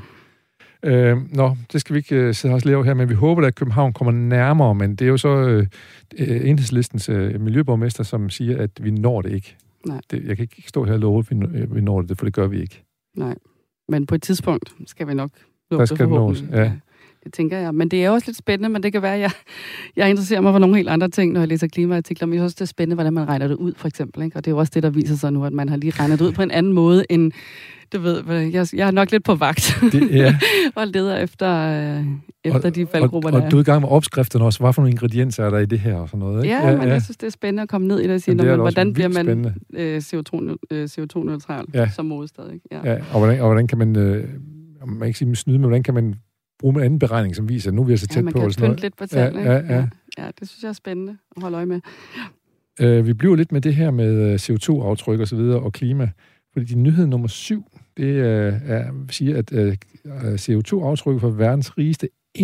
Øh, 0.82 1.34
nå, 1.34 1.56
det 1.72 1.80
skal 1.80 1.94
vi 1.94 1.98
ikke 1.98 2.28
uh, 2.28 2.34
sidde 2.34 2.54
og 2.54 2.60
lave 2.64 2.84
her, 2.84 2.94
men 2.94 3.08
vi 3.08 3.14
håber, 3.14 3.46
at 3.46 3.54
København 3.54 3.92
kommer 3.92 4.12
nærmere, 4.12 4.74
men 4.74 4.96
det 4.96 5.04
er 5.04 5.08
jo 5.08 5.16
så 5.16 5.56
uh, 5.58 5.64
enhedslistens 6.18 7.08
uh, 7.08 7.40
miljøborgmester, 7.40 8.04
som 8.04 8.30
siger, 8.30 8.62
at 8.62 8.70
vi 8.80 8.90
når 8.90 9.22
det 9.22 9.32
ikke. 9.32 9.56
Nej. 9.86 10.00
Det, 10.10 10.24
jeg 10.24 10.36
kan 10.36 10.42
ikke 10.42 10.68
stå 10.68 10.84
her 10.84 10.92
og 10.92 10.98
love, 10.98 11.18
at 11.18 11.30
vi, 11.30 11.66
vi 11.74 11.80
når 11.80 12.02
det, 12.02 12.18
for 12.18 12.24
det 12.24 12.34
gør 12.34 12.46
vi 12.46 12.60
ikke. 12.60 12.82
Nej, 13.16 13.34
men 13.88 14.06
på 14.06 14.14
et 14.14 14.22
tidspunkt 14.22 14.72
skal 14.86 15.08
vi 15.08 15.14
nok 15.14 15.30
nå 15.70 15.78
Der 15.78 15.84
skal 15.84 15.98
det 15.98 16.08
nås, 16.08 16.44
ja. 16.52 16.72
Tænker 17.32 17.58
jeg. 17.58 17.74
Men 17.74 17.88
det 17.88 18.04
er 18.04 18.10
også 18.10 18.24
lidt 18.26 18.36
spændende, 18.36 18.68
men 18.68 18.82
det 18.82 18.92
kan 18.92 19.02
være, 19.02 19.14
at 19.14 19.20
jeg, 19.20 19.30
jeg 19.96 20.10
interesserer 20.10 20.40
mig 20.40 20.52
for 20.52 20.58
nogle 20.58 20.76
helt 20.76 20.88
andre 20.88 21.08
ting, 21.08 21.32
når 21.32 21.40
jeg 21.40 21.48
læser 21.48 21.66
klimaartikler. 21.66 22.26
Men 22.26 22.34
jeg 22.34 22.40
synes 22.40 22.52
også, 22.52 22.56
det 22.58 22.60
er 22.60 22.66
spændende, 22.66 22.94
hvordan 22.94 23.12
man 23.12 23.28
regner 23.28 23.48
det 23.48 23.54
ud, 23.54 23.72
for 23.76 23.88
eksempel. 23.88 24.22
Ikke? 24.22 24.36
Og 24.36 24.44
det 24.44 24.50
er 24.50 24.54
jo 24.54 24.58
også 24.58 24.72
det, 24.74 24.82
der 24.82 24.90
viser 24.90 25.16
sig 25.16 25.32
nu, 25.32 25.44
at 25.44 25.52
man 25.52 25.68
har 25.68 25.76
lige 25.76 25.90
regnet 25.90 26.18
det 26.18 26.24
ud 26.24 26.32
på 26.32 26.42
en 26.42 26.50
anden 26.50 26.72
måde, 26.72 27.04
end, 27.10 27.32
du 27.92 28.00
ved, 28.00 28.40
jeg, 28.40 28.66
jeg 28.72 28.86
er 28.86 28.90
nok 28.90 29.10
lidt 29.10 29.24
på 29.24 29.34
vagt. 29.34 29.78
Det, 29.92 30.10
ja. 30.10 30.38
og 30.76 30.86
leder 30.86 31.16
efter, 31.16 31.50
øh, 31.98 32.04
efter 32.44 32.68
og, 32.68 32.74
de 32.74 32.86
faldgrupper, 32.86 33.28
og, 33.28 33.34
og, 33.34 33.40
der 33.40 33.40
er. 33.40 33.46
Og 33.46 33.52
du 33.52 33.56
er 33.56 33.60
i 33.60 33.64
gang 33.64 33.80
med 33.80 33.88
opskrifterne 33.88 34.44
også. 34.44 34.60
Hvad 34.60 34.72
for 34.72 34.82
nogle 34.82 34.90
ingredienser 34.90 35.44
er 35.44 35.50
der 35.50 35.58
i 35.58 35.66
det 35.66 35.78
her 35.78 35.94
og 35.94 36.08
sådan 36.08 36.20
noget? 36.20 36.44
Ikke? 36.44 36.56
Ja, 36.56 36.68
ja, 36.68 36.76
men 36.76 36.86
ja. 36.86 36.92
jeg 36.92 37.02
synes, 37.02 37.16
det 37.16 37.26
er 37.26 37.30
spændende 37.30 37.62
at 37.62 37.68
komme 37.68 37.86
ned 37.86 38.00
i 38.00 38.02
det 38.02 38.14
og 38.14 38.20
sige, 38.20 38.38
det 38.38 38.56
hvordan 38.56 38.92
bliver 38.92 39.08
man 39.08 39.54
øh, 39.74 39.96
CO2-neutral 39.96 41.64
CO2 41.64 41.70
ja. 41.74 41.88
som 41.88 42.06
modestad? 42.06 42.52
Ikke? 42.52 42.68
Ja. 42.72 42.92
ja. 42.92 42.98
Og, 43.12 43.18
hvordan, 43.18 43.40
og 43.40 43.46
hvordan 43.46 43.66
kan 43.66 43.78
man... 43.78 43.96
Øh, 43.96 44.28
man 44.86 45.06
ikke 45.06 45.18
sige 45.18 45.36
snyde, 45.36 45.58
men 45.58 45.68
hvordan 45.68 45.82
kan 45.82 45.94
man 45.94 46.14
bruge 46.58 46.74
en 46.74 46.80
anden 46.80 46.98
beregning, 46.98 47.36
som 47.36 47.48
viser, 47.48 47.70
at 47.70 47.74
nu 47.74 47.82
er 47.82 47.86
vi 47.86 47.96
så 47.96 48.06
tæt 48.06 48.16
ja, 48.16 48.22
man 48.22 48.32
på. 48.32 48.38
man 48.38 48.52
kan 48.52 48.76
lidt 48.76 48.96
på 48.96 49.06
tallene. 49.06 49.42
Ja, 49.42 49.52
ja, 49.52 49.74
ja. 49.74 49.88
ja, 50.18 50.30
det 50.40 50.48
synes 50.48 50.62
jeg 50.62 50.68
er 50.68 50.72
spændende 50.72 51.16
at 51.36 51.42
holde 51.42 51.56
øje 51.56 51.66
med. 51.66 51.80
Uh, 52.82 53.06
vi 53.06 53.12
bliver 53.12 53.36
lidt 53.36 53.52
med 53.52 53.60
det 53.60 53.74
her 53.74 53.90
med 53.90 54.14
øh, 54.14 54.34
CO2-aftryk 54.34 55.20
og 55.20 55.28
så 55.28 55.36
videre, 55.36 55.60
og 55.60 55.72
klima. 55.72 56.10
Fordi 56.52 56.64
din 56.64 56.82
nyhed 56.82 57.06
nummer 57.06 57.28
syv, 57.28 57.64
det 57.96 58.10
uh, 58.10 58.70
er, 58.70 59.06
siger, 59.10 59.38
at 59.38 59.52
uh, 59.52 59.72
CO2-aftrykket 60.34 61.20
for 61.20 61.30
verdens 61.30 61.78
rigeste 61.78 62.08
1% 62.38 62.42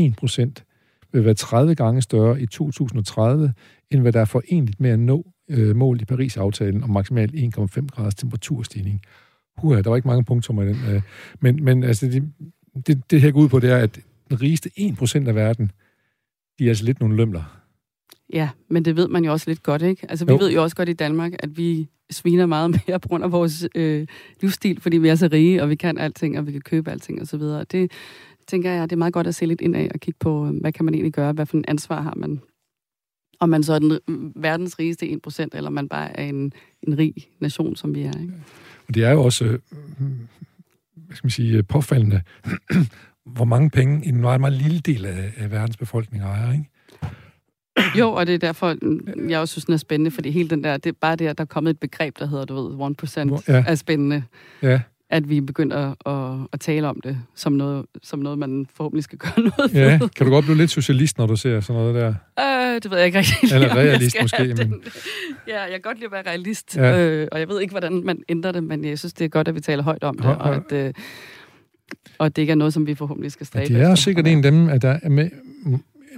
vil 1.13 1.25
være 1.25 1.35
30 1.35 1.75
gange 1.75 2.03
større 2.03 2.43
i 2.43 2.47
2030, 2.47 3.53
end 3.91 4.01
hvad 4.01 4.13
der 4.13 4.21
er 4.21 4.25
forenligt 4.25 4.81
med 4.81 4.91
at 4.91 4.99
nå 4.99 5.27
uh, 5.53 5.77
mål 5.77 6.01
i 6.01 6.05
Paris-aftalen 6.05 6.83
om 6.83 6.91
maksimalt 6.91 7.35
1,5 7.35 7.87
graders 7.87 8.15
temperaturstigning. 8.15 9.03
Huha, 9.57 9.81
der 9.83 9.91
var 9.91 9.97
ikke 9.97 10.09
mange 10.09 10.25
punkter 10.25 10.63
i 10.63 10.67
den. 10.67 10.97
Uh, 10.97 11.03
men, 11.41 11.65
men 11.65 11.85
altså, 11.85 12.07
de, 12.07 12.33
det, 12.87 13.11
det 13.11 13.21
her 13.21 13.31
går 13.31 13.41
ud 13.41 13.49
på, 13.49 13.61
det 13.61 13.71
er, 13.71 13.77
at 13.77 14.01
den 14.29 14.43
rigeste 14.43 14.71
1% 14.79 15.29
af 15.29 15.35
verden, 15.35 15.73
de 16.59 16.65
er 16.65 16.69
altså 16.69 16.85
lidt 16.85 17.01
nogle 17.01 17.17
lømler. 17.17 17.63
Ja, 18.33 18.49
men 18.69 18.85
det 18.85 18.97
ved 18.97 19.09
man 19.09 19.25
jo 19.25 19.33
også 19.33 19.51
lidt 19.51 19.63
godt, 19.63 19.83
ikke? 19.83 20.11
Altså, 20.11 20.25
vi 20.25 20.33
jo. 20.33 20.39
ved 20.39 20.53
jo 20.53 20.63
også 20.63 20.77
godt 20.77 20.89
i 20.89 20.93
Danmark, 20.93 21.33
at 21.39 21.57
vi 21.57 21.89
sviner 22.11 22.47
meget 22.47 22.71
mere 22.87 23.01
på 23.01 23.09
grund 23.09 23.25
af 23.25 23.33
vores 23.33 23.69
øh, 23.75 24.07
livsstil, 24.41 24.81
fordi 24.81 24.99
vi 24.99 25.09
er 25.09 25.15
så 25.15 25.29
rige, 25.33 25.63
og 25.63 25.71
vi 25.71 25.75
kan 25.75 25.99
alting, 25.99 26.39
og 26.39 26.47
vi 26.47 26.53
kan 26.53 26.61
købe 26.61 26.91
alting 26.91 27.21
og 27.21 27.27
så 27.27 27.37
videre. 27.37 27.65
Det 27.65 27.93
tænker 28.47 28.71
jeg, 28.71 28.91
det 28.91 28.97
er 28.97 28.99
meget 28.99 29.15
godt 29.15 29.27
at 29.27 29.35
se 29.35 29.47
lidt 29.47 29.61
ind 29.61 29.77
af 29.77 29.91
og 29.95 30.01
kigge 30.01 30.19
på, 30.21 30.53
hvad 30.61 30.73
kan 30.73 30.85
man 30.85 30.95
egentlig 30.95 31.13
gøre, 31.13 31.33
hvad 31.33 31.47
for 31.47 31.57
en 31.57 31.65
ansvar 31.69 32.01
har 32.01 32.15
man 32.17 32.41
om 33.43 33.49
man 33.49 33.63
så 33.63 33.73
er 33.73 33.79
den 33.79 33.99
verdens 34.37 34.79
rigeste 34.79 35.19
1%, 35.29 35.47
eller 35.53 35.71
man 35.71 35.89
bare 35.89 36.21
er 36.21 36.25
en, 36.25 36.53
en 36.83 36.99
rig 36.99 37.15
nation, 37.41 37.77
som 37.77 37.95
vi 37.95 38.03
er. 38.03 38.21
Ikke? 38.21 38.35
Og 38.89 38.95
det 38.95 39.05
er 39.05 39.11
jo 39.11 39.23
også, 39.23 39.45
øh, 39.45 39.59
hvad 41.13 41.17
skal 41.17 41.27
man 41.27 41.31
sige, 41.31 41.63
påfaldende, 41.63 42.21
hvor 43.37 43.45
mange 43.45 43.71
penge 43.71 44.07
en 44.07 44.21
meget, 44.21 44.41
meget 44.41 44.53
lille 44.53 44.81
del 44.81 45.07
af, 45.07 45.33
af 45.37 45.51
verdens 45.51 45.77
befolkning 45.77 46.25
ejer, 46.25 46.53
ikke? 46.53 46.69
Jo, 47.99 48.13
og 48.13 48.27
det 48.27 48.35
er 48.35 48.39
derfor, 48.39 48.77
jeg 49.29 49.41
også 49.41 49.53
synes, 49.53 49.65
den 49.65 49.75
er 49.75 49.79
spændende, 49.79 50.11
fordi 50.11 50.31
hele 50.31 50.49
den 50.49 50.65
der, 50.65 50.77
det 50.77 50.91
er 50.91 50.97
bare 51.01 51.17
det, 51.17 51.27
at 51.27 51.39
der 51.39 51.45
er 51.45 51.47
kommet 51.47 51.71
et 51.71 51.81
begreb, 51.81 52.19
der 52.19 52.27
hedder, 52.27 52.45
du 52.45 52.55
ved, 52.55 52.95
1% 53.41 53.53
ja. 53.53 53.65
er 53.67 53.75
spændende. 53.75 54.23
Ja. 54.63 54.81
At 55.13 55.29
vi 55.29 55.41
begynder 55.41 55.77
at, 55.77 56.13
at, 56.13 56.49
at 56.53 56.61
tale 56.61 56.89
om 56.89 57.01
det 57.01 57.19
som 57.35 57.53
noget, 57.53 57.87
som 58.03 58.19
noget, 58.19 58.39
man 58.39 58.67
forhåbentlig 58.75 59.05
skal 59.05 59.19
gøre 59.19 59.41
noget 59.59 59.75
Ja, 59.75 59.99
kan 60.17 60.27
du 60.27 60.33
godt 60.33 60.45
blive 60.45 60.57
lidt 60.57 60.71
socialist, 60.71 61.19
når 61.19 61.27
du 61.27 61.37
ser 61.37 61.61
sådan 61.61 61.83
noget 61.83 61.95
der? 61.95 62.15
Øh, 62.41 62.81
det 62.83 62.91
ved 62.91 62.99
jeg 62.99 63.07
ikke 63.07 63.19
rigtig. 63.19 63.53
Eller 63.55 63.77
realist 63.77 64.17
måske. 64.23 64.45
Men... 64.45 64.57
Den. 64.57 64.75
Ja, 65.49 65.61
jeg 65.63 65.71
kan 65.71 65.81
godt 65.81 65.97
lide 65.97 66.07
at 66.07 66.13
være 66.13 66.23
realist, 66.27 66.77
ja. 66.77 66.99
øh, 66.99 67.29
og 67.33 67.41
jeg 67.41 67.49
ved 67.49 67.61
ikke, 67.61 67.73
hvordan 67.73 68.03
man 68.05 68.23
ændrer 68.29 68.53
det, 68.53 68.65
men 68.65 68.85
jeg 68.85 68.99
synes, 68.99 69.13
det 69.13 69.25
er 69.25 69.29
godt, 69.29 69.49
at 69.49 69.55
vi 69.55 69.61
taler 69.61 69.83
højt 69.83 70.05
om 70.05 70.19
det, 70.19 70.25
ja, 70.25 70.35
og 70.35 70.55
at... 70.55 70.73
Øh, 70.73 70.95
og 72.19 72.37
det 72.37 72.43
ikke 72.43 72.51
er 72.51 72.57
noget, 72.57 72.73
som 72.73 72.87
vi 72.87 72.95
forhåbentlig 72.95 73.33
skal 73.33 73.47
stræbe. 73.47 73.73
Ja, 73.73 73.79
det 73.79 73.87
er 73.87 73.91
også 73.91 74.05
sikkert 74.05 74.27
en 74.27 74.45
af 74.45 74.53
dem, 74.53 74.69
at 74.69 74.83
der 74.83 74.99
er 75.03 75.09
med, 75.09 75.31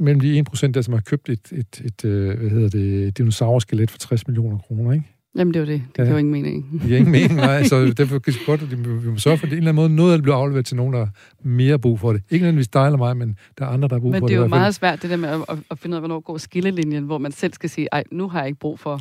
mellem 0.01 0.21
de 0.21 0.45
1% 0.51 0.67
der, 0.67 0.83
som 0.83 0.95
har 0.95 1.01
købt 1.01 1.29
et, 1.29 1.53
et, 1.53 1.83
et, 1.85 2.05
et 2.05 2.37
hvad 2.37 2.51
hedder 2.51 2.69
det, 2.69 3.19
dinosaurskelet 3.19 3.91
for 3.91 3.99
60 3.99 4.27
millioner 4.27 4.59
kroner, 4.59 4.93
ikke? 4.93 5.13
Jamen, 5.37 5.55
det 5.55 5.61
jo 5.61 5.64
det. 5.64 5.83
Det 5.97 5.99
ja. 5.99 6.05
giver 6.05 6.18
ingen 6.18 6.33
mening. 6.33 6.68
Det 6.73 6.81
giver 6.81 6.99
ingen 6.99 7.12
mening, 7.12 7.35
nej. 7.35 7.64
Så 7.73 7.94
derfor 7.97 8.18
kan 8.18 8.33
vi 8.33 8.38
godt, 8.47 8.62
at 8.62 8.70
vi 9.05 9.11
må 9.11 9.18
sørge 9.18 9.38
for, 9.38 9.47
at 9.47 9.51
det 9.51 9.57
en 9.57 9.59
eller 9.59 9.70
anden 9.70 9.83
måde, 9.83 9.94
noget 9.94 10.12
af 10.12 10.18
det 10.18 10.23
bliver 10.23 10.37
afleveret 10.37 10.66
til 10.66 10.77
nogen, 10.77 10.92
der 10.92 10.99
har 10.99 11.11
mere 11.42 11.79
brug 11.79 12.01
for 12.01 12.12
det. 12.12 12.23
Ikke 12.31 12.42
nødvendigvis 12.42 12.68
dig 12.68 12.85
eller 12.85 12.99
mig, 12.99 13.16
men 13.16 13.37
der 13.59 13.64
er 13.64 13.68
andre, 13.68 13.88
der 13.88 13.94
har 13.94 14.01
brug 14.01 14.11
men 14.11 14.20
for 14.20 14.27
det. 14.27 14.37
Men 14.37 14.42
det 14.42 14.55
er 14.55 14.57
jo 14.57 14.61
meget 14.62 14.75
svært, 14.75 15.03
det 15.03 15.11
der 15.11 15.16
med 15.16 15.29
at, 15.29 15.59
at 15.70 15.79
finde 15.79 15.94
ud 15.94 15.97
af, 15.97 16.01
hvornår 16.01 16.20
går 16.20 16.38
skillelinjen, 16.38 17.05
hvor 17.05 17.18
man 17.18 17.33
selv 17.33 17.53
skal 17.53 17.70
sige, 17.70 17.88
ej, 17.92 18.05
nu 18.11 18.29
har 18.29 18.38
jeg 18.38 18.49
ikke 18.49 18.61
brug 18.61 18.79
for 18.79 19.01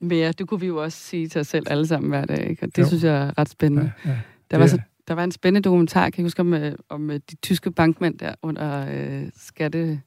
mere. 0.00 0.32
Det 0.32 0.48
kunne 0.48 0.60
vi 0.60 0.66
jo 0.66 0.82
også 0.82 0.98
sige 0.98 1.28
til 1.28 1.40
os 1.40 1.46
selv 1.46 1.66
alle 1.70 1.86
sammen 1.86 2.10
hver 2.10 2.24
dag, 2.24 2.50
ikke? 2.50 2.62
Og 2.62 2.76
det 2.76 2.82
jo. 2.82 2.86
synes 2.86 3.04
jeg 3.04 3.14
er 3.14 3.38
ret 3.38 3.48
spændende. 3.48 3.92
Ja, 4.04 4.10
ja. 4.10 4.16
Der 4.50 4.58
var 4.58 4.66
så 4.66 4.78
der 5.08 5.14
var 5.14 5.24
en 5.24 5.32
spændende 5.32 5.64
dokumentar, 5.64 6.10
kan 6.10 6.18
jeg 6.18 6.24
huske, 6.24 6.40
om, 6.40 6.54
øh, 6.54 6.72
om 6.88 7.10
øh, 7.10 7.20
de 7.30 7.36
tyske 7.36 7.70
bankmænd 7.70 8.18
der 8.18 8.34
under 8.42 8.86
øh, 8.90 9.22
skatte 9.36 10.00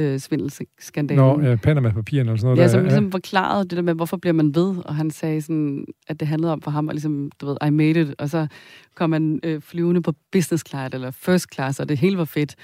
øh, 0.00 0.18
svindelskandalen. 0.18 1.24
Nå, 1.24 1.40
ja, 1.40 1.56
Panama-papirerne 1.56 2.32
og 2.32 2.38
sådan 2.38 2.46
noget. 2.46 2.58
Ja, 2.58 2.62
der, 2.62 2.68
som 2.68 2.82
ligesom 2.82 3.04
ja. 3.04 3.10
forklarede 3.10 3.64
det 3.64 3.76
der 3.76 3.82
med, 3.82 3.94
hvorfor 3.94 4.16
bliver 4.16 4.32
man 4.32 4.54
ved, 4.54 4.76
og 4.84 4.94
han 4.94 5.10
sagde 5.10 5.42
sådan, 5.42 5.84
at 6.08 6.20
det 6.20 6.28
handlede 6.28 6.52
om 6.52 6.62
for 6.62 6.70
ham, 6.70 6.88
at 6.88 6.94
ligesom, 6.94 7.30
du 7.40 7.46
ved, 7.46 7.56
I 7.66 7.70
made 7.70 8.00
it, 8.00 8.14
og 8.18 8.30
så 8.30 8.46
kom 8.94 9.10
man 9.10 9.40
øh, 9.42 9.60
flyvende 9.60 10.02
på 10.02 10.12
business 10.32 10.64
class 10.68 10.94
eller 10.94 11.10
first 11.10 11.54
class, 11.54 11.80
og 11.80 11.88
det 11.88 11.98
hele 11.98 12.18
var 12.18 12.24
fedt 12.24 12.56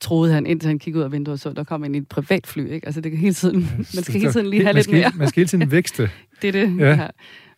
troede 0.00 0.32
han, 0.32 0.46
indtil 0.46 0.66
han 0.66 0.78
kiggede 0.78 1.00
ud 1.00 1.04
af 1.04 1.12
vinduet 1.12 1.32
og 1.32 1.38
så, 1.38 1.52
der 1.52 1.64
kom 1.64 1.84
ind 1.84 1.96
i 1.96 1.98
et 1.98 2.08
privatfly, 2.08 2.70
ikke? 2.70 2.86
Altså, 2.86 3.00
det 3.00 3.12
kan 3.12 3.20
hele 3.20 3.34
tiden, 3.34 3.60
man 3.76 3.84
skal 3.84 4.20
hele 4.20 4.32
tiden 4.32 4.46
lige 4.46 4.62
have 4.62 4.74
lidt 4.74 4.92
mere. 4.92 5.12
Man 5.16 5.28
skal 5.28 5.40
hele 5.40 5.48
tiden 5.48 5.70
vækste. 5.70 6.10
det 6.42 6.48
er 6.48 6.52
det, 6.52 6.78
ja. 6.78 6.88
ja. 6.88 7.08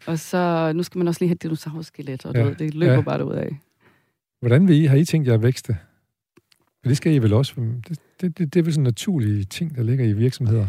Og 0.07 0.19
så, 0.19 0.73
nu 0.75 0.83
skal 0.83 0.99
man 0.99 1.09
også 1.09 1.21
lige 1.21 1.29
have 1.29 1.35
et 1.35 1.43
dinosaurskelet, 1.43 2.27
og 2.27 2.35
ja. 2.35 2.43
ved, 2.43 2.55
det 2.55 2.75
løber 2.75 2.93
ja. 2.93 3.01
bare 3.01 3.27
ud 3.27 3.33
af. 3.33 3.59
Hvordan 4.41 4.69
vil 4.69 4.83
I, 4.83 4.85
har 4.85 4.97
I 4.97 5.05
tænkt 5.05 5.29
jer 5.29 5.35
at 5.35 5.43
vækste? 5.43 5.77
For 6.83 6.89
det 6.89 6.97
skal 6.97 7.13
I 7.13 7.19
vel 7.19 7.33
også. 7.33 7.55
Det, 7.89 7.99
det, 8.21 8.39
det, 8.39 8.55
det 8.55 8.61
er 8.61 8.65
vel 8.65 8.73
sådan 8.73 8.85
naturlige 8.85 9.45
ting, 9.45 9.77
der 9.77 9.83
ligger 9.83 10.05
i 10.05 10.13
virksomheder. 10.13 10.67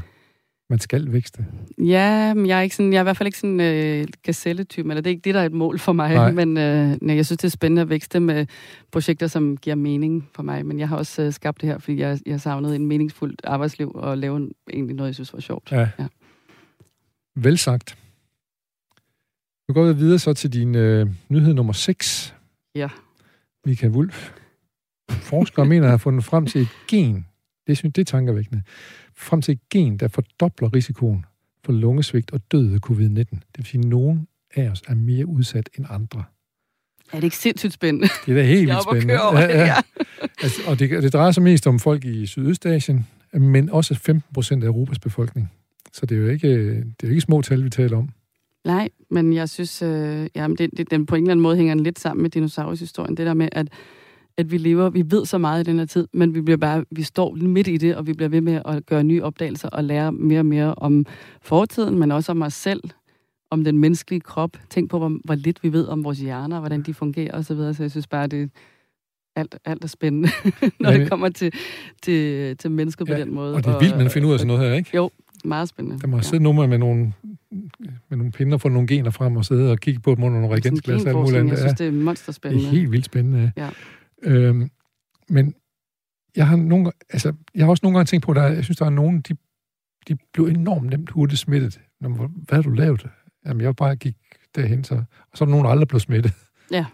Man 0.70 0.80
skal 0.80 1.12
vækste. 1.12 1.46
Ja, 1.78 2.34
men 2.34 2.46
jeg 2.46 2.58
er, 2.58 2.62
ikke 2.62 2.76
sådan, 2.76 2.94
jeg 2.94 3.00
er 3.00 3.02
i 3.02 3.04
hvert 3.04 3.18
fald 3.18 3.28
ikke 3.28 3.38
sådan 3.38 3.60
øh, 3.60 4.08
gazelletype, 4.24 4.90
eller 4.90 5.02
det 5.02 5.10
er 5.10 5.16
ikke 5.16 5.24
det, 5.24 5.34
der 5.34 5.42
er 5.42 5.46
et 5.46 5.52
mål 5.52 5.80
for 5.80 5.94
mig. 5.94 6.14
Nej. 6.14 6.32
Men 6.32 6.58
øh, 6.58 6.98
nej, 7.02 7.16
jeg 7.16 7.26
synes, 7.26 7.38
det 7.38 7.44
er 7.44 7.50
spændende 7.50 7.82
at 7.82 7.90
vækste 7.90 8.20
med 8.20 8.46
projekter, 8.92 9.28
som 9.28 9.58
giver 9.58 9.76
mening 9.76 10.30
for 10.36 10.44
mig. 10.44 10.66
Men 10.66 10.80
jeg 10.80 10.90
har 10.90 10.98
også 10.98 11.22
øh, 11.22 11.34
skabt 11.34 11.62
det 11.62 11.70
her, 11.70 11.78
fordi 11.78 12.00
jeg, 12.00 12.20
jeg 12.26 12.42
savnet 12.42 12.76
en 12.76 12.86
meningsfuldt 12.86 13.42
arbejdsliv 13.44 13.92
og 13.96 14.18
lave 14.18 14.38
en, 14.38 14.52
egentlig 14.74 14.96
noget, 14.96 15.08
jeg 15.08 15.16
synes 15.16 15.34
var 15.34 15.40
sjovt. 15.40 15.72
Ja. 15.72 15.90
ja. 16.00 16.08
Vel 17.36 17.58
sagt. 17.58 17.98
Nu 19.68 19.74
går 19.74 19.88
vi 19.88 19.94
videre 19.94 20.20
så 20.20 20.34
til 20.34 20.54
din 20.54 20.76
øh, 20.76 21.08
nyhed 21.30 21.54
nummer 21.54 21.74
6. 21.74 22.36
Ja. 22.76 22.88
Michael 23.66 23.94
Wulf. 23.94 24.32
Forskere 25.10 25.66
mener 25.66 25.84
at 25.84 25.92
have 25.92 26.00
fundet 26.00 26.24
frem 26.24 26.46
til 26.46 26.62
et 26.62 26.70
gen, 26.88 27.26
det 27.72 27.78
synes 27.78 27.94
det 27.94 28.02
er 28.02 28.06
tankevækkende, 28.06 28.62
frem 29.18 29.42
til 29.42 29.52
et 29.52 29.70
gen, 29.70 29.98
der 29.98 30.08
fordobler 30.08 30.74
risikoen 30.76 31.26
for 31.66 31.72
lungesvigt 31.72 32.32
og 32.32 32.42
død 32.52 32.74
af 32.74 32.80
covid-19. 32.90 33.16
Det 33.16 33.58
vil 33.58 33.66
sige, 33.66 33.80
at 33.80 33.86
nogen 33.86 34.28
af 34.56 34.70
os 34.70 34.82
er 34.88 34.96
mere 34.96 35.26
udsat 35.26 35.70
end 35.78 35.86
andre. 35.90 36.24
Er 37.12 37.18
det 37.18 37.24
ikke 37.24 37.38
sindssygt 37.38 37.74
spændende? 37.74 38.08
Det 38.26 38.32
er 38.32 38.36
da 38.36 38.44
helt 38.44 38.68
vildt 38.68 38.84
spændende. 38.84 39.14
Ja, 39.14 39.40
ja. 39.40 39.66
ja. 39.66 39.76
altså, 40.44 40.62
og 40.68 40.80
det, 40.80 41.04
det 41.04 41.14
drejer 41.14 41.32
sig 41.32 41.44
mest 41.44 41.68
om 41.68 41.80
folk 41.80 42.06
i 42.06 42.26
Sydøstasien, 42.26 43.08
men 43.34 43.70
også 43.70 43.96
15 43.96 44.34
procent 44.34 44.64
af 44.64 44.68
Europas 44.68 45.00
befolkning. 45.00 45.52
Så 45.94 46.06
det 46.06 46.18
er 46.18 46.22
jo 46.22 46.28
ikke, 46.28 46.76
det 46.76 47.04
er 47.04 47.10
ikke 47.10 47.22
små 47.22 47.42
tal, 47.42 47.64
vi 47.64 47.70
taler 47.70 47.98
om. 47.98 48.10
Nej, 48.66 48.90
men 49.10 49.34
jeg 49.34 49.50
synes, 49.50 49.82
øh, 49.82 50.28
jamen 50.36 50.58
det, 50.58 50.70
det, 50.78 50.92
den 50.92 51.06
på 51.06 51.16
en 51.16 51.24
eller 51.24 51.32
anden 51.32 51.44
måde 51.44 51.56
hænger 51.58 51.76
lidt 51.76 52.00
sammen 52.00 52.22
med 52.22 52.30
dinosaurushistorien. 52.30 53.18
Det 53.18 53.26
der 53.26 53.34
med, 53.34 53.50
at 53.52 53.68
at 54.42 54.52
vi 54.52 54.58
lever, 54.58 54.90
vi 54.90 55.04
ved 55.08 55.26
så 55.26 55.38
meget 55.38 55.68
i 55.68 55.72
den 55.72 55.80
her 55.80 55.86
tid, 55.86 56.08
men 56.14 56.36
vi 56.36 56.42
bliver 56.42 56.58
bare, 56.58 56.86
vi 56.92 57.04
står 57.04 57.36
midt 57.36 57.68
i 57.68 57.78
det, 57.78 57.96
og 57.96 58.08
vi 58.08 58.14
bliver 58.14 58.30
ved 58.30 58.42
med 58.42 58.62
at 58.66 58.86
gøre 58.86 59.04
nye 59.04 59.24
opdagelser 59.24 59.70
og 59.70 59.84
lære 59.84 60.12
mere 60.12 60.40
og 60.40 60.46
mere 60.46 60.76
om 60.76 61.06
fortiden, 61.42 62.00
men 62.00 62.12
også 62.12 62.32
om 62.32 62.42
os 62.42 62.54
selv, 62.54 62.82
om 63.52 63.64
den 63.64 63.78
menneskelige 63.78 64.22
krop. 64.22 64.58
Tænk 64.70 64.90
på, 64.90 64.98
hvor, 64.98 65.18
hvor 65.24 65.36
lidt 65.36 65.64
vi 65.64 65.74
ved 65.74 65.88
om 65.88 66.04
vores 66.04 66.20
hjerner, 66.20 66.60
hvordan 66.60 66.82
de 66.82 66.94
fungerer 66.94 67.34
osv. 67.34 67.44
Så, 67.44 67.54
videre. 67.54 67.74
så 67.74 67.84
jeg 67.84 67.92
synes 67.92 68.08
bare, 68.08 68.28
det 68.28 68.52
alt, 69.36 69.56
alt 69.66 69.84
er 69.84 69.88
spændende, 69.88 70.30
når 70.80 70.92
ja, 70.92 70.98
det 70.98 71.10
kommer 71.10 71.30
til, 71.30 71.54
til, 72.02 72.58
til 72.58 72.72
mennesket 72.72 73.10
ja, 73.10 73.14
på 73.14 73.20
den 73.20 73.34
måde. 73.34 73.56
Og 73.56 73.66
det 73.66 73.74
er 73.74 73.80
vildt, 73.80 73.98
man 73.98 74.10
finder 74.10 74.28
ud 74.28 74.34
af 74.34 74.40
sådan 74.40 74.48
noget 74.48 74.70
her, 74.70 74.78
ikke? 74.78 74.90
Jo, 74.96 75.10
meget 75.46 75.70
spændende. 75.70 76.02
Der 76.02 76.08
må 76.08 76.18
ja. 76.18 76.24
sidde 76.24 76.44
nummer 76.44 76.68
med 76.68 76.78
nogle, 76.78 77.14
med 78.10 78.18
nogle 78.18 78.32
pinder 78.32 78.58
for 78.58 78.70
nogle 78.70 78.88
gener 78.88 79.12
frem 79.12 79.36
og 79.36 79.46
sidde 79.46 79.72
og 79.72 79.80
kigge 79.80 80.00
på 80.00 80.16
dem 80.16 80.24
under 80.24 80.40
nogle 80.40 80.56
reagensglas. 80.56 81.06
Jeg 81.06 81.58
synes, 81.58 81.74
det 81.74 81.88
er 81.88 81.92
monsterspændende. 81.92 82.64
Det 82.64 82.74
er 82.74 82.80
helt 82.80 82.92
vildt 82.92 83.06
spændende. 83.06 83.52
Ja. 83.58 83.70
Øhm, 84.24 84.72
men 85.30 85.56
jeg 86.36 86.48
har, 86.48 86.56
nogle, 86.56 86.92
altså, 87.10 87.34
jeg 87.56 87.66
har 87.66 87.70
også 87.70 87.82
nogle 87.84 87.98
gange 87.98 88.08
tænkt 88.08 88.26
på, 88.26 88.32
at 88.32 88.36
der, 88.36 88.48
jeg 88.48 88.64
synes, 88.64 88.78
der 88.78 88.86
er 88.86 88.90
nogen, 88.90 89.22
de, 89.22 89.36
de 90.08 90.18
blev 90.34 90.46
enormt 90.46 90.90
nemt 90.90 91.10
hurtigt 91.10 91.40
smittet. 91.40 91.80
Når, 92.02 92.10
hvad 92.48 92.58
har 92.58 92.62
du 92.62 92.70
lavet? 92.70 93.08
Jamen, 93.46 93.62
jeg 93.62 93.76
bare 93.76 93.96
gik 93.96 94.16
derhen, 94.56 94.84
så, 94.84 94.96
og 95.32 95.38
så 95.38 95.44
er 95.44 95.46
der 95.46 95.52
nogen, 95.52 95.66
der 95.66 95.72
aldrig 95.72 95.88
blev 95.88 96.00
smittet. 96.00 96.34
Ja. 96.72 96.86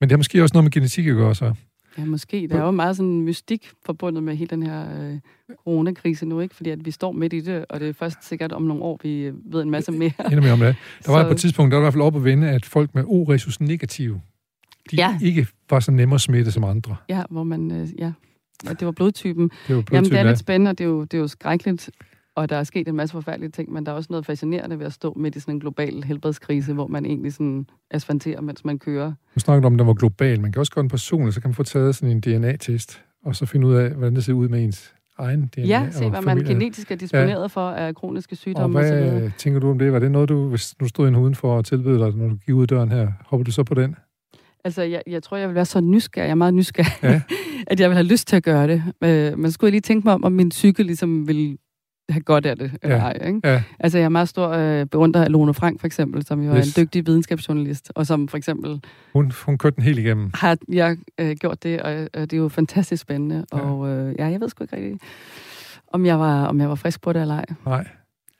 Men 0.00 0.08
det 0.08 0.12
har 0.12 0.18
måske 0.18 0.42
også 0.42 0.54
noget 0.54 0.64
med 0.64 0.70
genetik 0.70 1.06
at 1.06 1.14
gøre, 1.14 1.34
så. 1.34 1.54
Ja, 1.98 2.04
måske. 2.04 2.48
Der 2.50 2.56
er 2.56 2.64
jo 2.64 2.70
meget 2.70 2.96
sådan 2.96 3.20
mystik 3.20 3.70
forbundet 3.86 4.22
med 4.22 4.36
hele 4.36 4.48
den 4.48 4.62
her 4.62 5.02
øh, 5.02 5.18
coronakrise 5.64 6.26
nu, 6.26 6.40
ikke? 6.40 6.54
Fordi 6.54 6.70
at 6.70 6.84
vi 6.84 6.90
står 6.90 7.12
midt 7.12 7.32
i 7.32 7.40
det, 7.40 7.64
og 7.68 7.80
det 7.80 7.88
er 7.88 7.92
først 7.92 8.28
sikkert 8.28 8.52
om 8.52 8.62
nogle 8.62 8.82
år, 8.82 9.00
vi 9.02 9.32
ved 9.44 9.62
en 9.62 9.70
masse 9.70 9.92
mere. 9.92 10.12
Endnu 10.26 10.40
mere 10.40 10.52
om 10.52 10.58
det. 10.58 10.76
Der 11.06 11.12
var 11.12 11.22
så... 11.22 11.28
på 11.28 11.32
et 11.32 11.40
tidspunkt, 11.40 11.72
der 11.72 11.76
var 11.78 11.82
i 11.82 11.84
hvert 11.84 11.92
fald 11.92 12.02
op 12.02 12.16
at 12.16 12.24
vende, 12.24 12.50
at 12.50 12.64
folk 12.64 12.94
med 12.94 13.04
O-resus 13.04 13.56
negativ 13.60 14.20
de 14.90 14.96
ja. 14.96 15.18
ikke 15.22 15.46
var 15.70 15.80
så 15.80 15.90
nemme 15.90 16.14
at 16.14 16.20
smitte 16.20 16.52
som 16.52 16.64
andre. 16.64 16.96
Ja, 17.08 17.22
hvor 17.30 17.42
man, 17.42 17.70
øh, 17.70 17.88
ja, 17.98 18.12
ja, 18.64 18.72
det 18.72 18.86
var 18.86 18.92
blodtypen. 18.92 19.50
Det 19.68 19.76
var 19.76 19.82
blodtypen, 19.82 19.94
Jamen, 19.94 20.10
det 20.10 20.18
er 20.18 20.22
lidt 20.22 20.38
spændende, 20.38 20.70
og 20.70 20.78
det 20.78 20.84
er 20.84 20.88
jo, 20.88 21.04
det 21.04 21.14
er 21.14 21.18
jo 21.18 21.28
skrækkeligt, 21.28 21.90
og 22.34 22.48
der 22.48 22.56
er 22.56 22.64
sket 22.64 22.88
en 22.88 22.96
masse 22.96 23.12
forfærdelige 23.12 23.50
ting, 23.50 23.72
men 23.72 23.86
der 23.86 23.92
er 23.92 23.96
også 23.96 24.06
noget 24.10 24.26
fascinerende 24.26 24.78
ved 24.78 24.86
at 24.86 24.92
stå 24.92 25.14
midt 25.16 25.36
i 25.36 25.40
sådan 25.40 25.54
en 25.54 25.60
global 25.60 26.04
helbredskrise, 26.04 26.72
hvor 26.72 26.86
man 26.86 27.06
egentlig 27.06 27.32
sådan 27.32 27.66
asfanterer, 27.90 28.40
mens 28.40 28.64
man 28.64 28.78
kører. 28.78 29.06
Nu 29.08 29.40
snakker 29.40 29.66
om, 29.66 29.74
at 29.74 29.78
den 29.78 29.86
var 29.86 29.94
global. 29.94 30.40
Man 30.40 30.52
kan 30.52 30.60
også 30.60 30.72
gøre 30.72 30.82
den 30.82 30.90
personligt, 30.90 31.34
så 31.34 31.40
kan 31.40 31.48
man 31.48 31.54
få 31.54 31.62
taget 31.62 31.96
sådan 31.96 32.10
en 32.10 32.20
DNA-test, 32.20 33.02
og 33.24 33.36
så 33.36 33.46
finde 33.46 33.66
ud 33.66 33.74
af, 33.74 33.90
hvordan 33.90 34.14
det 34.14 34.24
ser 34.24 34.32
ud 34.32 34.48
med 34.48 34.64
ens 34.64 34.94
egen 35.18 35.46
DNA. 35.46 35.66
Ja, 35.66 35.90
se 35.90 36.10
hvad 36.10 36.22
man 36.22 36.38
genetisk 36.38 36.90
er 36.90 36.96
disponeret 36.96 37.40
ja. 37.40 37.46
for 37.46 37.70
af 37.70 37.94
kroniske 37.94 38.36
sygdomme. 38.36 38.78
Og 38.78 38.84
hvad 38.84 39.22
og 39.22 39.32
tænker 39.36 39.60
du 39.60 39.70
om 39.70 39.78
det? 39.78 39.92
Var 39.92 39.98
det 39.98 40.10
noget, 40.10 40.28
du, 40.28 40.48
hvis 40.48 40.74
du 40.80 40.88
stod 40.88 41.16
uden 41.16 41.34
for 41.34 41.58
at 41.58 41.64
tilbyde 41.64 41.98
dig, 41.98 42.16
når 42.16 42.28
du 42.28 42.36
gik 42.46 42.54
ud 42.54 42.66
døren 42.66 42.92
her, 42.92 43.12
hopper 43.26 43.44
du 43.44 43.50
så 43.50 43.64
på 43.64 43.74
den? 43.74 43.96
Altså, 44.64 44.82
jeg, 44.82 45.02
jeg 45.06 45.22
tror, 45.22 45.36
jeg 45.36 45.48
vil 45.48 45.54
være 45.54 45.64
så 45.64 45.80
nysgerrig, 45.80 46.26
jeg 46.26 46.30
er 46.30 46.34
meget 46.34 46.54
nysgerrig, 46.54 46.92
ja. 47.02 47.20
at 47.66 47.80
jeg 47.80 47.90
vil 47.90 47.96
have 47.96 48.06
lyst 48.06 48.28
til 48.28 48.36
at 48.36 48.42
gøre 48.42 48.68
det. 48.68 48.82
Øh, 49.04 49.38
men 49.38 49.52
skulle 49.52 49.68
jeg 49.68 49.72
lige 49.72 49.80
tænke 49.80 50.06
mig 50.06 50.14
om, 50.14 50.24
om 50.24 50.32
min 50.32 50.48
psyke 50.48 50.82
ligesom 50.82 51.28
vil 51.28 51.58
have 52.08 52.20
godt 52.20 52.46
af 52.46 52.56
det, 52.56 52.72
eller 52.82 52.96
ja. 52.96 53.02
ej. 53.02 53.26
Ikke? 53.26 53.40
Ja. 53.44 53.62
Altså, 53.78 53.98
jeg 53.98 54.04
er 54.04 54.08
meget 54.08 54.28
stor 54.28 54.48
øh, 54.48 54.86
beundrer 54.86 55.24
af 55.24 55.32
Lone 55.32 55.54
Frank, 55.54 55.80
for 55.80 55.86
eksempel, 55.86 56.26
som 56.26 56.42
jo 56.42 56.56
yes. 56.56 56.76
er 56.76 56.80
en 56.80 56.86
dygtig 56.86 57.06
videnskabsjournalist, 57.06 57.92
og 57.94 58.06
som 58.06 58.28
for 58.28 58.36
eksempel... 58.36 58.80
Hun, 59.12 59.32
hun 59.44 59.58
kørte 59.58 59.76
den 59.76 59.84
helt 59.84 59.98
igennem. 59.98 60.30
Har 60.34 60.58
jeg 60.68 60.96
øh, 61.20 61.36
gjort 61.36 61.62
det, 61.62 61.82
og, 61.82 61.92
og 62.14 62.20
det 62.20 62.32
er 62.32 62.36
jo 62.36 62.48
fantastisk 62.48 63.02
spændende. 63.02 63.46
Ja. 63.52 63.58
Og 63.58 63.88
øh, 63.88 64.14
ja, 64.18 64.26
jeg 64.26 64.40
ved 64.40 64.48
sgu 64.48 64.64
ikke 64.64 64.76
rigtig, 64.76 64.98
om 65.92 66.06
jeg 66.06 66.18
var, 66.18 66.46
om 66.46 66.60
jeg 66.60 66.68
var 66.68 66.74
frisk 66.74 67.02
på 67.02 67.12
det 67.12 67.22
eller 67.22 67.34
ej. 67.34 67.44
Nej. 67.66 67.88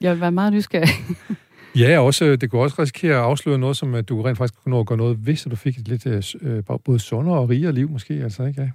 Jeg 0.01 0.13
vil 0.13 0.21
være 0.21 0.33
meget 0.33 0.53
nysgerrig. 0.53 0.89
Ja, 1.77 1.99
også, 1.99 2.37
det 2.37 2.51
kunne 2.51 2.63
også 2.63 2.83
risikere 2.83 3.15
at 3.15 3.23
afsløre 3.23 3.59
noget, 3.59 3.77
som 3.77 3.95
at 3.95 4.09
du 4.09 4.23
rent 4.23 4.39
faktisk 4.39 4.63
kunne 4.63 4.71
nå 4.71 4.81
at 4.81 4.87
gøre 4.87 4.99
noget 4.99 5.39
så 5.39 5.49
du 5.49 5.57
fik 5.57 5.79
et 5.79 5.89
lidt 5.89 6.07
øh, 6.43 6.63
både 6.85 6.99
sundere 6.99 7.39
og 7.39 7.49
rigere 7.49 7.73
liv 7.73 7.91
måske. 7.91 8.15
Altså, 8.15 8.45
ikke? 8.45 8.73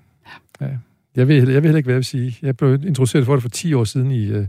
Ja. 0.61 0.65
ja. 0.65 0.71
Jeg, 1.15 1.27
ved, 1.27 1.35
jeg 1.35 1.45
ved 1.45 1.61
heller 1.61 1.77
ikke, 1.77 1.87
hvad 1.87 1.93
jeg 1.93 1.97
vil 1.97 2.05
sige. 2.05 2.37
Jeg 2.41 2.57
blev 2.57 2.73
introduceret 2.73 3.25
for 3.25 3.33
det 3.33 3.41
for 3.41 3.49
10 3.49 3.73
år 3.73 3.83
siden 3.83 4.11
i, 4.11 4.25
øh, 4.25 4.47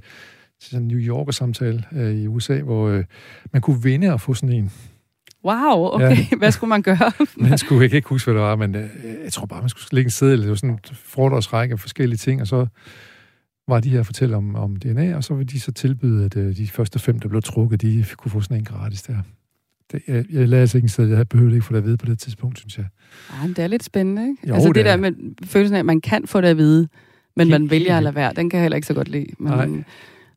sådan 0.61 0.83
en 0.83 0.89
New 0.89 0.99
Yorker-samtale 0.99 1.85
øh, 1.93 2.15
i 2.15 2.27
USA, 2.27 2.61
hvor 2.61 2.89
øh, 2.89 3.05
man 3.53 3.63
kunne 3.63 3.83
vinde 3.83 4.13
og 4.13 4.21
få 4.21 4.35
sådan 4.35 4.53
en. 4.53 4.73
Wow, 5.45 5.95
okay. 5.95 6.17
Ja. 6.17 6.37
Hvad 6.39 6.51
skulle 6.53 6.69
man 6.69 6.83
gøre? 6.83 7.13
man 7.49 7.59
skulle 7.59 7.83
jeg 7.83 7.91
kan 7.91 7.97
ikke 7.97 8.09
huske, 8.09 8.31
hvad 8.31 8.41
det 8.41 8.49
var, 8.49 8.57
men 8.57 8.75
øh, 8.75 8.89
jeg 9.25 9.33
tror 9.33 9.47
bare, 9.47 9.61
man 9.61 9.69
skulle 9.69 9.87
lægge 9.93 10.07
en 10.07 10.11
seddel. 10.11 10.41
Det 10.41 10.49
var 10.49 10.55
sådan 10.55 10.71
en 10.71 10.79
fordragsrække 10.95 11.73
af 11.73 11.81
forskellige 11.81 12.19
ting, 12.19 12.41
og 12.41 12.47
så 12.47 12.67
var 13.69 13.81
de 13.81 13.91
her 13.91 14.03
fortælle 14.03 14.37
om, 14.37 14.55
om 14.55 14.77
DNA, 14.77 15.17
og 15.17 15.25
så 15.25 15.35
ville 15.35 15.49
de 15.49 15.61
så 15.61 15.73
tilbyde, 15.73 16.25
at 16.25 16.37
øh, 16.37 16.57
de 16.57 16.67
første 16.67 16.99
fem, 16.99 17.19
der 17.19 17.29
blev 17.29 17.43
trukket, 17.43 17.83
de 17.83 18.05
kunne 18.17 18.31
få 18.31 18.41
sådan 18.41 18.57
en 18.57 18.65
gratis 18.65 19.03
der. 19.03 19.17
Det, 19.93 20.03
jeg, 20.09 20.25
jeg 20.33 20.49
lader 20.49 20.61
altså 20.61 20.79
ikke 20.79 20.89
sted, 20.89 21.07
jeg 21.09 21.29
behøvede 21.29 21.55
ikke 21.55 21.67
få 21.67 21.73
det 21.73 21.79
at 21.79 21.85
vide 21.85 21.97
på 21.97 22.07
det 22.07 22.19
tidspunkt, 22.19 22.59
synes 22.59 22.79
jeg. 22.79 22.87
Ej, 23.31 23.47
men 23.47 23.57
det 23.57 23.65
er 23.65 23.67
lidt 23.67 23.85
spændende, 23.85 24.23
ikke? 24.23 24.49
Jo, 24.49 24.55
altså 24.55 24.69
det, 24.69 24.75
det 24.75 24.85
der 24.85 24.97
med 24.97 25.13
følelsen 25.45 25.75
af, 25.75 25.79
at 25.79 25.87
man 25.87 26.01
kan 26.01 26.27
få 26.27 26.41
det 26.41 26.49
at 26.49 26.57
vide, 26.57 26.89
men 27.37 27.49
man 27.49 27.71
vælger 27.71 27.97
at 27.97 28.03
lade 28.03 28.15
være, 28.15 28.33
den 28.37 28.51
kan 28.51 28.59
jeg 28.59 28.65
heller 28.65 28.77
ikke 28.77 28.87
så 28.87 28.95
godt 28.95 29.09
lide. 29.09 29.27
Men, 29.39 29.53
Nej. 29.53 29.85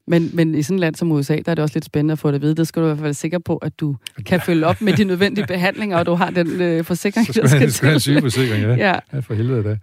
Men, 0.07 0.29
men 0.33 0.55
i 0.55 0.61
sådan 0.61 0.75
et 0.75 0.79
land 0.79 0.95
som 0.95 1.11
USA, 1.11 1.35
der 1.35 1.51
er 1.51 1.55
det 1.55 1.59
også 1.59 1.75
lidt 1.75 1.85
spændende 1.85 2.11
at 2.11 2.19
få 2.19 2.27
det 2.27 2.35
at 2.35 2.41
vide. 2.41 2.55
Det 2.55 2.67
skal 2.67 2.81
du 2.81 2.85
i 2.85 2.89
hvert 2.89 2.97
fald 2.97 3.03
være 3.03 3.13
sikker 3.13 3.39
på, 3.39 3.57
at 3.57 3.79
du 3.79 3.95
kan 4.25 4.41
følge 4.41 4.65
op 4.65 4.81
med 4.81 4.93
de 4.93 5.03
nødvendige 5.03 5.47
behandlinger, 5.53 5.97
og 5.97 6.05
du 6.05 6.13
har 6.13 6.29
den 6.29 6.61
øh, 6.61 6.83
forsikring, 6.83 7.27
så 7.27 7.33
skal 7.33 7.43
der 7.43 7.49
skal 7.49 7.59
til. 7.59 7.71
Så 7.71 7.77
skal 7.77 7.87
have 7.87 7.93
en 7.93 7.99
sygeforsikring, 7.99 8.63
ja. 8.63 8.75
ja. 8.75 8.99
ja. 9.13 9.19
for 9.19 9.33
helvede 9.33 9.63
da. 9.63 9.77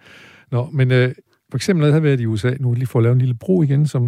Nå, 0.51 0.69
men 0.73 0.91
øh, 0.91 1.15
for 1.51 1.57
eksempel, 1.57 1.81
når 1.81 1.87
jeg 1.87 1.93
havde 1.93 2.03
været 2.03 2.21
i 2.21 2.27
USA, 2.27 2.55
nu 2.61 2.73
lige 2.73 2.87
for 2.87 2.99
at 2.99 3.03
lave 3.03 3.13
en 3.13 3.19
lille 3.19 3.35
bro 3.35 3.63
igen, 3.63 3.87
som 3.87 4.03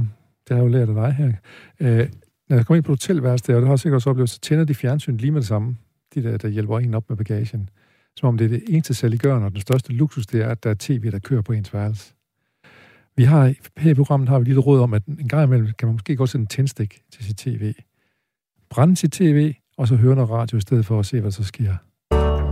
det 0.48 0.57
har 0.57 0.57
jeg 0.57 0.64
jo 0.64 0.68
lært 0.68 0.88
af 0.88 0.94
dig 0.94 1.12
her. 1.12 1.33
Øh, 1.81 2.09
når 2.48 2.57
jeg 2.57 2.66
kommer 2.66 2.76
ind 2.76 2.85
på 2.85 2.92
hotelværelset, 2.92 3.46
der, 3.46 3.55
og 3.55 3.61
det 3.61 3.68
har 3.68 3.72
jeg 3.72 3.79
sikkert 3.79 3.96
også 3.96 4.11
oplevet, 4.11 4.31
så 4.31 4.40
tænder 4.40 4.64
de 4.64 4.74
fjernsynet 4.74 5.20
lige 5.20 5.31
med 5.31 5.40
det 5.40 5.48
samme. 5.48 5.76
De 6.14 6.22
der, 6.22 6.37
der 6.37 6.48
hjælper 6.48 6.79
en 6.79 6.94
op 6.94 7.09
med 7.09 7.16
bagagen. 7.16 7.70
Som 8.16 8.29
om 8.29 8.38
det 8.38 8.44
er 8.44 8.48
det 8.48 8.62
eneste 8.68 8.94
saliggørende, 8.94 9.46
og 9.46 9.53
den 9.53 9.61
største 9.61 9.92
luksus, 9.92 10.26
det 10.26 10.42
er, 10.42 10.48
at 10.48 10.64
der 10.64 10.70
er 10.70 10.74
tv, 10.79 11.11
der 11.11 11.18
kører 11.18 11.42
på 11.42 11.53
ens 11.53 11.74
værelse. 11.74 12.14
Vi 13.16 13.24
har, 13.24 13.55
her 13.76 13.90
i 13.90 13.94
programmet 13.94 14.29
har 14.29 14.38
vi 14.38 14.44
lige 14.44 14.59
råd 14.59 14.81
om, 14.81 14.94
at 14.94 15.07
en 15.07 15.29
gang 15.29 15.44
imellem 15.44 15.72
kan 15.79 15.88
man 15.88 15.94
måske 15.94 16.16
godt 16.16 16.31
sætte 16.31 16.42
en 16.42 16.46
tændstik 16.46 17.00
til 17.12 17.24
sit 17.24 17.37
tv. 17.37 17.74
Brænde 18.70 18.96
sit 18.96 19.12
tv, 19.12 19.55
og 19.76 19.88
så 19.88 19.96
høre 19.96 20.14
noget 20.14 20.31
radio 20.31 20.59
i 20.59 20.61
stedet 20.61 20.87
for 20.87 20.98
at 20.98 21.07
se, 21.07 21.20
hvad 21.20 21.31
der 21.31 21.31
så 21.31 21.44
sker. 21.44 21.74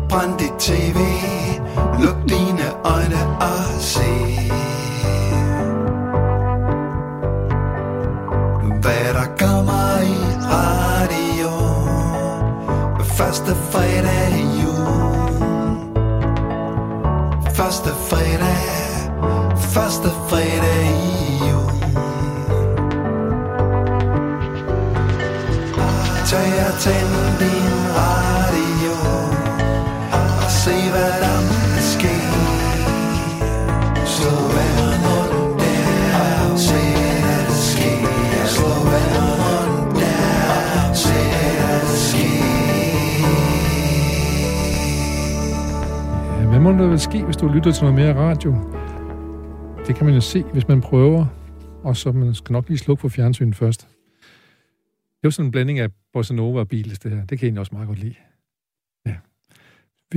Brænd 0.09 0.38
dit 0.38 0.59
tv, 0.59 0.98
luk 2.03 2.29
dine 2.29 2.66
øjne 2.85 3.20
og 3.40 3.81
se. 3.81 4.67
Første 13.18 13.54
fredag 13.70 14.31
i 14.31 14.61
jul. 14.61 14.87
Første 17.54 17.88
fredag. 17.88 18.62
Første 19.59 20.09
fredag 20.28 20.85
i 20.85 21.48
jul. 21.50 21.72
Tag 26.26 26.66
og 26.68 26.81
tænd 26.81 27.38
din 27.38 27.96
radio 27.96 28.28
du 47.40 47.48
lytter 47.48 47.72
til 47.72 47.85
noget 47.85 47.94
mere 47.94 48.14
radio? 48.14 48.55
Det 49.87 49.96
kan 49.96 50.07
man 50.07 50.14
jo 50.14 50.20
se, 50.20 50.42
hvis 50.42 50.68
man 50.68 50.81
prøver, 50.81 51.27
og 51.85 51.96
så 51.96 52.12
man 52.12 52.35
skal 52.35 52.53
nok 52.53 52.68
lige 52.68 52.79
slukke 52.79 53.01
for 53.01 53.09
fjernsynet 53.09 53.57
først. 53.57 53.81
Det 53.81 55.24
er 55.24 55.29
jo 55.29 55.31
sådan 55.31 55.46
en 55.46 55.51
blanding 55.51 55.79
af 55.79 55.88
bossa 56.12 56.35
nova 56.35 56.61
og 56.61 56.68
Beatles, 56.68 56.98
det 56.98 57.11
her. 57.11 57.18
Det 57.18 57.29
kan 57.29 57.38
jeg 57.38 57.42
egentlig 57.42 57.61
også 57.61 57.72
meget 57.72 57.88
godt 57.88 57.98
lide. 57.98 58.14
Ja. 59.07 59.14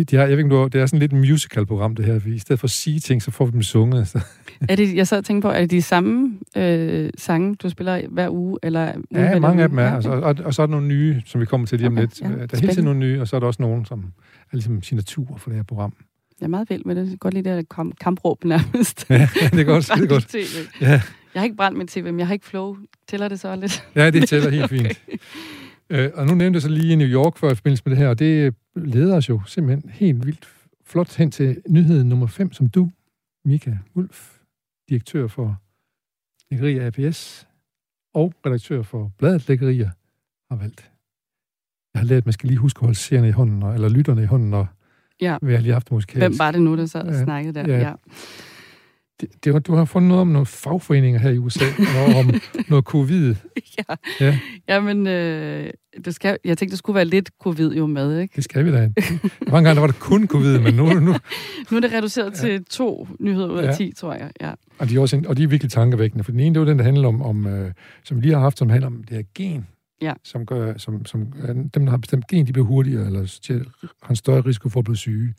De 0.03 0.15
har, 0.15 0.25
jeg 0.25 0.37
ved 0.37 0.45
ikke, 0.45 0.55
det 0.55 0.75
er 0.75 0.85
sådan 0.85 0.99
lidt 0.99 1.11
musical-program, 1.11 1.95
det 1.95 2.05
her. 2.05 2.19
I 2.25 2.39
stedet 2.39 2.59
for 2.59 2.65
at 2.65 2.71
sige 2.71 2.99
ting, 2.99 3.21
så 3.21 3.31
får 3.31 3.45
vi 3.45 3.51
dem 3.51 3.61
sunget. 3.61 4.07
Så. 4.07 4.19
Er 4.69 4.75
det, 4.75 4.95
jeg 4.95 5.07
sad 5.07 5.17
og 5.17 5.25
tænkte 5.25 5.45
på, 5.45 5.51
er 5.51 5.59
det 5.59 5.71
de 5.71 5.81
samme 5.81 6.39
øh, 6.57 7.09
sange, 7.17 7.55
du 7.55 7.69
spiller 7.69 8.07
hver 8.07 8.29
uge? 8.29 8.59
Eller 8.63 8.93
ja, 9.11 9.39
mange 9.39 9.63
af 9.63 9.69
dem 9.69 9.77
er. 9.77 9.83
Ja, 9.83 9.97
okay. 9.97 10.09
og, 10.09 10.21
og, 10.21 10.35
og, 10.43 10.53
så 10.53 10.61
er 10.61 10.65
der 10.65 10.71
nogle 10.71 10.87
nye, 10.87 11.21
som 11.25 11.41
vi 11.41 11.45
kommer 11.45 11.67
til 11.67 11.77
lige 11.77 11.87
om 11.87 11.93
okay, 11.93 12.01
lidt. 12.01 12.21
Ja. 12.21 12.27
Der 12.27 12.33
er 12.33 12.57
hele 12.57 12.73
tiden 12.73 12.85
nogle 12.85 12.99
nye, 12.99 13.21
og 13.21 13.27
så 13.27 13.35
er 13.35 13.39
der 13.39 13.47
også 13.47 13.61
nogle, 13.61 13.85
som 13.85 13.99
er 14.51 14.55
ligesom 14.55 14.83
signatur 14.83 15.37
for 15.37 15.49
det 15.49 15.57
her 15.57 15.63
program. 15.63 15.93
Jeg 16.41 16.45
er 16.45 16.49
meget 16.49 16.69
vild 16.69 16.85
med 16.85 16.95
det. 16.95 17.01
Jeg 17.01 17.09
kan 17.09 17.17
godt 17.17 17.33
lide 17.33 17.49
det 17.49 17.69
der 17.71 17.91
kampråb 18.01 18.43
nærmest. 18.53 19.09
Ja, 19.09 19.29
det 19.35 19.59
er 19.59 19.63
godt. 19.63 19.87
det 19.95 20.03
er 20.03 20.07
godt. 20.07 20.27
TV. 20.27 20.81
Ja. 20.81 21.01
Jeg 21.33 21.41
har 21.41 21.43
ikke 21.43 21.55
brændt 21.55 21.77
min 21.77 21.87
tv, 21.87 22.03
men 22.03 22.19
jeg 22.19 22.27
har 22.27 22.33
ikke 22.33 22.45
flow. 22.45 22.77
Tæller 23.07 23.27
det 23.27 23.39
så 23.39 23.55
lidt? 23.55 23.87
Ja, 23.95 24.09
det 24.09 24.29
tæller 24.29 24.49
helt 24.49 24.69
fint. 24.75 24.85
okay. 24.85 25.17
øh, 25.89 26.11
og 26.13 26.25
nu 26.25 26.35
nævnte 26.35 26.57
jeg 26.57 26.61
så 26.61 26.69
lige 26.69 26.93
i 26.93 26.95
New 26.95 27.07
York 27.07 27.37
for 27.37 27.51
i 27.51 27.55
forbindelse 27.55 27.83
med 27.85 27.91
det 27.91 27.97
her, 27.97 28.07
og 28.09 28.19
det 28.19 28.55
leder 28.75 29.15
os 29.17 29.29
jo 29.29 29.41
simpelthen 29.45 29.91
helt 29.91 30.25
vildt 30.25 30.49
flot 30.85 31.15
hen 31.15 31.31
til 31.31 31.61
nyheden 31.69 32.09
nummer 32.09 32.27
5, 32.27 32.53
som 32.53 32.69
du, 32.69 32.91
Mika 33.45 33.73
Ulf, 33.93 34.29
direktør 34.89 35.27
for 35.27 35.57
Lækkerier 36.51 36.87
APS 36.87 37.47
og 38.13 38.33
redaktør 38.45 38.81
for 38.81 39.11
Bladet 39.17 39.47
Lækkerier, 39.47 39.89
har 40.51 40.55
valgt. 40.55 40.91
Jeg 41.93 41.99
har 42.01 42.07
lært, 42.07 42.17
at 42.17 42.25
man 42.25 42.33
skal 42.33 42.47
lige 42.47 42.57
huske 42.57 42.77
at 42.77 42.81
holde 42.81 42.95
seerne 42.97 43.27
i 43.27 43.31
hånden, 43.31 43.63
eller 43.63 43.89
lytterne 43.89 44.23
i 44.23 44.25
hånden, 44.25 44.53
og 44.53 44.67
Ja. 45.21 45.37
Vi 45.41 45.53
har 45.53 45.61
lige 45.61 45.73
haft 45.73 45.91
musikalsk. 45.91 46.19
Hvem 46.19 46.39
var 46.39 46.51
det 46.51 46.61
nu, 46.61 46.77
der 46.77 46.85
sad 46.85 47.01
og 47.01 47.13
ja. 47.13 47.23
snakkede 47.23 47.53
der? 47.53 47.73
Ja. 47.73 47.79
ja. 47.79 47.93
Det, 49.21 49.45
det, 49.45 49.67
du 49.67 49.73
har 49.73 49.85
fundet 49.85 50.07
noget 50.07 50.21
om 50.21 50.27
nogle 50.27 50.45
fagforeninger 50.45 51.19
her 51.19 51.29
i 51.29 51.37
USA, 51.37 51.65
og 51.97 52.15
om 52.19 52.33
noget 52.69 52.85
covid. 52.85 53.35
Ja, 53.77 53.95
ja. 54.19 54.39
Jamen, 54.67 55.07
øh, 55.07 55.69
det 56.05 56.15
skal, 56.15 56.37
jeg 56.45 56.57
tænkte, 56.57 56.71
det 56.71 56.79
skulle 56.79 56.95
være 56.95 57.05
lidt 57.05 57.29
covid 57.41 57.71
jo 57.71 57.85
med, 57.85 58.19
ikke? 58.19 58.35
Det 58.35 58.43
skal 58.43 58.65
vi 58.65 58.71
da. 58.71 58.79
Mange 58.79 58.91
gange 59.51 59.75
der 59.75 59.79
var 59.79 59.87
det 59.87 59.99
kun 59.99 60.27
covid, 60.27 60.59
men 60.59 60.73
nu... 60.73 60.85
Nu, 60.85 60.99
nu 61.71 61.77
er 61.77 61.81
det 61.81 61.93
reduceret 61.93 62.43
ja. 62.43 62.47
til 62.47 62.65
to 62.65 63.07
nyheder 63.19 63.47
ud 63.47 63.57
af 63.57 63.67
ja. 63.67 63.75
ti, 63.75 63.93
tror 63.97 64.13
jeg. 64.13 64.31
Ja. 64.41 64.51
Og, 64.79 64.89
de 64.89 64.95
er 64.95 64.99
også, 64.99 65.23
og 65.27 65.37
de 65.37 65.43
er 65.43 65.47
virkelig 65.47 65.71
tankevækkende, 65.71 66.23
for 66.23 66.31
den 66.31 66.39
ene, 66.39 66.53
det 66.53 66.59
var 66.59 66.65
den, 66.67 66.77
der 66.77 66.83
handler 66.83 67.07
om, 67.07 67.21
om 67.21 67.47
øh, 67.47 67.71
som 68.03 68.17
vi 68.17 68.21
lige 68.21 68.33
har 68.33 68.41
haft, 68.41 68.57
som 68.57 68.69
handler 68.69 68.87
om 68.87 69.03
det 69.03 69.17
her 69.17 69.23
gen, 69.35 69.67
ja. 70.01 70.13
som 70.23 70.45
gør, 70.45 70.77
som, 70.77 71.05
som, 71.05 71.33
dem, 71.73 71.85
der 71.85 71.89
har 71.89 71.97
bestemt 71.97 72.27
gen, 72.27 72.47
de 72.47 72.53
bliver 72.53 72.65
hurtigere, 72.65 73.05
eller 73.05 73.19
har 74.03 74.09
en 74.09 74.15
større 74.15 74.41
risiko 74.41 74.69
for 74.69 74.79
at 74.79 74.83
blive 74.83 74.97
syge, 74.97 75.33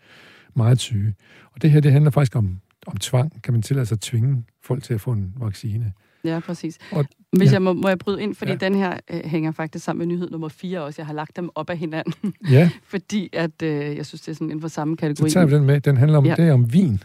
meget 0.55 0.81
syge. 0.81 1.15
Og 1.55 1.63
det 1.63 1.71
her, 1.71 1.81
det 1.81 1.93
handler 1.93 2.11
faktisk 2.11 2.37
om, 2.37 2.61
om 2.87 2.97
tvang. 2.97 3.43
Kan 3.43 3.55
man 3.55 3.63
tillade 3.63 3.87
sig 3.87 3.95
at 3.95 4.01
tvinge 4.01 4.45
folk 4.63 4.83
til 4.83 4.95
at 4.95 5.01
få 5.01 5.13
en 5.13 5.35
vaccine? 5.37 5.93
Ja, 6.25 6.41
præcis. 6.41 6.79
Og, 6.93 7.05
Hvis 7.33 7.49
ja. 7.49 7.53
jeg 7.53 7.63
må, 7.63 7.73
må 7.73 7.89
jeg 7.89 7.99
bryde 7.99 8.23
ind, 8.23 8.35
fordi 8.35 8.51
ja. 8.51 8.57
den 8.57 8.75
her 8.75 8.97
øh, 9.11 9.21
hænger 9.25 9.53
faktisk 9.53 9.85
sammen 9.85 10.09
med 10.09 10.17
nyhed 10.17 10.31
nummer 10.31 10.49
4 10.49 10.83
også. 10.83 11.03
Jeg 11.03 11.07
har 11.07 11.15
lagt 11.15 11.37
dem 11.37 11.51
op 11.55 11.71
af 11.71 11.79
hinanden. 11.79 12.35
Ja. 12.51 12.71
fordi 12.93 13.31
at, 13.33 13.63
øh, 13.63 13.97
jeg 13.97 14.07
synes, 14.07 14.21
det 14.21 14.29
er 14.29 14.35
sådan 14.35 14.47
inden 14.47 14.61
for 14.61 14.69
samme 14.69 14.97
kategori. 14.97 15.31
Så 15.31 15.35
tager 15.35 15.47
vi 15.47 15.55
den 15.55 15.65
med. 15.65 15.81
Den 15.81 15.97
handler 15.97 16.19
om, 16.19 16.27
ja. 16.27 16.35
det 16.35 16.49
er 16.49 16.53
om 16.53 16.73
vin. 16.73 17.03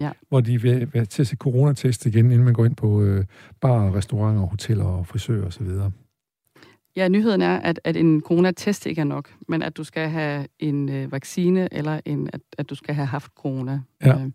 Ja. 0.00 0.10
Hvor 0.28 0.40
de 0.40 0.62
vil 0.62 0.88
være 0.94 1.04
til 1.04 1.22
at 1.22 1.26
se 1.26 1.36
coronatest 1.36 2.06
igen, 2.06 2.24
inden 2.24 2.44
man 2.44 2.54
går 2.54 2.64
ind 2.64 2.76
på 2.76 3.02
øh, 3.02 3.24
bar, 3.60 3.94
restauranter, 3.94 4.42
hoteller 4.42 4.84
og 4.84 5.06
frisører 5.06 5.46
osv. 5.46 5.66
Ja, 6.96 7.08
nyheden 7.08 7.42
er, 7.42 7.56
at, 7.56 7.80
at 7.84 7.96
en 7.96 8.20
coronatest 8.20 8.86
ikke 8.86 9.00
er 9.00 9.04
nok, 9.04 9.30
men 9.48 9.62
at 9.62 9.76
du 9.76 9.84
skal 9.84 10.08
have 10.08 10.46
en 10.58 10.88
øh, 10.88 11.12
vaccine, 11.12 11.74
eller 11.74 12.00
en, 12.04 12.30
at, 12.32 12.40
at 12.58 12.70
du 12.70 12.74
skal 12.74 12.94
have 12.94 13.06
haft 13.06 13.32
corona. 13.36 13.80
Ja. 14.04 14.14
Øh, 14.14 14.30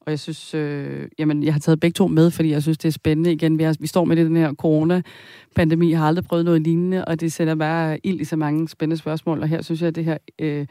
og 0.00 0.10
jeg 0.10 0.18
synes, 0.18 0.54
øh, 0.54 1.08
jamen, 1.18 1.42
jeg 1.42 1.54
har 1.54 1.60
taget 1.60 1.80
begge 1.80 1.94
to 1.94 2.06
med, 2.06 2.30
fordi 2.30 2.50
jeg 2.50 2.62
synes, 2.62 2.78
det 2.78 2.88
er 2.88 2.92
spændende. 2.92 3.32
Igen, 3.32 3.58
vi, 3.58 3.62
har, 3.62 3.76
vi 3.80 3.86
står 3.86 4.04
med 4.04 4.16
det, 4.16 4.26
den 4.26 4.36
her 4.36 4.54
corona-pandemi, 4.54 5.92
har 5.92 6.06
aldrig 6.06 6.24
prøvet 6.24 6.44
noget 6.44 6.62
lignende, 6.62 7.04
og 7.04 7.20
det 7.20 7.32
sætter 7.32 7.54
bare 7.54 7.98
ild 8.06 8.20
i 8.20 8.24
så 8.24 8.36
mange 8.36 8.68
spændende 8.68 8.96
spørgsmål. 8.96 9.40
Og 9.40 9.48
her 9.48 9.62
synes 9.62 9.80
jeg, 9.80 9.88
at 9.88 9.94
det 9.94 10.04
her 10.04 10.18
øh, 10.38 10.66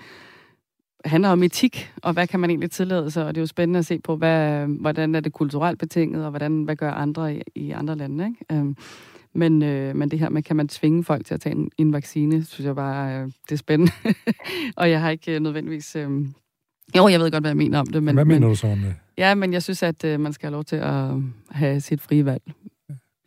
handler 1.05 1.29
om 1.29 1.43
etik, 1.43 1.91
og 2.03 2.13
hvad 2.13 2.27
kan 2.27 2.39
man 2.39 2.49
egentlig 2.49 2.71
tillade 2.71 3.11
sig? 3.11 3.25
Og 3.25 3.35
det 3.35 3.39
er 3.39 3.41
jo 3.41 3.47
spændende 3.47 3.79
at 3.79 3.85
se 3.85 3.99
på, 3.99 4.15
hvad, 4.15 4.67
hvordan 4.67 5.15
er 5.15 5.19
det 5.19 5.33
kulturelt 5.33 5.79
betinget, 5.79 6.23
og 6.23 6.29
hvordan, 6.29 6.63
hvad 6.63 6.75
gør 6.75 6.91
andre 6.91 7.35
i, 7.35 7.41
i 7.55 7.71
andre 7.71 7.95
lande. 7.95 8.25
Ikke? 8.25 8.61
Øh, 8.61 8.75
men, 9.33 9.63
øh, 9.63 9.95
men 9.95 10.11
det 10.11 10.19
her 10.19 10.29
med, 10.29 10.43
kan 10.43 10.55
man 10.55 10.67
tvinge 10.67 11.03
folk 11.03 11.25
til 11.25 11.33
at 11.33 11.41
tage 11.41 11.55
en, 11.55 11.71
en 11.77 11.93
vaccine, 11.93 12.45
synes 12.45 12.65
jeg 12.65 12.75
bare, 12.75 13.19
øh, 13.19 13.25
det 13.25 13.51
er 13.51 13.55
spændende. 13.55 13.91
og 14.77 14.89
jeg 14.89 15.01
har 15.01 15.09
ikke 15.09 15.35
øh, 15.35 15.41
nødvendigvis... 15.41 15.95
Øh, 15.95 16.09
jo, 16.97 17.07
jeg 17.07 17.19
ved 17.19 17.31
godt, 17.31 17.43
hvad 17.43 17.51
jeg 17.51 17.57
mener 17.57 17.79
om 17.79 17.87
det. 17.87 18.03
Men, 18.03 18.15
hvad 18.15 18.25
mener 18.25 18.39
men, 18.39 18.49
du 18.49 18.55
så 18.55 18.67
om 18.67 18.79
det? 18.79 18.95
Ja, 19.17 19.35
men 19.35 19.53
jeg 19.53 19.63
synes, 19.63 19.83
at 19.83 20.03
øh, 20.05 20.19
man 20.19 20.33
skal 20.33 20.47
have 20.47 20.53
lov 20.53 20.63
til 20.63 20.75
at 20.75 21.11
have 21.49 21.81
sit 21.81 22.01
frie 22.01 22.25
valg. 22.25 22.41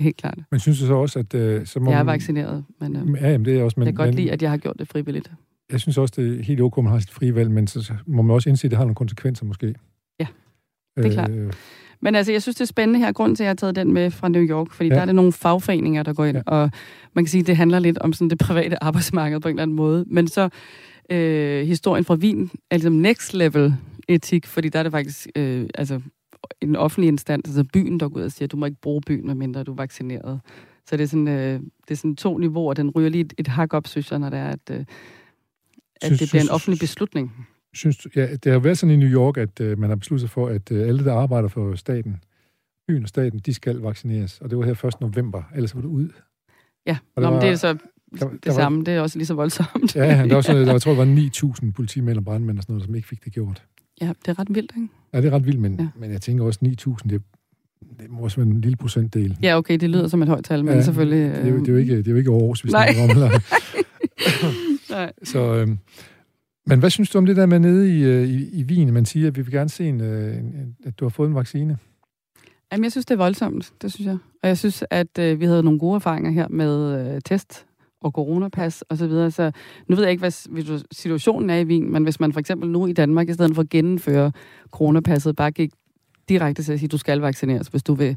Helt 0.00 0.16
klart. 0.16 0.38
Men 0.50 0.60
synes 0.60 0.80
du 0.80 0.86
så 0.86 0.94
også, 0.94 1.18
at... 1.18 1.34
Øh, 1.34 1.66
så 1.66 1.80
må 1.80 1.90
jeg 1.90 2.00
er 2.00 2.04
vaccineret, 2.04 2.64
men... 2.80 2.96
Øh, 2.96 3.22
ja, 3.22 3.30
jamen, 3.30 3.44
det 3.44 3.58
er 3.58 3.62
også... 3.64 3.80
Men, 3.80 3.86
jeg 3.86 3.94
kan 3.94 4.04
godt 4.04 4.08
men, 4.08 4.14
lide, 4.14 4.32
at 4.32 4.42
jeg 4.42 4.50
har 4.50 4.58
gjort 4.58 4.78
det 4.78 4.88
frivilligt. 4.88 5.32
Jeg 5.72 5.80
synes 5.80 5.98
også, 5.98 6.14
det 6.16 6.40
er 6.40 6.42
helt 6.42 6.60
ok, 6.60 6.78
at 6.78 6.84
man 6.84 6.92
har 6.92 7.00
sit 7.00 7.10
frie 7.10 7.34
valg, 7.34 7.50
men 7.50 7.66
så 7.66 7.94
må 8.06 8.22
man 8.22 8.34
også 8.34 8.48
indse, 8.48 8.66
at 8.66 8.70
det 8.70 8.76
har 8.76 8.84
nogle 8.84 8.94
konsekvenser 8.94 9.44
måske. 9.44 9.74
Ja, 10.20 10.26
det 10.96 11.04
er 11.04 11.06
øh, 11.06 11.12
klart. 11.12 11.30
Men 12.02 12.14
altså, 12.14 12.32
jeg 12.32 12.42
synes, 12.42 12.56
det 12.56 12.60
er 12.60 12.66
spændende 12.66 13.00
her. 13.00 13.12
Grund 13.12 13.36
til, 13.36 13.42
at 13.42 13.44
jeg 13.44 13.50
har 13.50 13.54
taget 13.54 13.76
den 13.76 13.92
med 13.92 14.10
fra 14.10 14.28
New 14.28 14.42
York, 14.42 14.70
fordi 14.70 14.88
ja. 14.88 14.94
der 14.94 15.00
er 15.00 15.04
det 15.04 15.14
nogle 15.14 15.32
fagforeninger, 15.32 16.02
der 16.02 16.12
går 16.12 16.24
ind, 16.24 16.36
ja. 16.36 16.42
og 16.46 16.70
man 17.14 17.24
kan 17.24 17.30
sige, 17.30 17.42
det 17.42 17.56
handler 17.56 17.78
lidt 17.78 17.98
om 17.98 18.12
sådan 18.12 18.30
det 18.30 18.38
private 18.38 18.82
arbejdsmarked 18.84 19.40
på 19.40 19.48
en 19.48 19.52
eller 19.54 19.62
anden 19.62 19.76
måde. 19.76 20.04
Men 20.06 20.28
så 20.28 20.48
øh, 21.10 21.66
historien 21.66 22.04
fra 22.04 22.14
Wien 22.14 22.50
er 22.70 22.76
ligesom 22.76 22.92
next 22.92 23.34
level 23.34 23.74
etik, 24.08 24.46
fordi 24.46 24.68
der 24.68 24.78
er 24.78 24.82
det 24.82 24.92
faktisk 24.92 25.28
øh, 25.36 25.66
altså, 25.74 26.00
en 26.60 26.76
offentlig 26.76 27.08
instans, 27.08 27.48
altså 27.48 27.64
byen, 27.72 28.00
der 28.00 28.08
går 28.08 28.20
ud 28.20 28.24
og 28.24 28.32
siger, 28.32 28.46
at 28.46 28.52
du 28.52 28.56
må 28.56 28.66
ikke 28.66 28.80
bruge 28.80 29.00
byen, 29.06 29.26
medmindre 29.26 29.64
du 29.64 29.72
er 29.72 29.76
vaccineret. 29.76 30.40
Så 30.86 30.96
det 30.96 31.02
er 31.04 31.08
sådan, 31.08 31.28
øh, 31.28 31.60
det 31.88 31.90
er 31.90 31.94
sådan 31.94 32.16
to 32.16 32.38
niveauer. 32.38 32.74
Den 32.74 32.90
ryger 32.90 33.08
lige 33.08 33.24
et, 33.24 33.32
et 33.38 33.48
hak 33.48 33.74
op, 33.74 33.86
synes 33.86 34.10
jeg, 34.10 34.18
når 34.18 34.30
det 34.30 34.38
er, 34.38 34.48
at, 34.48 34.70
øh, 34.70 34.78
at 34.78 34.86
synes, 36.04 36.20
det 36.20 36.30
bliver 36.30 36.42
en 36.42 36.50
offentlig 36.50 36.78
beslutning. 36.78 37.46
Synes 37.74 37.96
du, 37.96 38.08
ja, 38.16 38.36
det 38.36 38.52
har 38.52 38.58
været 38.58 38.78
sådan 38.78 38.94
i 38.94 38.96
New 38.96 39.08
York, 39.08 39.36
at 39.36 39.60
øh, 39.60 39.78
man 39.78 39.88
har 39.90 39.96
besluttet 39.96 40.20
sig 40.20 40.30
for, 40.30 40.48
at 40.48 40.72
øh, 40.72 40.88
alle, 40.88 41.04
der 41.04 41.14
arbejder 41.14 41.48
for 41.48 41.74
staten, 41.74 42.16
byen 42.88 43.02
og 43.02 43.08
staten, 43.08 43.38
de 43.38 43.54
skal 43.54 43.76
vaccineres. 43.76 44.40
Og 44.40 44.50
det 44.50 44.58
var 44.58 44.64
her 44.64 44.84
1. 44.84 45.00
november, 45.00 45.42
ellers 45.54 45.74
var 45.74 45.80
det 45.80 45.88
ud. 45.88 46.08
Ja, 46.86 46.98
Nå, 47.16 47.30
var, 47.30 47.40
det 47.40 47.48
er 47.48 47.56
så 47.56 47.76
der, 48.20 48.28
det 48.28 48.44
der 48.44 48.52
samme. 48.52 48.78
Var, 48.78 48.84
det 48.84 48.94
er 48.94 49.00
også 49.00 49.18
lige 49.18 49.26
så 49.26 49.34
voldsomt. 49.34 49.96
Ja, 49.96 50.24
der, 50.28 50.34
var 50.34 50.40
sådan, 50.40 50.66
der, 50.66 50.72
jeg 50.78 50.82
tror, 50.82 50.94
der 50.94 51.04
var 51.04 51.58
9.000 51.64 51.72
politimænd 51.72 52.18
og 52.18 52.24
brandmænd 52.24 52.58
og 52.58 52.62
sådan 52.62 52.72
noget, 52.72 52.84
som 52.84 52.94
ikke 52.94 53.08
fik 53.08 53.24
det 53.24 53.32
gjort. 53.32 53.62
Ja, 54.00 54.06
det 54.06 54.28
er 54.28 54.38
ret 54.38 54.54
vildt, 54.54 54.72
ikke? 54.76 54.88
Ja, 55.12 55.20
det 55.20 55.26
er 55.26 55.30
ret 55.30 55.46
vildt, 55.46 55.60
men, 55.60 55.80
ja. 55.80 55.88
men 55.96 56.12
jeg 56.12 56.20
tænker 56.20 56.44
også 56.44 56.60
9.000, 56.64 57.08
det, 57.08 57.22
det 58.00 58.10
må 58.10 58.20
også 58.20 58.36
være 58.36 58.46
en 58.46 58.60
lille 58.60 58.76
procentdel. 58.76 59.38
Ja, 59.42 59.58
okay, 59.58 59.76
det 59.78 59.90
lyder 59.90 60.08
som 60.08 60.22
et 60.22 60.28
højt 60.28 60.44
tal, 60.44 60.64
men 60.64 60.74
ja, 60.74 60.82
selvfølgelig... 60.82 61.30
Det 61.30 61.44
er, 61.44 61.48
jo, 61.48 61.58
det, 61.58 61.68
er 61.68 61.72
jo 61.72 61.78
ikke, 61.78 61.96
det 61.96 62.06
er 62.06 62.10
jo 62.10 62.16
ikke 62.16 62.30
Aarhus, 62.30 62.64
vi 62.64 62.70
snakker 62.76 63.02
om. 63.02 63.10
Eller. 63.10 63.30
Nej. 64.94 65.12
Så, 65.22 65.54
øhm, 65.54 65.78
men 66.66 66.78
hvad 66.78 66.90
synes 66.90 67.10
du 67.10 67.18
om 67.18 67.26
det 67.26 67.36
der 67.36 67.46
med 67.46 67.58
nede 67.58 67.98
i, 67.98 68.02
øh, 68.02 68.28
i, 68.28 68.60
i 68.60 68.64
Wien? 68.64 68.92
Man 68.92 69.04
siger, 69.04 69.26
at 69.26 69.36
vi 69.36 69.42
vil 69.42 69.52
gerne 69.52 69.70
se, 69.70 69.84
øh, 69.84 69.88
en, 69.90 70.00
en, 70.00 70.76
at 70.84 71.00
du 71.00 71.04
har 71.04 71.10
fået 71.10 71.28
en 71.28 71.34
vaccine. 71.34 71.78
Jamen, 72.72 72.84
jeg 72.84 72.92
synes, 72.92 73.06
det 73.06 73.14
er 73.14 73.18
voldsomt, 73.18 73.72
det 73.82 73.92
synes 73.92 74.06
jeg. 74.06 74.18
Og 74.42 74.48
jeg 74.48 74.58
synes, 74.58 74.84
at 74.90 75.18
øh, 75.18 75.40
vi 75.40 75.44
havde 75.44 75.62
nogle 75.62 75.78
gode 75.78 75.94
erfaringer 75.94 76.30
her 76.30 76.48
med 76.48 77.06
øh, 77.14 77.20
test 77.24 77.66
og 78.00 78.10
coronapas 78.10 78.82
og 78.82 78.96
så 78.96 79.06
videre. 79.06 79.30
Så 79.30 79.52
nu 79.88 79.96
ved 79.96 80.04
jeg 80.04 80.10
ikke, 80.10 80.20
hvad 80.20 80.84
situationen 80.92 81.50
er 81.50 81.56
i 81.56 81.64
Wien, 81.64 81.92
men 81.92 82.02
hvis 82.02 82.20
man 82.20 82.32
for 82.32 82.40
eksempel 82.40 82.70
nu 82.70 82.86
i 82.86 82.92
Danmark, 82.92 83.28
i 83.28 83.32
stedet 83.32 83.54
for 83.54 83.62
at 83.62 83.68
gennemføre 83.68 84.32
coronapasset, 84.70 85.36
bare 85.36 85.50
gik 85.50 85.70
direkte 86.28 86.62
til 86.62 86.72
at 86.72 86.78
sige, 86.78 86.86
at 86.86 86.92
du 86.92 86.98
skal 86.98 87.20
vaccineres, 87.20 87.66
hvis 87.66 87.82
du 87.82 87.94
vil 87.94 88.16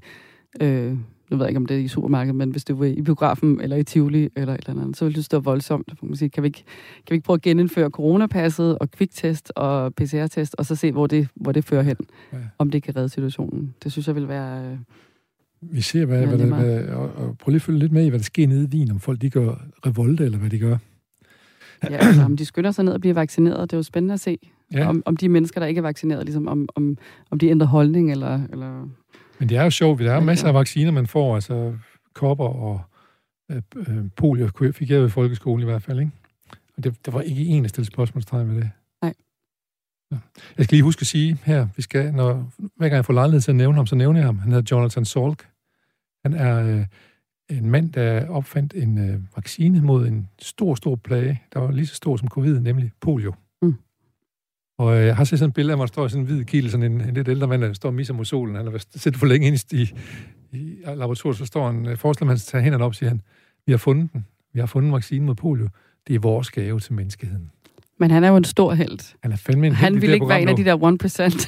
øh, 0.61 0.97
nu 1.31 1.37
ved 1.37 1.45
jeg 1.45 1.49
ikke, 1.49 1.57
om 1.57 1.65
det 1.65 1.77
er 1.77 1.81
i 1.81 1.87
supermarkedet, 1.87 2.35
men 2.35 2.51
hvis 2.51 2.63
du 2.63 2.75
vil 2.75 2.97
i 2.97 3.01
biografen 3.01 3.61
eller 3.61 3.77
i 3.77 3.83
Tivoli 3.83 4.29
eller 4.35 4.53
et 4.53 4.59
eller 4.67 4.81
andet, 4.81 4.97
så 4.97 5.05
vil 5.05 5.15
det 5.15 5.25
stå 5.25 5.39
voldsomt. 5.39 6.03
Man 6.03 6.15
sige, 6.15 6.29
kan, 6.29 6.43
vi 6.43 6.47
ikke, 6.47 6.63
kan 6.95 7.13
vi 7.13 7.15
ikke 7.15 7.25
prøve 7.25 7.35
at 7.35 7.41
genindføre 7.41 7.89
coronapasset 7.89 8.77
og 8.79 8.91
kviktest 8.91 9.51
og 9.55 9.93
PCR-test, 9.95 10.55
og 10.57 10.65
så 10.65 10.75
se, 10.75 10.91
hvor 10.91 11.07
det, 11.07 11.27
hvor 11.35 11.51
det 11.51 11.65
fører 11.65 11.81
hen, 11.81 11.97
ja. 12.33 12.37
om 12.57 12.71
det 12.71 12.83
kan 12.83 12.95
redde 12.95 13.09
situationen. 13.09 13.73
Det 13.83 13.91
synes 13.91 14.07
jeg 14.07 14.15
vil 14.15 14.27
være... 14.27 14.71
Øh, 14.71 14.77
vi 15.61 15.81
ser, 15.81 16.05
hvad, 16.05 16.25
hvad, 16.27 16.37
der, 16.37 16.45
hvad, 16.45 16.87
og, 16.87 17.15
og 17.15 17.37
prøv 17.37 17.51
lige 17.51 17.55
at 17.55 17.61
følge 17.61 17.79
lidt 17.79 17.91
med 17.91 18.05
i, 18.05 18.09
hvad 18.09 18.19
der 18.19 18.23
sker 18.23 18.47
nede 18.47 18.63
i 18.63 18.67
Wien, 18.67 18.91
om 18.91 18.99
folk 18.99 19.21
de 19.21 19.29
gør 19.29 19.65
revolte, 19.85 20.25
eller 20.25 20.37
hvad 20.37 20.49
de 20.49 20.59
gør. 20.59 20.77
Ja, 21.83 21.97
altså, 21.97 22.23
om 22.23 22.37
de 22.37 22.45
skynder 22.45 22.71
sig 22.71 22.85
ned 22.85 22.93
og 22.93 23.01
bliver 23.01 23.13
vaccineret, 23.13 23.71
det 23.71 23.73
er 23.73 23.77
jo 23.77 23.83
spændende 23.83 24.13
at 24.13 24.19
se. 24.19 24.37
Ja. 24.73 24.87
Om, 24.87 25.03
om 25.05 25.17
de 25.17 25.29
mennesker, 25.29 25.59
der 25.59 25.67
ikke 25.67 25.79
er 25.79 25.81
vaccineret, 25.81 26.25
ligesom 26.25 26.47
om, 26.47 26.69
om, 26.75 26.97
om 27.31 27.39
de 27.39 27.49
ændrer 27.49 27.67
holdning, 27.67 28.11
eller, 28.11 28.39
eller 28.51 28.89
men 29.39 29.49
det 29.49 29.57
er 29.57 29.63
jo 29.63 29.69
sjovt, 29.69 29.99
der 29.99 30.13
er 30.13 30.19
masser 30.19 30.47
af 30.47 30.53
vacciner, 30.53 30.91
man 30.91 31.07
får, 31.07 31.35
altså 31.35 31.77
kopper 32.13 32.45
og 32.45 32.81
øh, 33.51 33.61
øh, 33.75 34.03
polio 34.15 34.49
fik 34.71 34.89
jeg 34.89 35.05
i 35.05 35.09
folkeskolen 35.09 35.61
i 35.61 35.65
hvert 35.65 35.83
fald, 35.83 35.99
ikke? 35.99 36.11
Og 36.77 36.83
det, 36.83 37.05
der 37.05 37.11
var 37.11 37.21
ikke 37.21 37.45
en, 37.45 37.63
der 37.63 37.69
stillede 37.69 37.91
spørgsmålstegn 37.91 38.47
med 38.47 38.55
det. 38.55 38.71
Nej. 39.01 39.13
Ja. 40.11 40.17
Jeg 40.57 40.65
skal 40.65 40.75
lige 40.75 40.83
huske 40.83 41.01
at 41.01 41.07
sige 41.07 41.37
her, 41.43 41.67
vi 41.75 41.81
skal, 41.81 42.13
når, 42.13 42.51
hver 42.57 42.89
gang 42.89 42.95
jeg 42.95 43.05
får 43.05 43.13
lejlighed 43.13 43.41
til 43.41 43.51
at 43.51 43.55
nævne 43.55 43.75
ham, 43.75 43.87
så 43.87 43.95
nævner 43.95 44.19
jeg 44.19 44.27
ham. 44.27 44.39
Han 44.39 44.51
hedder 44.51 44.75
Jonathan 44.75 45.05
Salk. 45.05 45.47
Han 46.25 46.33
er 46.33 46.63
øh, 46.63 46.85
en 47.49 47.69
mand, 47.69 47.93
der 47.93 48.27
opfandt 48.29 48.73
en 48.73 49.09
øh, 49.09 49.19
vaccine 49.35 49.81
mod 49.81 50.07
en 50.07 50.29
stor, 50.39 50.75
stor 50.75 50.95
plage, 50.95 51.41
der 51.53 51.59
var 51.59 51.71
lige 51.71 51.87
så 51.87 51.95
stor 51.95 52.17
som 52.17 52.27
covid, 52.27 52.59
nemlig 52.59 52.91
polio. 53.01 53.33
Og 54.77 54.97
øh, 54.97 55.05
jeg 55.05 55.15
har 55.15 55.23
set 55.23 55.39
sådan 55.39 55.49
et 55.49 55.53
billede 55.53 55.71
af 55.71 55.77
mig, 55.77 55.87
der 55.87 55.93
står 55.93 56.07
sådan 56.07 56.21
en 56.21 56.27
hvid 56.27 56.43
kilde, 56.43 56.69
sådan 56.69 56.91
en, 56.91 57.01
en 57.01 57.13
lidt 57.13 57.27
ældre 57.27 57.47
mand, 57.47 57.61
der 57.61 57.73
står 57.73 57.89
og 57.89 57.95
misser 57.95 58.13
mod 58.13 58.25
solen. 58.25 58.55
Han 58.55 58.65
har 58.65 58.85
siddet 58.95 59.19
for 59.19 59.25
længe 59.25 59.47
ind 59.47 59.73
i, 59.73 59.91
i 60.51 60.75
laboratoriet, 60.85 61.37
så 61.37 61.45
står 61.45 61.71
han, 61.71 61.87
øh, 61.87 61.97
forestiller 61.97 62.27
man 62.27 62.37
sig, 62.37 62.47
tager 62.47 62.63
hænderne 62.63 62.85
op 62.85 62.95
siger 62.95 63.09
han, 63.09 63.21
vi 63.65 63.71
har 63.73 63.77
fundet 63.77 64.13
den. 64.13 64.25
Vi 64.53 64.59
har 64.59 64.67
fundet 64.67 64.87
en 64.87 64.93
vaccine 64.93 65.25
mod 65.25 65.35
polio. 65.35 65.67
Det 66.07 66.15
er 66.15 66.19
vores 66.19 66.51
gave 66.51 66.79
til 66.79 66.93
menneskeheden. 66.93 67.51
Men 67.99 68.11
han 68.11 68.23
er 68.23 68.29
jo 68.29 68.35
en 68.35 68.43
stor 68.43 68.73
held. 68.73 69.15
Han 69.23 69.31
er 69.31 69.35
fandme 69.35 69.67
en 69.67 69.73
Han 69.73 70.01
vil 70.01 70.09
ikke 70.09 70.29
være 70.29 70.41
en 70.41 70.47
af 70.47 70.55
de 70.55 70.65
der 70.65 70.77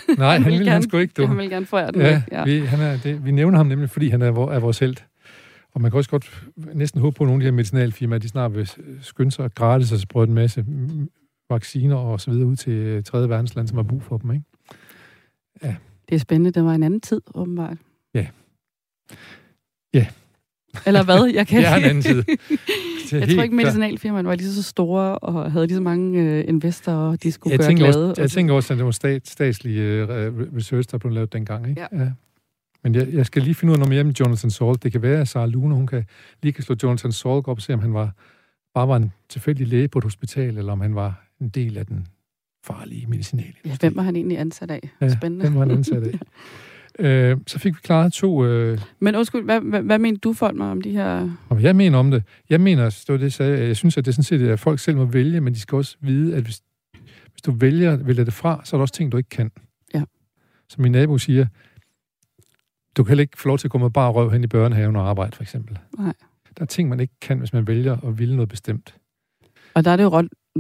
1%. 0.10 0.16
Nej, 0.18 0.34
han, 0.34 0.44
han 0.52 0.60
vil 0.60 0.70
han 0.70 0.84
sgu 0.84 0.98
ikke, 0.98 1.14
du. 1.18 1.26
Han 1.26 1.38
vil 1.38 1.50
gerne 1.50 1.66
få 1.66 1.80
den. 1.80 2.02
Ja, 2.02 2.22
ja. 2.32 2.44
Vi, 2.44 2.60
han 2.60 2.80
er, 2.80 2.98
det, 3.04 3.26
vi 3.26 3.32
nævner 3.32 3.58
ham 3.58 3.68
nemlig, 3.68 3.90
fordi 3.90 4.10
han 4.10 4.22
er, 4.22 4.28
er 4.28 4.60
vores 4.60 4.80
held. 4.80 4.96
Og 5.74 5.82
man 5.82 5.92
kan 5.92 5.98
også 5.98 6.10
godt 6.10 6.44
næsten 6.74 7.02
håbe 7.02 7.16
på, 7.16 7.24
at 7.24 7.28
nogle 7.28 7.42
af 7.42 7.46
de 7.46 7.52
her 7.52 7.56
medicinalfirmaer, 7.56 8.20
de 8.20 8.28
snart 8.28 8.56
vil 8.56 8.72
skynde 9.02 9.32
sig 9.32 9.54
gratis 9.56 9.92
og 9.92 10.00
sprøjte 10.00 10.30
en 10.30 10.36
masse 10.36 10.66
vacciner 11.50 11.96
og 11.96 12.22
så 12.22 12.32
videre 12.32 12.46
ud 12.46 12.56
til 12.56 12.74
øh, 12.74 13.04
tredje 13.04 13.30
verdensland, 13.30 13.68
som 13.68 13.78
har 13.78 13.84
brug 13.84 14.04
for 14.04 14.18
dem, 14.18 14.32
ikke? 14.32 14.46
Ja. 15.64 15.76
Det 16.10 16.16
er 16.16 16.20
spændende. 16.20 16.52
Det 16.52 16.64
var 16.64 16.74
en 16.74 16.84
anden 16.84 17.02
tid, 17.02 17.22
åbenbart. 17.36 17.78
Ja. 18.14 18.28
Ja. 19.94 20.08
Eller 20.86 21.04
hvad? 21.04 21.32
Jeg 21.34 21.48
kan 21.52 21.62
ja, 21.62 21.78
en 21.78 21.84
anden 21.84 22.04
tid. 22.04 22.24
jeg 23.12 23.30
tror 23.30 23.44
ikke, 23.44 23.56
medicinalfirmaerne 23.56 24.30
var 24.30 24.36
lige 24.36 24.52
så 24.52 24.64
store 24.64 25.18
og 25.20 25.52
havde 25.52 25.68
lige 25.68 25.76
så 25.76 25.82
mange 25.82 26.22
øh, 26.22 26.46
investorer, 26.48 27.16
de 27.16 27.32
skulle 27.32 27.52
jeg 27.52 27.60
gøre 27.60 27.76
glade. 27.76 28.10
Også, 28.10 28.22
jeg 28.22 28.32
tænker 28.32 28.54
også, 28.54 28.74
at 28.74 28.78
det 28.78 28.86
var 28.86 28.92
stat, 28.92 29.28
statslige 29.28 29.82
øh, 29.82 30.08
research, 30.56 30.92
der 30.92 30.98
blev 30.98 31.12
lavet 31.12 31.34
dengang. 31.34 31.70
Ikke? 31.70 31.82
Ja. 31.92 32.04
ja. 32.04 32.12
Men 32.84 32.96
jeg, 32.96 33.14
jeg 33.14 33.26
skal 33.26 33.42
lige 33.42 33.56
finde 33.56 33.72
ud 33.72 33.76
af 33.76 33.80
noget 33.80 33.90
mere 33.90 34.02
om 34.02 34.10
Jonathan 34.10 34.50
Salk. 34.50 34.84
Det 34.84 34.92
kan 34.92 35.02
være, 35.02 35.22
at 35.22 35.28
Sarah 35.28 35.50
Lune, 35.50 35.76
hun 35.76 35.88
kan 35.88 36.06
lige 36.44 36.54
kan 36.54 36.64
slå 36.64 36.76
Jonathan 36.84 37.12
Salk 37.12 37.48
op 37.48 37.58
og 37.58 37.62
se, 37.62 37.74
om 37.74 37.80
han 37.80 37.94
var, 37.94 38.12
bare 38.74 38.88
var 38.88 38.96
en 38.96 39.12
tilfældig 39.30 39.68
læge 39.68 39.88
på 39.88 39.98
et 40.00 40.04
hospital, 40.04 40.58
eller 40.58 40.72
om 40.72 40.82
han 40.82 40.96
var 40.96 41.27
en 41.42 41.50
del 41.50 41.78
af 41.78 41.86
den 41.86 42.08
farlige 42.64 43.08
medicinale. 43.08 43.54
Ja, 43.66 43.78
hvem 43.80 43.96
var 43.96 44.02
han 44.02 44.16
egentlig 44.16 44.40
ansat 44.40 44.72
af? 44.72 44.90
Ja, 45.02 45.10
Spændende. 45.10 45.46
hvem 45.46 45.56
var 45.56 45.60
han 45.60 45.72
ansat 45.72 46.04
af? 46.04 46.20
øh, 47.06 47.38
så 47.48 47.60
fik 47.60 47.76
vi 47.76 47.80
klaret 47.84 48.14
to... 48.14 48.46
Øh... 48.46 48.80
Men 49.00 49.16
undskyld, 49.16 49.44
hvad, 49.44 49.62
hvad, 49.62 49.82
hvad 49.82 50.00
mener 50.00 50.20
du, 50.20 50.34
folk 50.34 50.58
mig 50.58 50.72
om 50.72 50.82
de 50.82 50.92
her... 50.92 51.30
Jeg 51.60 51.76
mener 51.76 51.98
om 51.98 52.12
det. 52.12 52.24
Jeg 52.50 52.62
mener, 52.62 52.84
det 52.86 53.06
var 53.10 53.18
det, 53.18 53.24
jeg 53.24 53.34
sagde, 53.34 53.68
jeg 53.68 53.78
synes, 53.78 53.98
at 53.98 54.06
det 54.06 54.12
er 54.12 54.14
sådan 54.14 54.24
set, 54.24 54.42
at 54.42 54.60
folk 54.60 54.80
selv 54.80 54.98
må 54.98 55.06
vælge, 55.06 55.42
men 55.42 55.54
de 55.54 55.60
skal 55.60 55.76
også 55.76 55.98
vide, 56.02 56.36
at 56.36 56.44
hvis, 56.44 56.62
hvis 57.32 57.42
du 57.46 57.52
vælger 57.52 57.94
at 57.94 58.08
vælge 58.08 58.26
det 58.26 58.34
fra, 58.34 58.62
så 58.64 58.76
er 58.76 58.78
der 58.78 58.82
også 58.82 58.94
ting, 58.94 59.12
du 59.12 59.18
ikke 59.18 59.30
kan. 59.30 59.52
Ja. 59.94 60.04
Som 60.70 60.82
min 60.82 60.92
nabo 60.92 61.18
siger, 61.18 61.46
du 62.98 63.04
kan 63.04 63.10
heller 63.10 63.22
ikke 63.22 63.38
få 63.38 63.48
lov 63.48 63.58
til 63.58 63.68
at 63.68 63.72
gå 63.72 63.78
med 63.78 63.90
bare 63.90 64.12
røv 64.12 64.32
hen 64.32 64.44
i 64.44 64.48
børnehaven 64.48 64.96
og 64.96 65.10
arbejde, 65.10 65.36
for 65.36 65.44
eksempel. 65.44 65.80
Nej. 65.98 66.14
Der 66.58 66.64
er 66.64 66.66
ting, 66.66 66.90
man 66.90 67.00
ikke 67.00 67.14
kan, 67.22 67.40
hvis 67.40 67.54
man 67.54 67.68
vælger 67.68 67.98
at 68.08 68.20
ville 68.20 68.36
noget 68.36 68.50
bestemt. 68.50 68.96
Og 69.74 69.86
der 69.86 69.92
er 69.92 69.96
det 69.96 70.04
jo 70.04 70.10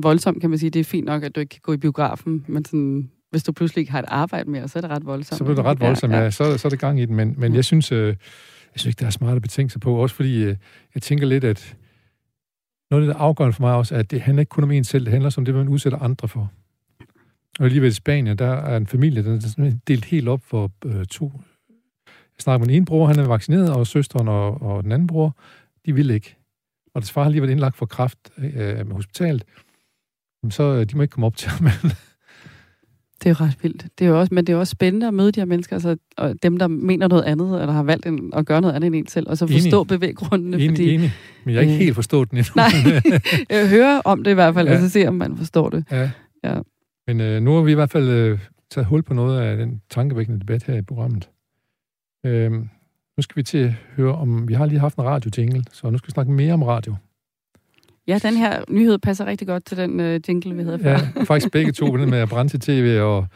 voldsomt, 0.03 0.41
kan 0.41 0.49
man 0.49 0.59
sige. 0.59 0.69
Det 0.69 0.79
er 0.79 0.83
fint 0.83 1.05
nok, 1.05 1.23
at 1.23 1.35
du 1.35 1.39
ikke 1.39 1.49
kan 1.49 1.59
gå 1.63 1.73
i 1.73 1.77
biografen, 1.77 2.45
men 2.47 2.65
sådan, 2.65 3.09
hvis 3.31 3.43
du 3.43 3.51
pludselig 3.51 3.81
ikke 3.81 3.91
har 3.91 3.99
et 3.99 4.05
arbejde 4.07 4.49
mere, 4.49 4.67
så 4.67 4.79
er 4.79 4.81
det 4.81 4.89
ret 4.89 5.05
voldsomt. 5.05 5.37
Så 5.37 5.43
bliver 5.43 5.55
det 5.55 5.65
ret 5.65 5.79
voldsomt, 5.79 6.13
ja. 6.13 6.23
ja. 6.23 6.31
Så, 6.31 6.57
så 6.57 6.67
er 6.67 6.69
det 6.69 6.79
gang 6.79 7.01
i 7.01 7.05
den. 7.05 7.15
Men, 7.15 7.35
men 7.37 7.55
jeg 7.55 7.65
synes, 7.65 7.91
øh, 7.91 8.07
jeg 8.07 8.15
synes 8.75 8.85
ikke, 8.85 8.99
der 8.99 9.05
er 9.05 9.09
smarte 9.09 9.41
betingelser 9.41 9.79
på. 9.79 9.95
Også 9.95 10.15
fordi 10.15 10.43
øh, 10.43 10.55
jeg 10.95 11.01
tænker 11.01 11.27
lidt, 11.27 11.43
at 11.43 11.75
noget 12.91 13.03
af 13.03 13.07
det, 13.07 13.15
der 13.15 13.21
afgørende 13.21 13.53
for 13.53 13.61
mig 13.61 13.73
også, 13.73 13.95
er, 13.95 13.99
at 13.99 14.11
det 14.11 14.21
handler 14.21 14.39
ikke 14.39 14.49
kun 14.49 14.63
om 14.63 14.71
en 14.71 14.83
selv, 14.83 15.05
det 15.05 15.11
handler 15.11 15.35
om 15.37 15.45
det, 15.45 15.55
man 15.55 15.67
udsætter 15.67 15.99
andre 15.99 16.27
for. 16.27 16.51
Og 17.59 17.69
lige 17.69 17.81
ved 17.81 17.91
Spanien, 17.91 18.37
der 18.37 18.51
er 18.51 18.77
en 18.77 18.87
familie, 18.87 19.23
der 19.23 19.33
er 19.57 19.71
delt 19.87 20.05
helt 20.05 20.27
op 20.27 20.41
for 20.43 20.71
øh, 20.85 21.05
to. 21.05 21.31
Jeg 22.07 22.41
snakker 22.41 22.59
med 22.59 22.67
den 22.67 22.75
ene 22.75 22.85
bror, 22.85 23.07
han 23.07 23.19
er 23.19 23.27
vaccineret, 23.27 23.73
og 23.73 23.87
søsteren 23.87 24.27
og, 24.27 24.61
og 24.61 24.83
den 24.83 24.91
anden 24.91 25.07
bror, 25.07 25.37
de 25.85 25.93
vil 25.93 26.09
ikke. 26.09 26.35
Og 26.93 27.01
det 27.01 27.11
far 27.11 27.23
har 27.23 27.29
lige 27.29 27.41
været 27.41 27.51
indlagt 27.51 27.77
for 27.77 27.85
kræft 27.85 28.17
øh, 28.37 28.87
med 28.87 28.95
hospitalet 28.95 29.43
så 30.51 30.63
øh, 30.63 30.85
de 30.85 30.97
må 30.97 31.01
ikke 31.01 31.11
komme 31.11 31.27
op 31.27 31.35
til 31.35 31.49
ham. 31.49 31.67
det 33.23 33.29
er 33.29 33.41
ret 33.41 33.57
vildt. 33.61 33.85
Det 33.99 34.05
er 34.05 34.09
jo 34.09 34.19
også, 34.19 34.33
men 34.33 34.47
det 34.47 34.53
er 34.53 34.57
også 34.57 34.71
spændende 34.71 35.07
at 35.07 35.13
møde 35.13 35.31
de 35.31 35.39
her 35.39 35.45
mennesker, 35.45 35.75
altså, 35.75 35.97
og 36.17 36.35
dem, 36.43 36.57
der 36.57 36.67
mener 36.67 37.07
noget 37.07 37.23
andet, 37.23 37.61
eller 37.61 37.73
har 37.73 37.83
valgt 37.83 38.05
en, 38.05 38.33
at 38.35 38.45
gøre 38.45 38.61
noget 38.61 38.73
andet 38.73 38.87
end 38.87 38.95
en 38.95 39.07
selv, 39.07 39.29
og 39.29 39.37
så 39.37 39.47
forstå 39.47 39.81
enig. 39.81 39.87
bevæggrundene. 39.87 40.57
Enig, 40.57 40.69
fordi, 40.69 40.93
enig. 40.93 41.13
Men 41.43 41.53
jeg 41.53 41.59
har 41.59 41.61
ikke 41.61 41.73
øh, 41.73 41.79
helt 41.79 41.95
forstået 41.95 42.31
den 42.31 42.37
endnu. 42.37 42.51
Nej, 42.55 43.01
jeg 43.57 43.69
hører 43.69 44.01
om 44.05 44.23
det 44.23 44.31
i 44.31 44.33
hvert 44.33 44.53
fald, 44.53 44.67
ja. 44.67 44.75
og 44.75 44.81
så 44.81 44.89
se, 44.89 45.07
om 45.07 45.13
man 45.13 45.37
forstår 45.37 45.69
det. 45.69 45.83
Ja. 45.91 46.09
ja. 46.43 46.59
Men 47.07 47.21
øh, 47.21 47.41
nu 47.41 47.55
har 47.55 47.61
vi 47.61 47.71
i 47.71 47.75
hvert 47.75 47.91
fald 47.91 48.09
øh, 48.09 48.39
taget 48.71 48.87
hul 48.87 49.03
på 49.03 49.13
noget 49.13 49.41
af 49.41 49.57
den 49.57 49.81
tankevækkende 49.89 50.39
debat 50.39 50.63
her 50.63 50.75
i 50.75 50.81
programmet. 50.81 51.29
Øh, 52.25 52.51
nu 53.17 53.21
skal 53.21 53.35
vi 53.35 53.43
til 53.43 53.57
at 53.57 53.71
høre 53.71 54.15
om... 54.15 54.47
Vi 54.47 54.53
har 54.53 54.65
lige 54.65 54.79
haft 54.79 54.95
en 54.95 55.03
radio-jingle, 55.03 55.63
så 55.71 55.89
nu 55.89 55.97
skal 55.97 56.07
vi 56.07 56.11
snakke 56.11 56.31
mere 56.31 56.53
om 56.53 56.63
radio. 56.63 56.95
Ja, 58.07 58.19
den 58.23 58.37
her 58.37 58.63
nyhed 58.69 58.97
passer 58.97 59.25
rigtig 59.25 59.47
godt 59.47 59.65
til 59.65 59.77
den 59.77 59.99
uh, 59.99 60.29
jingle, 60.29 60.55
vi 60.55 60.63
havde 60.63 60.79
før. 60.79 60.91
Ja, 60.91 61.23
faktisk 61.31 61.51
begge 61.51 61.71
to, 61.71 61.91
med 61.91 62.19
at 62.19 62.29
brænde 62.29 62.51
til 62.51 62.59
tv 62.59 62.99
og 63.01 63.27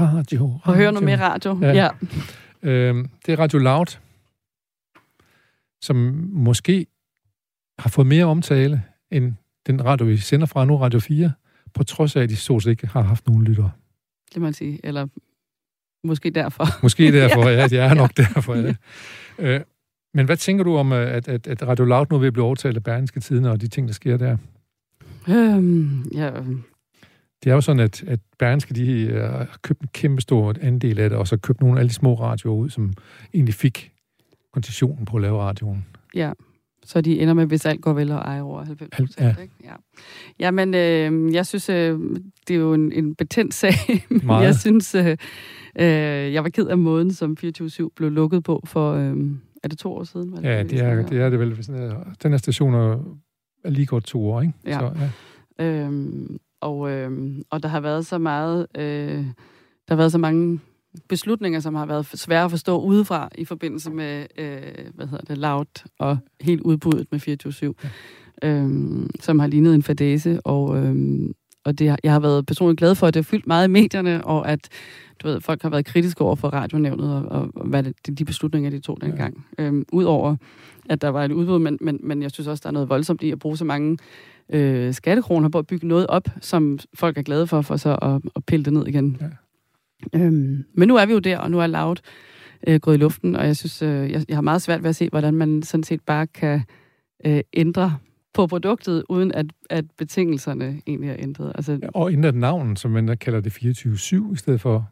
radio. 0.00 0.18
radio. 0.18 0.60
Og 0.64 0.76
høre 0.76 0.92
noget 0.92 1.04
mere 1.04 1.20
radio, 1.20 1.58
ja. 1.62 1.72
ja. 1.72 1.88
Øhm, 2.62 3.08
det 3.26 3.32
er 3.32 3.38
Radio 3.38 3.58
Loud, 3.58 3.98
som 5.82 5.96
måske 6.32 6.86
har 7.78 7.88
fået 7.90 8.06
mere 8.06 8.24
omtale 8.24 8.82
end 9.10 9.34
den 9.66 9.84
radio, 9.84 10.06
vi 10.06 10.16
sender 10.16 10.46
fra 10.46 10.64
nu, 10.64 10.76
Radio 10.76 11.00
4, 11.00 11.32
på 11.74 11.84
trods 11.84 12.16
af, 12.16 12.22
at 12.22 12.28
de 12.28 12.36
så 12.36 12.66
ikke 12.70 12.86
har 12.86 13.02
haft 13.02 13.26
nogen 13.26 13.44
lyttere. 13.44 13.70
Det 14.34 14.40
må 14.40 14.44
man 14.44 14.52
sige, 14.52 14.80
eller 14.84 15.06
måske 16.04 16.30
derfor. 16.30 16.66
Måske 16.82 17.12
derfor, 17.20 17.48
ja, 17.48 17.68
det 17.68 17.78
er 17.78 17.94
nok 17.94 18.16
derfor, 18.16 18.54
ja. 18.54 18.74
Øh, 19.38 19.60
men 20.14 20.26
hvad 20.26 20.36
tænker 20.36 20.64
du 20.64 20.76
om, 20.76 20.92
øh, 20.92 21.14
at, 21.14 21.28
at, 21.28 21.46
at 21.46 21.68
Radio 21.68 21.84
Loud 21.84 22.06
nu 22.10 22.18
vil 22.18 22.32
blive 22.32 22.44
overtalt 22.44 22.76
af 22.76 22.84
Berlingske 22.84 23.20
Tiden 23.20 23.44
og 23.44 23.60
de 23.60 23.68
ting, 23.68 23.88
der 23.88 23.94
sker 23.94 24.16
der? 24.16 24.36
Øhm, 25.28 26.02
ja. 26.14 26.30
Det 27.44 27.50
er 27.50 27.54
jo 27.54 27.60
sådan, 27.60 27.80
at, 27.80 28.02
at 28.02 28.20
Berlingske 28.38 28.74
de 28.74 29.02
øh, 29.02 29.22
har 29.22 29.58
købt 29.62 29.80
en 29.80 29.88
kæmpe 29.92 30.22
stor 30.22 30.54
andel 30.60 30.98
af 30.98 31.10
det, 31.10 31.18
og 31.18 31.28
så 31.28 31.36
købt 31.36 31.60
nogle 31.60 31.76
af 31.76 31.80
alle 31.80 31.88
de 31.88 31.94
små 31.94 32.14
radioer 32.14 32.56
ud, 32.56 32.70
som 32.70 32.92
egentlig 33.34 33.54
fik 33.54 33.92
koncessionen 34.52 35.04
på 35.04 35.16
at 35.16 35.22
lave 35.22 35.38
radioen. 35.40 35.86
Ja, 36.14 36.32
Så 36.84 37.00
de 37.00 37.20
ender 37.20 37.34
med, 37.34 37.46
hvis 37.46 37.66
alt 37.66 37.80
går 37.82 37.92
vel, 37.92 38.10
og 38.10 38.18
ejer 38.18 38.42
over 38.42 38.64
90 38.64 38.90
procent. 38.96 39.20
Ja. 39.20 39.42
Ikke? 39.42 39.54
Ja. 39.64 39.72
Jamen, 40.38 40.74
øh, 40.74 41.34
jeg 41.34 41.46
synes, 41.46 41.68
øh, 41.68 41.98
det 42.48 42.54
er 42.54 42.60
jo 42.60 42.74
en, 42.74 42.92
en 42.92 43.14
betændt 43.14 43.54
sag. 43.54 43.74
Meget. 44.10 44.44
jeg 44.44 44.54
synes, 44.54 44.94
øh, 44.94 45.16
øh, 45.78 46.32
jeg 46.32 46.44
var 46.44 46.50
ked 46.50 46.66
af 46.66 46.78
måden, 46.78 47.12
som 47.12 47.36
24-7 47.44 47.88
blev 47.96 48.10
lukket 48.10 48.44
på 48.44 48.62
for, 48.66 48.92
øh, 48.92 49.16
er 49.62 49.68
det 49.68 49.78
to 49.78 49.92
år 49.92 50.04
siden? 50.04 50.32
Var 50.32 50.36
det, 50.40 50.48
ja, 50.48 50.62
det 50.62 50.80
er, 50.80 51.06
det 51.06 51.20
er 51.20 51.30
det 51.30 51.38
vel. 51.38 51.66
Den 52.22 52.30
her 52.30 52.36
station 52.38 52.74
er 52.74 52.98
lige 53.70 53.86
godt 53.86 54.04
to 54.04 54.30
år, 54.30 54.40
ikke? 54.40 54.54
Ja. 54.66 54.78
Så, 54.78 54.92
ja. 55.58 55.64
Øhm, 55.64 56.38
og, 56.60 56.90
øh, 56.90 57.36
og 57.50 57.62
der 57.62 57.68
har 57.68 57.80
været 57.80 58.06
så 58.06 58.18
meget, 58.18 58.66
øh, 58.74 59.24
der 59.88 59.94
har 59.94 59.96
været 59.96 60.12
så 60.12 60.18
mange 60.18 60.60
beslutninger, 61.08 61.60
som 61.60 61.74
har 61.74 61.86
været 61.86 62.06
svære 62.06 62.44
at 62.44 62.50
forstå 62.50 62.80
udefra 62.80 63.28
i 63.34 63.44
forbindelse 63.44 63.90
med, 63.90 64.26
øh, 64.38 64.62
hvad 64.94 65.06
hedder 65.06 65.24
det, 65.24 65.38
Loud 65.38 65.88
og 65.98 66.18
helt 66.40 66.60
udbuddet 66.60 67.06
med 67.12 67.20
24-7, 67.20 67.88
ja. 68.42 68.48
øhm, 68.48 69.10
som 69.20 69.38
har 69.38 69.46
lignet 69.46 69.74
en 69.74 69.82
fadese, 69.82 70.40
og, 70.44 70.76
øhm, 70.76 71.32
og 71.64 71.78
det, 71.78 71.96
jeg 72.02 72.12
har 72.12 72.20
været 72.20 72.46
personligt 72.46 72.78
glad 72.78 72.94
for, 72.94 73.06
at 73.06 73.14
det 73.14 73.24
har 73.24 73.30
fyldt 73.30 73.46
meget 73.46 73.68
i 73.68 73.70
medierne, 73.70 74.24
og 74.24 74.48
at 74.48 74.68
du 75.22 75.28
ved, 75.28 75.40
folk 75.40 75.62
har 75.62 75.70
været 75.70 75.86
kritiske 75.86 76.20
over 76.20 76.34
for 76.34 76.48
radionævnet, 76.48 77.14
og, 77.14 77.40
og, 77.40 77.50
og 77.54 77.66
hvad 77.66 77.82
det, 77.82 78.18
de 78.18 78.24
beslutninger, 78.24 78.70
de 78.70 78.80
tog 78.80 78.98
dengang. 79.00 79.46
Ja. 79.58 79.64
Øhm, 79.64 79.84
Udover 79.92 80.36
at 80.88 81.02
der 81.02 81.08
var 81.08 81.24
et 81.24 81.32
udbud, 81.32 81.58
men, 81.58 81.78
men, 81.80 82.00
men 82.02 82.22
jeg 82.22 82.30
synes 82.30 82.46
også, 82.46 82.60
der 82.62 82.68
er 82.68 82.72
noget 82.72 82.88
voldsomt 82.88 83.22
i 83.22 83.30
at 83.30 83.38
bruge 83.38 83.56
så 83.56 83.64
mange 83.64 83.98
øh, 84.52 84.94
skattekroner 84.94 85.48
på 85.48 85.58
at 85.58 85.66
bygge 85.66 85.86
noget 85.86 86.06
op, 86.06 86.28
som 86.40 86.78
folk 86.94 87.18
er 87.18 87.22
glade 87.22 87.46
for, 87.46 87.62
for 87.62 87.76
så 87.76 87.94
at, 88.02 88.20
at 88.36 88.44
pille 88.44 88.64
det 88.64 88.72
ned 88.72 88.86
igen. 88.86 89.16
Ja. 89.20 89.26
Øhm, 90.20 90.64
men 90.74 90.88
nu 90.88 90.96
er 90.96 91.06
vi 91.06 91.12
jo 91.12 91.18
der, 91.18 91.38
og 91.38 91.50
nu 91.50 91.60
er 91.60 91.66
Loud 91.66 91.96
øh, 92.66 92.80
gået 92.80 92.94
i 92.94 92.98
luften, 92.98 93.36
og 93.36 93.46
jeg 93.46 93.56
synes, 93.56 93.82
øh, 93.82 94.10
jeg, 94.10 94.24
jeg 94.28 94.36
har 94.36 94.42
meget 94.42 94.62
svært 94.62 94.82
ved 94.82 94.88
at 94.88 94.96
se, 94.96 95.08
hvordan 95.08 95.34
man 95.34 95.62
sådan 95.62 95.84
set 95.84 96.00
bare 96.00 96.26
kan 96.26 96.62
øh, 97.26 97.40
ændre 97.52 97.96
på 98.34 98.46
produktet, 98.46 99.04
uden 99.08 99.32
at, 99.32 99.46
at 99.70 99.84
betingelserne 99.98 100.80
egentlig 100.86 101.10
er 101.10 101.16
ændret. 101.18 101.52
Altså, 101.54 101.80
og 101.94 102.12
ændre 102.12 102.32
navnet, 102.32 102.78
som 102.78 102.90
man 102.90 103.16
kalder 103.16 103.40
det 103.40 103.50
24-7, 103.50 104.32
i 104.32 104.36
stedet 104.36 104.60
for, 104.60 104.90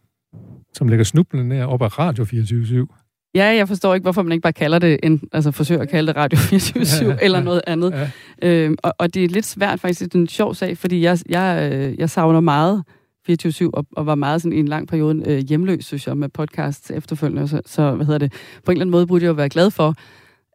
som 0.72 0.88
lægger 0.88 1.04
snublende 1.04 1.48
ned 1.48 1.62
op 1.62 1.82
af 1.82 1.98
Radio 1.98 2.24
24-7. 2.24 3.02
Ja, 3.34 3.44
jeg 3.44 3.68
forstår 3.68 3.94
ikke, 3.94 4.02
hvorfor 4.02 4.22
man 4.22 4.32
ikke 4.32 4.42
bare 4.42 4.52
kalder 4.52 4.78
det, 4.78 4.98
en, 5.02 5.22
altså 5.32 5.50
forsøger 5.50 5.82
at 5.82 5.88
kalde 5.88 6.06
det 6.06 6.16
Radio 6.16 6.38
24 6.38 7.10
ja, 7.10 7.16
eller 7.22 7.40
noget 7.40 7.62
andet. 7.66 7.92
Ja. 7.92 8.10
Øhm, 8.42 8.76
og, 8.82 8.92
og 8.98 9.14
det 9.14 9.24
er 9.24 9.28
lidt 9.28 9.46
svært 9.46 9.80
faktisk, 9.80 10.00
det 10.00 10.14
er 10.14 10.18
en 10.18 10.28
sjov 10.28 10.54
sag, 10.54 10.78
fordi 10.78 11.00
jeg, 11.00 11.18
jeg, 11.28 11.72
øh, 11.72 11.98
jeg 11.98 12.10
savner 12.10 12.40
meget 12.40 12.84
24-7, 13.30 13.70
og, 13.72 13.86
og 13.96 14.06
var 14.06 14.14
meget 14.14 14.42
sådan 14.42 14.56
i 14.56 14.60
en 14.60 14.68
lang 14.68 14.88
periode 14.88 15.22
øh, 15.26 15.38
hjemløs, 15.38 15.84
synes 15.84 16.06
jeg, 16.06 16.16
med 16.16 16.28
podcasts 16.28 16.90
efterfølgende. 16.90 17.48
Så, 17.48 17.60
så, 17.66 17.90
hvad 17.90 18.06
hedder 18.06 18.18
det, 18.18 18.32
på 18.64 18.70
en 18.70 18.76
eller 18.76 18.82
anden 18.82 18.90
måde 18.90 19.06
burde 19.06 19.24
jeg 19.24 19.28
jo 19.28 19.34
være 19.34 19.48
glad 19.48 19.70
for, 19.70 19.94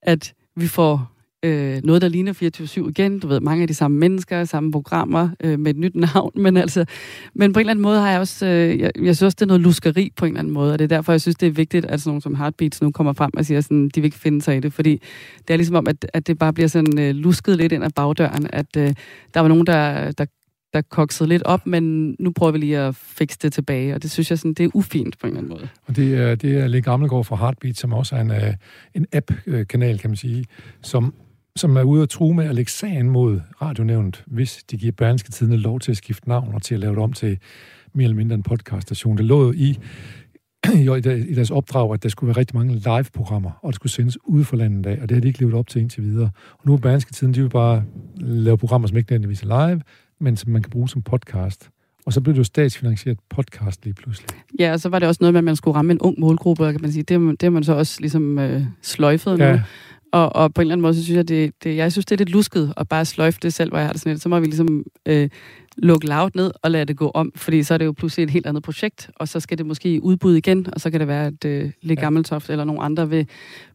at 0.04 0.34
vi 0.56 0.68
får 0.68 1.12
øh, 1.44 1.82
noget, 1.84 2.02
der 2.02 2.08
ligner 2.08 2.84
24-7 2.86 2.90
igen. 2.90 3.20
Du 3.20 3.28
ved, 3.28 3.40
mange 3.40 3.62
af 3.62 3.68
de 3.68 3.74
samme 3.74 3.98
mennesker, 3.98 4.44
samme 4.44 4.72
programmer 4.72 5.30
øh, 5.44 5.60
med 5.60 5.72
et 5.72 5.78
nyt 5.78 5.96
navn. 5.96 6.32
Men, 6.44 6.58
altså, 6.58 6.86
men 7.34 7.54
på 7.54 7.60
en 7.60 7.62
eller 7.62 7.72
anden 7.72 7.84
måde 7.84 8.00
har 8.00 8.12
jeg 8.12 8.20
også... 8.20 8.46
Øh, 8.46 8.80
jeg, 8.80 8.92
jeg 8.96 9.16
synes 9.16 9.22
også, 9.22 9.36
det 9.36 9.42
er 9.42 9.48
noget 9.48 9.62
luskeri 9.62 10.12
på 10.16 10.26
en 10.26 10.32
eller 10.32 10.40
anden 10.40 10.54
måde. 10.54 10.74
Og 10.74 10.80
det 10.80 10.84
er 10.84 10.96
derfor, 10.96 11.14
jeg 11.14 11.22
synes, 11.22 11.36
det 11.36 11.48
er 11.48 11.52
vigtigt, 11.52 11.86
at 11.86 12.02
sådan 12.02 12.10
nogle 12.10 12.22
som 12.22 12.36
Heartbeats 12.36 12.82
nu 12.82 12.92
kommer 12.92 13.14
frem 13.14 13.32
og 13.38 13.46
siger, 13.46 13.62
sådan, 13.62 13.90
de 13.90 14.02
vil 14.02 14.06
ikke 14.06 14.18
finde 14.18 14.42
sig 14.42 14.58
i 14.58 14.60
det. 14.60 14.74
Fordi 14.74 15.02
det 15.48 15.54
er 15.54 15.58
ligesom 15.58 15.76
om, 15.76 15.88
at, 15.88 16.06
at 16.14 16.28
det 16.28 16.38
bare 16.38 16.54
bliver 16.54 16.68
sådan 16.68 17.00
øh, 17.00 17.16
lusket 17.16 17.58
lidt 17.58 17.72
ind 17.72 17.84
ad 17.84 17.90
bagdøren. 17.96 18.48
At 18.54 18.78
øh, 18.78 18.94
der 19.34 19.40
var 19.40 19.48
nogen, 19.48 19.68
der, 19.68 20.12
der 20.12 20.26
der 20.74 20.82
koksede 20.82 21.30
lidt 21.30 21.44
op, 21.44 21.68
men 21.68 22.16
nu 22.20 22.32
prøver 22.32 22.52
vi 22.52 22.58
lige 22.58 22.80
at 22.80 22.96
fikse 22.96 23.40
det 23.42 23.54
tilbage, 23.54 23.96
og 23.96 24.04
det 24.04 24.12
synes 24.12 24.30
jeg 24.30 24.40
sådan, 24.40 24.54
det 24.54 24.66
er 24.66 24.70
ufint 24.74 25.20
på 25.20 25.28
en 25.28 25.34
eller 25.34 25.40
anden 25.40 25.50
måde. 25.50 25.70
Og 25.88 25.96
det 25.96 26.14
er, 26.18 26.36
det 26.36 26.58
er 26.58 26.68
Le 26.68 26.82
Gammelgaard 26.82 27.26
fra 27.26 27.36
Heartbeat, 27.36 27.78
som 27.78 27.94
også 27.94 28.16
er 28.16 28.22
en, 28.22 28.32
øh, 28.32 28.54
en 28.94 29.06
app-kanal, 29.14 30.00
kan 30.00 30.10
man 30.10 30.18
sige, 30.18 30.46
som 30.82 31.14
som 31.56 31.78
er 31.78 31.84
ude 31.84 32.04
at 32.04 32.10
true 32.10 32.36
med 32.36 32.46
at 32.46 32.56
lægge 32.56 32.72
sagen 32.72 33.10
mod 33.10 33.42
radionævnt, 33.62 34.24
hvis 34.28 34.64
de 34.72 34.78
giver 34.78 34.92
Berlingske 34.92 35.32
Tidene 35.32 35.58
lov 35.58 35.80
til 35.80 35.92
at 35.92 35.98
skifte 35.98 36.30
navn 36.30 36.54
og 36.54 36.62
til 36.62 36.74
at 36.74 36.80
lave 36.80 36.96
det 36.96 37.04
om 37.04 37.14
til 37.14 37.38
mere 37.94 38.04
eller 38.04 38.18
mindre 38.18 38.36
en 38.36 38.44
podcaststation. 38.44 39.18
Det 39.18 39.26
lå 39.26 39.52
i, 39.52 39.80
i 41.30 41.34
deres 41.36 41.52
opdrag, 41.52 41.94
at 41.94 42.04
der 42.04 42.10
skulle 42.10 42.28
være 42.28 42.38
rigtig 42.38 42.58
mange 42.58 42.76
live-programmer, 42.76 43.52
og 43.62 43.68
det 43.68 43.76
skulle 43.76 43.92
sendes 43.92 44.18
ud 44.26 44.44
for 44.44 44.58
landet 44.58 44.86
af, 44.86 45.00
og 45.02 45.10
det 45.10 45.16
har 45.16 45.22
de 45.22 45.28
ikke 45.28 45.40
levet 45.40 45.54
op 45.54 45.68
til 45.68 45.82
indtil 45.82 46.04
videre. 46.04 46.30
Og 46.54 46.62
nu 46.66 46.74
er 46.74 46.78
Berlingske 46.78 47.14
Tiden, 47.14 47.34
de 47.34 47.42
vil 47.42 47.50
bare 47.50 47.84
lave 48.18 48.58
programmer, 48.58 48.88
som 48.88 48.98
ikke 48.98 49.12
nødvendigvis 49.12 49.44
er 49.44 49.68
live, 49.68 49.82
men 50.20 50.38
som 50.38 50.52
man 50.52 50.62
kan 50.62 50.70
bruge 50.70 50.90
som 50.90 51.02
podcast. 51.02 51.70
Og 52.06 52.14
så 52.14 52.22
blev 52.22 52.34
det 52.34 52.40
jo 52.40 52.44
statsfinansieret 52.44 53.20
podcast 53.30 53.86
lige 53.86 53.94
pludselig. 53.94 54.30
Ja, 54.60 54.72
og 54.72 54.80
så 54.80 54.90
var 54.90 55.00
det 55.00 55.08
også 55.08 55.18
noget 55.22 55.34
med, 55.34 55.40
at 55.40 55.44
man 55.44 55.56
skulle 55.56 55.78
ramme 55.78 55.92
en 55.92 56.00
ung 56.00 56.20
målgruppe, 56.20 56.72
kan 56.72 56.82
man 56.82 56.92
sige. 56.92 57.04
Det, 57.04 57.20
det 57.20 57.44
har 57.44 57.50
man 57.50 57.64
så 57.64 57.74
også 57.74 58.02
ligesom 58.02 58.40
øh, 58.40 58.64
sløjfet 58.82 59.40
ja. 59.40 59.52
nu. 59.52 59.60
Og, 60.12 60.36
og 60.36 60.54
på 60.54 60.62
en 60.62 60.64
eller 60.64 60.74
anden 60.74 60.82
måde, 60.82 60.94
så 60.94 61.04
synes 61.04 61.18
jeg, 61.18 61.28
det, 61.28 61.54
det, 61.64 61.76
jeg 61.76 61.92
synes, 61.92 62.06
det 62.06 62.16
er 62.16 62.18
lidt 62.18 62.30
lusket 62.30 62.74
at 62.78 62.88
bare 62.90 63.06
sløjfe 63.06 63.40
det 63.42 63.54
selv, 63.54 63.70
hvor 63.70 63.78
jeg 63.78 63.88
har 63.88 63.94
det 63.94 64.02
sådan 64.02 64.14
lidt. 64.14 64.22
Så 64.22 64.30
må 64.30 64.40
vi 64.40 64.46
ligesom 64.46 64.84
øh, 65.06 65.30
lukke 65.78 66.08
loud 66.08 66.30
ned 66.36 66.52
og 66.64 66.72
lade 66.72 66.86
det 66.86 66.98
gå 66.98 67.12
om, 67.14 67.32
fordi 67.36 67.64
så 67.64 67.74
er 67.74 67.78
det 67.78 67.86
jo 67.86 67.92
pludselig 67.92 68.24
et 68.24 68.30
helt 68.30 68.46
andet 68.46 68.64
projekt, 68.64 69.10
og 69.16 69.28
så 69.28 69.40
skal 69.40 69.58
det 69.58 69.66
måske 69.66 70.04
udbud 70.04 70.36
igen, 70.36 70.68
og 70.74 70.82
så 70.82 70.92
kan 70.92 71.00
det 71.00 71.08
være, 71.08 71.26
at 71.26 71.46
øh, 71.46 71.72
Le 71.82 71.96
Gammeltoft 71.96 72.50
eller 72.50 72.64
nogen 72.64 72.82
andre 72.84 73.10
vil 73.10 73.28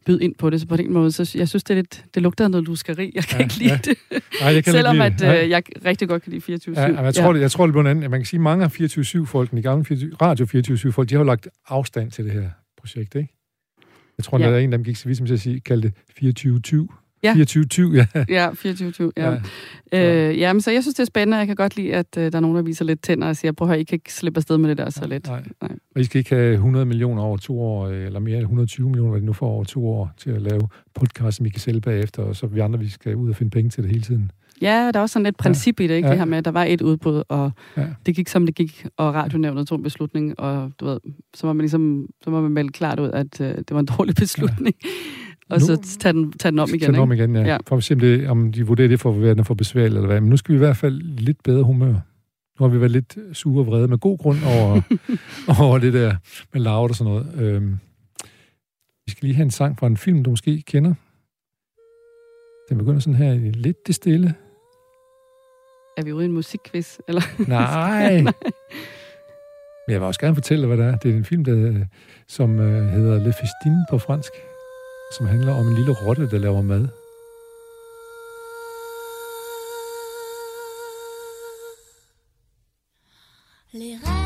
byde 0.05 0.23
ind 0.23 0.35
på 0.35 0.49
det. 0.49 0.61
Så 0.61 0.67
på 0.67 0.77
den 0.77 0.93
måde, 0.93 1.11
så 1.11 1.31
jeg 1.35 1.47
synes, 1.47 1.63
det, 1.63 1.73
er 1.73 1.75
lidt, 1.75 2.05
det 2.13 2.23
lugter 2.23 2.43
af 2.43 2.51
noget 2.51 2.67
luskeri. 2.67 3.11
Jeg 3.15 3.23
kan 3.23 3.39
ja, 3.39 3.43
ikke 3.43 3.57
lide 3.57 3.71
ja. 3.71 3.79
det. 3.83 3.97
Nej, 4.41 4.53
jeg 4.53 4.63
kan 4.63 4.73
Selvom 4.73 4.95
lide 4.95 5.05
at, 5.05 5.43
øh, 5.43 5.49
jeg 5.49 5.63
rigtig 5.85 6.07
godt 6.07 6.23
kan 6.23 6.31
lide 6.31 6.41
24 6.41 6.79
ja, 6.79 7.01
jeg, 7.01 7.15
tror, 7.15 7.25
ja. 7.25 7.33
det, 7.33 7.41
jeg 7.41 7.51
tror, 7.51 7.67
det 7.67 7.75
en 7.75 7.87
anden. 7.87 8.11
Man 8.11 8.19
kan 8.19 8.25
sige, 8.25 8.39
mange 8.39 8.63
af 8.65 8.79
24-7-folkene, 8.81 9.57
de 9.57 9.63
gamle 9.63 9.85
24, 9.85 10.11
Radio 10.21 10.45
24-7-folk, 10.45 11.09
de 11.09 11.15
har 11.15 11.19
jo 11.19 11.25
lagt 11.25 11.47
afstand 11.67 12.11
til 12.11 12.25
det 12.25 12.33
her 12.33 12.49
projekt, 12.77 13.15
ikke? 13.15 13.36
Jeg 14.17 14.23
tror, 14.23 14.39
ja. 14.39 14.45
der 14.45 14.55
er 14.55 14.59
en, 14.59 14.71
der 14.71 14.77
gik 14.77 14.95
så 14.95 15.05
vidt 15.05 15.17
som 15.17 15.27
til 15.27 15.33
at 15.33 15.39
sige, 15.39 15.59
kaldte 15.59 15.91
det 16.21 16.45
24-20. 16.67 16.87
Ja. 17.23 17.33
24-20, 17.33 17.95
ja. 17.95 18.25
Ja, 18.29 18.49
24-20, 18.49 19.09
ja. 19.17 19.37
ja. 19.91 20.29
Øh, 20.29 20.39
jamen, 20.39 20.61
så 20.61 20.71
jeg 20.71 20.83
synes, 20.83 20.95
det 20.95 21.03
er 21.03 21.05
spændende, 21.05 21.37
jeg 21.37 21.47
kan 21.47 21.55
godt 21.55 21.75
lide, 21.75 21.95
at 21.95 22.17
øh, 22.17 22.31
der 22.31 22.37
er 22.37 22.39
nogen, 22.39 22.57
der 22.57 22.63
viser 22.63 22.85
lidt 22.85 23.01
tænder 23.01 23.27
og 23.27 23.35
siger, 23.35 23.51
prøv 23.51 23.67
at 23.67 23.69
høre, 23.69 23.81
I 23.81 23.83
kan 23.83 23.95
ikke 23.95 24.13
slippe 24.13 24.37
afsted 24.37 24.57
med 24.57 24.69
det 24.69 24.77
der 24.77 24.89
så 24.89 24.99
ja, 25.01 25.07
lidt. 25.07 25.27
Nej. 25.27 25.43
nej. 25.61 25.71
Og 25.95 26.01
I 26.01 26.03
skal 26.03 26.19
ikke 26.19 26.35
have 26.35 26.53
100 26.53 26.85
millioner 26.85 27.21
over 27.21 27.37
to 27.37 27.61
år, 27.61 27.87
eller 27.87 28.19
mere 28.19 28.35
end 28.35 28.43
120 28.43 28.89
millioner, 28.89 29.09
hvad 29.09 29.19
det 29.19 29.25
nu 29.25 29.33
får 29.33 29.47
over 29.47 29.63
to 29.63 29.87
år, 29.89 30.11
til 30.17 30.29
at 30.29 30.41
lave 30.41 30.61
podcast, 30.95 31.37
som 31.37 31.45
I 31.45 31.49
kan 31.49 31.59
sælge 31.59 31.81
bagefter, 31.81 32.23
og 32.23 32.35
så 32.35 32.47
vi 32.47 32.59
andre, 32.59 32.79
vi 32.79 32.89
skal 32.89 33.15
ud 33.15 33.29
og 33.29 33.35
finde 33.35 33.49
penge 33.49 33.69
til 33.69 33.83
det 33.83 33.91
hele 33.91 34.03
tiden. 34.03 34.31
Ja, 34.61 34.91
der 34.93 34.99
er 34.99 35.01
også 35.01 35.13
sådan 35.13 35.25
et 35.25 35.37
princip 35.37 35.79
ja. 35.79 35.85
i 35.85 35.87
det, 35.87 35.95
ikke? 35.95 36.07
Ja. 36.07 36.11
Det 36.11 36.19
her 36.19 36.25
med, 36.25 36.37
at 36.37 36.45
der 36.45 36.51
var 36.51 36.63
et 36.63 36.81
udbud, 36.81 37.23
og 37.29 37.51
ja. 37.77 37.87
det 38.05 38.15
gik 38.15 38.27
som 38.27 38.45
det 38.45 38.55
gik, 38.55 38.85
og 38.97 39.13
radionævnet 39.13 39.67
tog 39.67 39.77
en 39.77 39.83
beslutning, 39.83 40.39
og 40.39 40.71
du 40.79 40.85
ved, 40.85 40.99
så 41.33 41.47
må 41.47 41.53
man 41.53 41.61
ligesom, 41.61 42.07
så 42.23 42.29
må 42.29 42.41
man 42.41 42.51
melde 42.51 42.69
klart 42.69 42.99
ud, 42.99 43.09
at 43.11 43.41
øh, 43.41 43.55
det 43.55 43.71
var 43.71 43.79
en 43.79 43.85
dårlig 43.97 44.15
beslutning. 44.23 44.75
Ja. 44.83 45.55
og 45.55 45.59
nu, 45.59 45.65
så 45.65 45.97
tage 45.99 46.13
den, 46.13 46.31
tage 46.31 46.51
den 46.51 46.59
om 46.59 46.69
igen. 46.69 46.79
Tage 46.79 46.91
den 46.91 47.01
om 47.01 47.11
igen, 47.11 47.35
ja. 47.35 47.41
ja. 47.41 47.57
For 47.67 47.77
at 47.77 47.83
se, 47.83 47.93
om, 47.93 47.99
det, 47.99 48.27
om 48.27 48.51
de 48.51 48.67
vurderer 48.67 48.87
det 48.87 48.99
for 48.99 49.11
at 49.11 49.21
være 49.21 49.43
for 49.43 49.53
besværligt 49.53 49.95
eller 49.95 50.07
hvad. 50.07 50.21
Men 50.21 50.29
nu 50.29 50.37
skal 50.37 50.53
vi 50.53 50.57
i 50.57 50.59
hvert 50.59 50.77
fald 50.77 51.01
lidt 51.01 51.43
bedre 51.43 51.63
humør. 51.63 51.93
Nu 52.59 52.65
har 52.65 52.67
vi 52.67 52.79
været 52.79 52.91
lidt 52.91 53.17
sure 53.33 53.61
og 53.61 53.67
vrede 53.67 53.87
med 53.87 53.97
god 53.97 54.17
grund 54.17 54.37
over, 54.45 54.81
over 55.63 55.77
det 55.77 55.93
der 55.93 56.15
med 56.53 56.61
lavet 56.61 56.89
og 56.89 56.95
sådan 56.95 57.13
noget. 57.13 57.41
Øhm, 57.41 57.77
vi 59.05 59.11
skal 59.11 59.25
lige 59.27 59.35
have 59.35 59.43
en 59.43 59.51
sang 59.51 59.79
fra 59.79 59.87
en 59.87 59.97
film, 59.97 60.23
du 60.23 60.29
måske 60.29 60.63
kender. 60.67 60.93
Den 62.69 62.77
begynder 62.77 62.99
sådan 62.99 63.15
her 63.15 63.51
lidt 63.53 63.87
det 63.87 63.95
stille. 63.95 64.33
Er 65.97 66.03
vi 66.03 66.11
ude 66.13 66.25
i 66.25 66.27
en 66.27 66.33
musikquiz? 66.33 66.97
Eller? 67.07 67.21
Nej. 67.47 68.21
Nej. 68.21 68.33
Men 69.87 69.93
jeg 69.93 70.01
vil 70.01 70.07
også 70.07 70.19
gerne 70.19 70.35
fortælle, 70.35 70.67
hvad 70.67 70.77
det 70.77 70.85
er. 70.85 70.95
Det 70.95 71.11
er 71.11 71.15
en 71.15 71.25
film, 71.25 71.43
der, 71.43 71.85
som 72.27 72.59
øh, 72.59 72.89
hedder 72.89 73.19
Le 73.19 73.33
Festine 73.33 73.85
på 73.89 73.97
fransk, 73.97 74.31
som 75.17 75.27
handler 75.27 75.53
om 75.53 75.67
en 75.67 75.75
lille 75.75 75.93
rotte, 75.93 76.29
der 76.29 76.37
laver 76.37 76.61
mad. 76.61 76.87
Les 83.73 84.16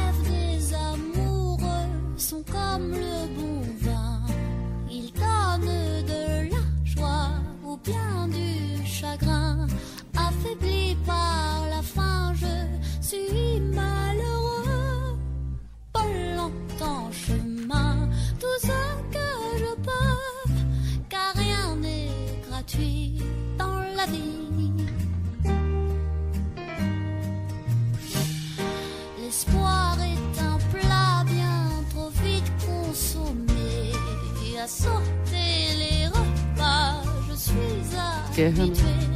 dear 38.41 38.49
Herman. 38.49 39.11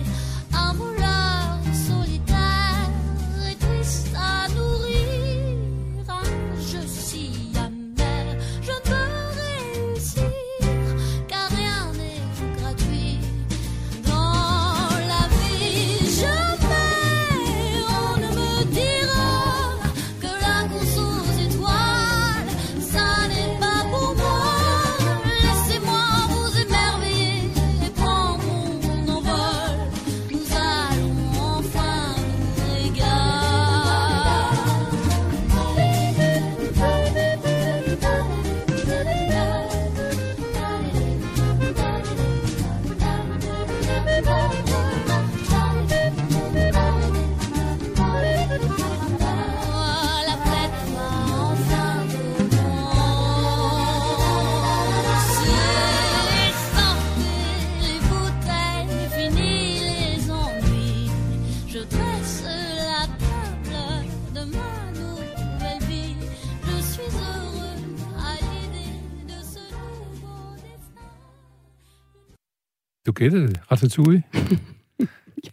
Gættede 73.16 73.47
det. 73.47 73.59
Ratatouille. 73.72 74.24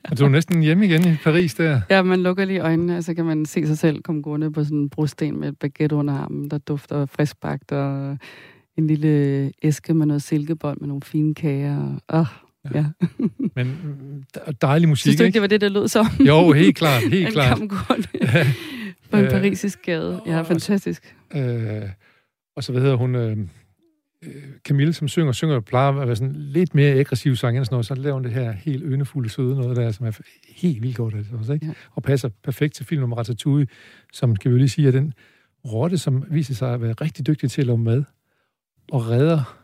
ja. 0.08 0.14
du 0.18 0.24
er 0.24 0.28
næsten 0.28 0.62
hjemme 0.62 0.84
igen 0.84 1.12
i 1.12 1.16
Paris 1.24 1.54
der. 1.54 1.80
Ja, 1.90 2.02
man 2.02 2.22
lukker 2.22 2.44
lige 2.44 2.60
øjnene, 2.60 2.96
og 2.96 3.04
så 3.04 3.14
kan 3.14 3.24
man 3.24 3.46
se 3.46 3.66
sig 3.66 3.78
selv 3.78 4.02
komme 4.02 4.22
gående 4.22 4.52
på 4.52 4.64
sådan 4.64 4.78
en 4.78 4.90
brosten 4.90 5.40
med 5.40 5.48
et 5.48 5.58
baguette 5.58 5.96
under 5.96 6.14
armen, 6.14 6.50
der 6.50 6.58
dufter 6.58 7.06
friskbagt, 7.06 7.72
og 7.72 8.18
en 8.78 8.86
lille 8.86 9.52
æske 9.62 9.94
med 9.94 10.06
noget 10.06 10.22
silkebold 10.22 10.80
med 10.80 10.88
nogle 10.88 11.02
fine 11.02 11.34
kager. 11.34 12.00
Oh, 12.08 12.26
ja. 12.74 12.78
ja. 12.78 12.86
Men 13.56 13.76
dejlig 14.62 14.88
musik, 14.88 15.02
Synes 15.02 15.16
du 15.16 15.24
ikke, 15.24 15.34
det 15.34 15.42
var 15.42 15.48
det, 15.48 15.60
der 15.60 15.68
lød 15.68 15.88
som? 15.88 16.06
Jo, 16.26 16.52
helt 16.52 16.76
klart, 16.76 17.02
helt 17.12 17.32
klart. 17.32 17.60
En 17.60 17.68
på 19.12 19.16
en 19.16 19.24
øh, 19.24 19.30
parisisk 19.30 19.82
gade. 19.82 20.20
Ja, 20.26 20.42
fantastisk. 20.42 21.16
Øh, 21.34 21.82
og 22.56 22.64
så 22.64 22.72
hvad 22.72 22.82
hedder 22.82 22.96
hun... 22.96 23.14
Øh, 23.14 23.30
øh, 23.30 23.38
Camille, 24.64 24.92
som 24.92 25.08
synger, 25.08 25.32
synger 25.32 25.60
plejer 25.60 25.92
at 25.92 26.06
være 26.06 26.16
sådan 26.16 26.36
lidt 26.36 26.74
mere 26.74 26.94
aggressiv 26.94 27.36
sang 27.36 27.56
end 27.56 27.64
sådan 27.64 27.74
noget, 27.74 27.86
så 27.86 27.94
laver 27.94 28.14
hun 28.14 28.24
det 28.24 28.32
her 28.32 28.52
helt 28.52 28.82
ynefulde 28.86 29.28
søde 29.28 29.56
noget 29.56 29.76
der, 29.76 29.92
som 29.92 30.06
er 30.06 30.18
helt 30.56 30.82
vildt 30.82 30.96
godt 30.96 31.14
altså 31.14 31.32
også, 31.36 31.52
ikke? 31.52 31.66
Ja. 31.66 31.72
Og 31.90 32.02
passer 32.02 32.28
perfekt 32.44 32.74
til 32.74 32.86
filmen 32.86 33.04
om 33.04 33.12
Ratatouille, 33.12 33.66
som, 34.12 34.36
skal 34.36 34.52
vi 34.52 34.58
lige 34.58 34.68
sige, 34.68 34.88
er 34.88 34.92
den 34.92 35.14
rotte, 35.64 35.98
som 35.98 36.24
viser 36.30 36.54
sig 36.54 36.74
at 36.74 36.82
være 36.82 36.92
rigtig 36.92 37.26
dygtig 37.26 37.50
til 37.50 37.60
at 37.60 37.66
lave 37.66 37.78
mad, 37.78 38.04
og 38.92 39.08
redder 39.08 39.58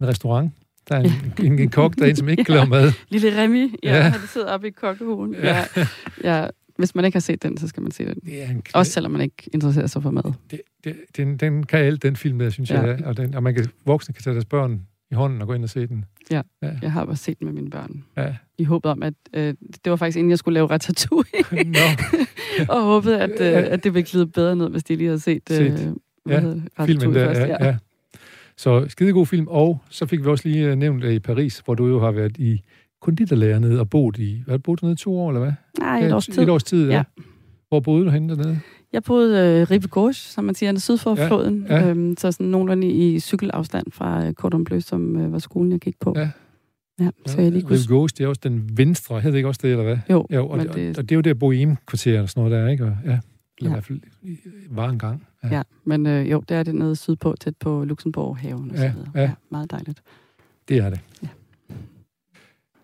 en 0.00 0.08
restaurant. 0.08 0.52
Der 0.88 0.96
er 0.96 1.00
en, 1.00 1.46
en, 1.46 1.58
en 1.58 1.70
kok, 1.70 1.94
der 1.94 2.04
er 2.04 2.10
en, 2.10 2.16
som 2.16 2.28
ikke 2.28 2.44
ja. 2.48 2.54
lave 2.54 2.66
mad. 2.66 2.92
Lille 3.08 3.42
Remy, 3.42 3.74
ja, 3.82 3.96
ja. 3.96 4.02
han 4.02 4.20
sidder 4.28 4.52
oppe 4.52 4.68
i 4.68 4.70
kokkehulen. 4.70 5.34
Ja. 5.34 5.64
Ja. 5.76 5.86
ja 6.24 6.48
hvis 6.78 6.94
man 6.94 7.04
ikke 7.04 7.16
har 7.16 7.20
set 7.20 7.42
den, 7.42 7.56
så 7.56 7.68
skal 7.68 7.82
man 7.82 7.92
se 7.92 8.04
den. 8.04 8.14
Det 8.24 8.42
er 8.42 8.50
en 8.50 8.62
Også 8.74 8.92
selvom 8.92 9.12
man 9.12 9.20
ikke 9.20 9.50
interesserer 9.52 9.86
sig 9.86 10.02
for 10.02 10.10
mad. 10.10 10.32
Det, 10.50 10.60
det, 10.84 10.96
den, 11.16 11.36
den 11.36 11.66
kan 11.66 11.78
alt, 11.78 12.02
den 12.02 12.16
film 12.16 12.38
der, 12.38 12.50
synes 12.50 12.70
ja. 12.70 12.80
jeg. 12.80 13.04
Og, 13.04 13.16
den, 13.16 13.34
og 13.34 13.42
man 13.42 13.54
kan, 13.54 13.66
voksne 13.84 14.14
kan 14.14 14.22
tage 14.22 14.34
deres 14.34 14.44
børn 14.44 14.80
i 15.10 15.14
hånden 15.14 15.40
og 15.40 15.46
gå 15.46 15.54
ind 15.54 15.62
og 15.62 15.70
se 15.70 15.86
den. 15.86 16.04
Ja, 16.30 16.42
ja. 16.62 16.70
jeg 16.82 16.92
har 16.92 17.04
bare 17.04 17.16
set 17.16 17.38
den 17.38 17.44
med 17.44 17.54
mine 17.54 17.70
børn. 17.70 18.04
Ja. 18.16 18.34
I 18.58 18.64
håbet 18.64 18.90
om, 18.90 19.02
at 19.02 19.14
øh, 19.34 19.54
det 19.84 19.90
var 19.90 19.96
faktisk 19.96 20.18
inden 20.18 20.30
jeg 20.30 20.38
skulle 20.38 20.54
lave 20.54 20.66
ratatouille. 20.66 21.30
no. 21.64 21.78
og 22.74 22.82
håbede, 22.82 23.20
at, 23.20 23.40
øh, 23.40 23.72
at 23.72 23.84
det 23.84 23.94
ville 23.94 24.06
glide 24.08 24.26
bedre 24.26 24.56
ned, 24.56 24.70
hvis 24.70 24.84
de 24.84 24.96
lige 24.96 25.06
havde 25.06 25.20
set, 25.20 25.50
øh, 25.50 25.56
set. 25.56 25.94
Ja, 26.28 26.38
filmen 26.84 27.14
der, 27.14 27.26
først. 27.26 27.40
Ja, 27.40 27.46
ja. 27.46 27.66
ja. 27.66 27.76
Så 28.56 28.86
skidegod 28.88 29.26
film, 29.26 29.46
og 29.48 29.78
så 29.90 30.06
fik 30.06 30.20
vi 30.20 30.26
også 30.26 30.48
lige 30.48 30.66
øh, 30.66 30.76
nævnt 30.76 31.04
i 31.04 31.18
Paris, 31.18 31.62
hvor 31.64 31.74
du 31.74 31.86
jo 31.86 32.00
har 32.00 32.10
været 32.10 32.36
i 32.38 32.62
konditorlærer 33.00 33.58
nede 33.58 33.80
og 33.80 33.90
boet 33.90 34.18
i... 34.18 34.42
Hvad 34.46 34.58
boet 34.58 34.80
du 34.80 34.86
nede 34.86 34.96
to 34.96 35.18
år, 35.18 35.30
eller 35.30 35.40
hvad? 35.40 35.52
Nej, 35.78 36.00
et 36.00 36.12
års 36.12 36.26
tid. 36.26 36.42
Et 36.42 36.48
års 36.48 36.64
tid, 36.64 36.88
ja. 36.88 36.96
ja. 36.96 37.02
Hvor 37.68 37.80
boede 37.80 38.04
du 38.04 38.10
henne 38.10 38.28
dernede? 38.28 38.60
Jeg 38.92 39.02
boede 39.02 39.60
øh, 39.60 39.70
Rive 39.70 39.88
Gauche, 39.88 40.32
som 40.32 40.44
man 40.44 40.54
siger, 40.54 40.78
syd 40.78 40.96
for 40.96 41.20
ja, 41.20 41.26
floden. 41.26 41.66
Ja. 41.68 41.88
Øhm, 41.88 42.16
så 42.16 42.32
sådan 42.32 42.46
nogenlunde 42.46 42.88
i 42.88 43.20
cykelafstand 43.20 43.86
fra 43.92 44.26
øh, 44.26 44.32
Cordon 44.32 44.64
Bleu, 44.64 44.80
som 44.80 45.16
øh, 45.16 45.32
var 45.32 45.38
skolen, 45.38 45.72
jeg 45.72 45.80
gik 45.80 46.00
på. 46.00 46.14
Ja. 46.16 46.30
Ja, 47.00 47.10
så 47.26 47.40
jeg 47.40 47.52
lige 47.52 47.62
kunne... 47.62 47.76
Rive 47.76 47.98
Gauche, 47.98 48.14
det 48.18 48.24
er 48.24 48.28
også 48.28 48.40
den 48.44 48.70
venstre, 48.76 49.14
hedder 49.14 49.30
det 49.30 49.36
ikke 49.36 49.48
også 49.48 49.60
det, 49.62 49.70
eller 49.70 49.84
hvad? 49.84 49.98
Jo. 50.10 50.26
jo 50.30 50.48
og, 50.48 50.58
det... 50.58 50.98
og, 50.98 51.08
det 51.08 51.12
er 51.12 51.16
jo 51.16 51.20
der 51.20 51.34
Bohème-kvarter 51.34 52.20
og 52.20 52.28
sådan 52.28 52.50
noget 52.50 52.64
der, 52.64 52.68
ikke? 52.68 52.84
Og, 52.84 52.96
ja. 53.04 53.18
Eller 53.58 53.60
ja. 53.60 53.66
i 53.68 53.70
hvert 53.70 53.84
fald 53.84 54.00
var 54.70 54.88
en 54.88 54.98
gang. 54.98 55.26
Ja, 55.44 55.56
ja 55.56 55.62
men 55.84 56.06
øh, 56.06 56.30
jo, 56.30 56.42
det 56.48 56.56
er 56.56 56.62
det 56.62 56.74
nede 56.74 56.96
sydpå, 56.96 57.34
tæt 57.40 57.56
på 57.56 57.84
Luxembourg-haven 57.84 58.70
og 58.70 58.76
ja, 58.76 58.88
så 58.88 58.96
videre. 58.96 59.10
Ja. 59.14 59.20
ja, 59.20 59.32
meget 59.50 59.70
dejligt. 59.70 60.02
Det 60.68 60.78
er 60.78 60.90
det. 60.90 61.00
Ja. 61.22 61.28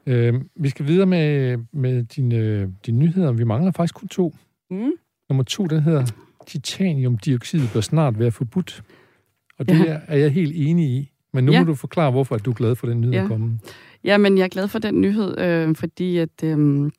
Øh, 0.07 0.35
vi 0.57 0.69
skal 0.69 0.87
videre 0.87 1.07
med, 1.07 1.57
med 1.73 2.05
dine, 2.05 2.73
dine 2.87 2.99
nyheder. 2.99 3.33
Vi 3.33 3.45
mangler 3.45 3.73
faktisk 3.73 3.95
kun 3.95 4.09
to. 4.09 4.35
Mm. 4.71 4.93
Nummer 5.29 5.43
to, 5.45 5.67
den 5.67 5.83
hedder 5.83 6.07
titaniumdioxid 6.47 7.61
bør 7.73 7.81
snart 7.81 8.19
være 8.19 8.31
forbudt. 8.31 8.83
Og 9.59 9.69
det 9.69 9.79
ja. 9.79 9.99
er 10.09 10.17
jeg 10.17 10.31
helt 10.31 10.53
enig 10.57 10.89
i. 10.89 11.13
Men 11.33 11.45
nu 11.45 11.53
ja. 11.53 11.61
må 11.61 11.67
du 11.67 11.75
forklare, 11.75 12.11
hvorfor 12.11 12.37
du 12.37 12.51
er 12.51 12.55
glad 12.55 12.77
for 12.77 12.87
den 12.87 13.01
nyhed 13.01 13.15
ja. 13.15 13.27
komme. 13.27 13.59
Ja, 14.05 14.19
men 14.19 14.39
jeg 14.39 14.45
er 14.45 14.49
glad 14.49 14.69
for 14.69 14.79
den 14.79 15.01
nyhed, 15.01 15.39
øh, 15.39 15.77
fordi 15.77 16.19
at, 16.19 16.45
øh, 16.45 16.91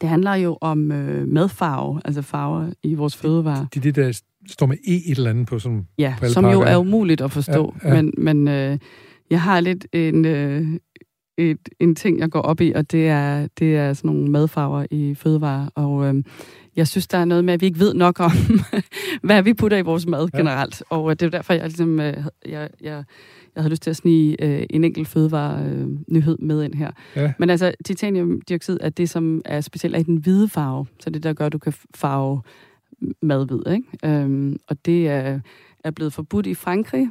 det 0.00 0.08
handler 0.08 0.34
jo 0.34 0.58
om 0.60 0.92
øh, 0.92 1.28
madfarve, 1.28 2.00
altså 2.04 2.22
farver 2.22 2.72
i 2.82 2.94
vores 2.94 3.16
fødevarer. 3.16 3.66
Det 3.74 3.76
er 3.76 3.92
det, 3.92 3.96
der 3.96 4.20
står 4.48 4.66
med 4.66 4.76
E 4.88 5.10
et 5.10 5.16
eller 5.16 5.30
andet 5.30 5.46
på, 5.46 5.58
som 5.58 5.86
Ja, 5.98 6.14
på 6.20 6.26
som 6.26 6.44
jo 6.44 6.60
er 6.60 6.76
umuligt 6.76 7.20
at 7.20 7.30
forstå. 7.30 7.74
Ja, 7.84 7.88
ja. 7.88 8.02
Men, 8.02 8.14
men 8.18 8.48
øh, 8.48 8.78
jeg 9.30 9.40
har 9.40 9.60
lidt 9.60 9.86
en, 9.92 10.24
øh, 10.24 10.66
et, 11.50 11.68
en 11.80 11.94
ting, 11.94 12.18
jeg 12.18 12.30
går 12.30 12.40
op 12.40 12.60
i, 12.60 12.72
og 12.72 12.92
det 12.92 13.08
er, 13.08 13.46
det 13.58 13.76
er 13.76 13.92
sådan 13.92 14.10
nogle 14.10 14.30
madfarver 14.30 14.86
i 14.90 15.14
fødevarer. 15.14 15.66
Og 15.74 16.06
øh, 16.06 16.22
jeg 16.76 16.88
synes, 16.88 17.06
der 17.06 17.18
er 17.18 17.24
noget 17.24 17.44
med, 17.44 17.54
at 17.54 17.60
vi 17.60 17.66
ikke 17.66 17.78
ved 17.78 17.94
nok 17.94 18.20
om, 18.20 18.32
hvad 19.22 19.42
vi 19.42 19.54
putter 19.54 19.76
i 19.76 19.82
vores 19.82 20.06
mad 20.06 20.28
ja. 20.32 20.38
generelt. 20.38 20.82
Og 20.90 21.10
øh, 21.10 21.16
det 21.16 21.26
er 21.26 21.30
derfor, 21.30 21.52
jeg, 21.52 21.62
ligesom, 21.62 22.00
øh, 22.00 22.16
jeg, 22.46 22.70
jeg, 22.80 23.04
jeg 23.54 23.62
havde 23.62 23.70
lyst 23.70 23.82
til 23.82 23.90
at 23.90 23.96
snige 23.96 24.44
øh, 24.44 24.66
en 24.70 24.84
enkelt 24.84 25.08
fødevare-nyhed 25.08 26.36
øh, 26.40 26.46
med 26.46 26.62
ind 26.62 26.74
her. 26.74 26.90
Ja. 27.16 27.32
Men 27.38 27.50
altså, 27.50 27.72
titaniumdioxid 27.84 28.78
er 28.80 28.88
det, 28.88 29.10
som 29.10 29.42
er 29.44 29.60
specielt 29.60 29.98
i 29.98 30.02
den 30.02 30.16
hvide 30.16 30.48
farve. 30.48 30.86
Så 31.00 31.10
det, 31.10 31.22
der 31.22 31.32
gør, 31.32 31.46
at 31.46 31.52
du 31.52 31.58
kan 31.58 31.72
farve 31.94 32.40
mad 33.22 33.46
hvid. 33.46 33.72
Ikke? 33.72 33.84
Øhm, 34.04 34.56
og 34.68 34.86
det 34.86 35.08
er, 35.08 35.40
er 35.84 35.90
blevet 35.90 36.12
forbudt 36.12 36.46
i 36.46 36.54
Frankrig, 36.54 37.08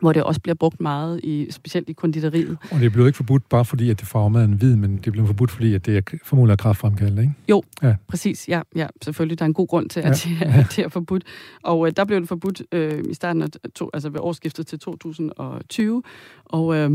hvor 0.00 0.12
det 0.12 0.22
også 0.22 0.40
bliver 0.40 0.54
brugt 0.54 0.80
meget, 0.80 1.20
i, 1.24 1.46
specielt 1.50 1.88
i 1.88 1.92
konditoriet. 1.92 2.58
Og 2.70 2.80
det 2.80 2.92
blev 2.92 3.06
ikke 3.06 3.16
forbudt 3.16 3.48
bare 3.48 3.64
fordi, 3.64 3.90
at 3.90 4.00
det 4.00 4.08
farver 4.08 4.28
maden 4.28 4.52
hvid, 4.52 4.76
men 4.76 4.96
det 5.04 5.12
blev 5.12 5.26
forbudt 5.26 5.50
fordi, 5.50 5.74
at 5.74 5.86
det 5.86 5.96
er 5.96 6.18
formodentlig 6.24 6.52
er 6.52 6.56
kraftfremkaldende, 6.56 7.22
ikke? 7.22 7.34
Jo, 7.48 7.62
ja. 7.82 7.94
præcis. 8.08 8.48
Ja, 8.48 8.60
ja, 8.76 8.86
selvfølgelig. 9.02 9.38
Der 9.38 9.44
er 9.44 9.46
en 9.46 9.54
god 9.54 9.68
grund 9.68 9.88
til, 9.88 10.00
at, 10.00 10.26
ja. 10.26 10.44
det, 10.46 10.54
at 10.54 10.66
det 10.76 10.84
er 10.84 10.88
forbudt. 10.88 11.24
Og 11.62 11.86
øh, 11.86 11.92
der 11.96 12.04
blev 12.04 12.20
det 12.20 12.28
forbudt 12.28 12.62
øh, 12.72 13.04
i 13.10 13.14
starten 13.14 13.42
af 13.42 13.48
to, 13.74 13.90
altså 13.94 14.08
ved 14.08 14.20
årsskiftet 14.20 14.66
til 14.66 14.78
2020. 14.78 16.02
Og 16.44 16.76
øh, 16.76 16.90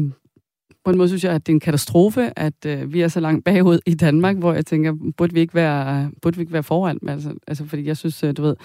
på 0.86 0.92
en 0.92 0.98
måde 0.98 1.10
synes 1.10 1.24
jeg, 1.24 1.34
at 1.34 1.48
det 1.48 1.52
er 1.52 1.56
en 1.56 1.60
katastrofe, 1.60 2.40
at 2.40 2.66
øh, 2.66 2.94
vi 2.94 3.02
er 3.02 3.08
så 3.08 3.20
langt 3.20 3.46
bagud 3.46 3.80
i 3.86 3.94
Danmark, 3.94 4.38
hvor 4.38 4.54
jeg 4.54 4.66
tænker, 4.66 4.94
burde 5.18 5.34
vi 5.34 5.40
ikke 5.40 5.56
være, 5.56 6.12
burde 6.22 6.38
vi 6.38 6.42
ikke 6.42 6.54
være 6.54 6.64
foran? 6.64 7.00
Altså, 7.08 7.34
altså 7.48 7.66
fordi 7.66 7.86
jeg 7.86 7.98
synes, 7.98 8.24
øh, 8.24 8.34
du 8.38 8.42
ved, 8.42 8.56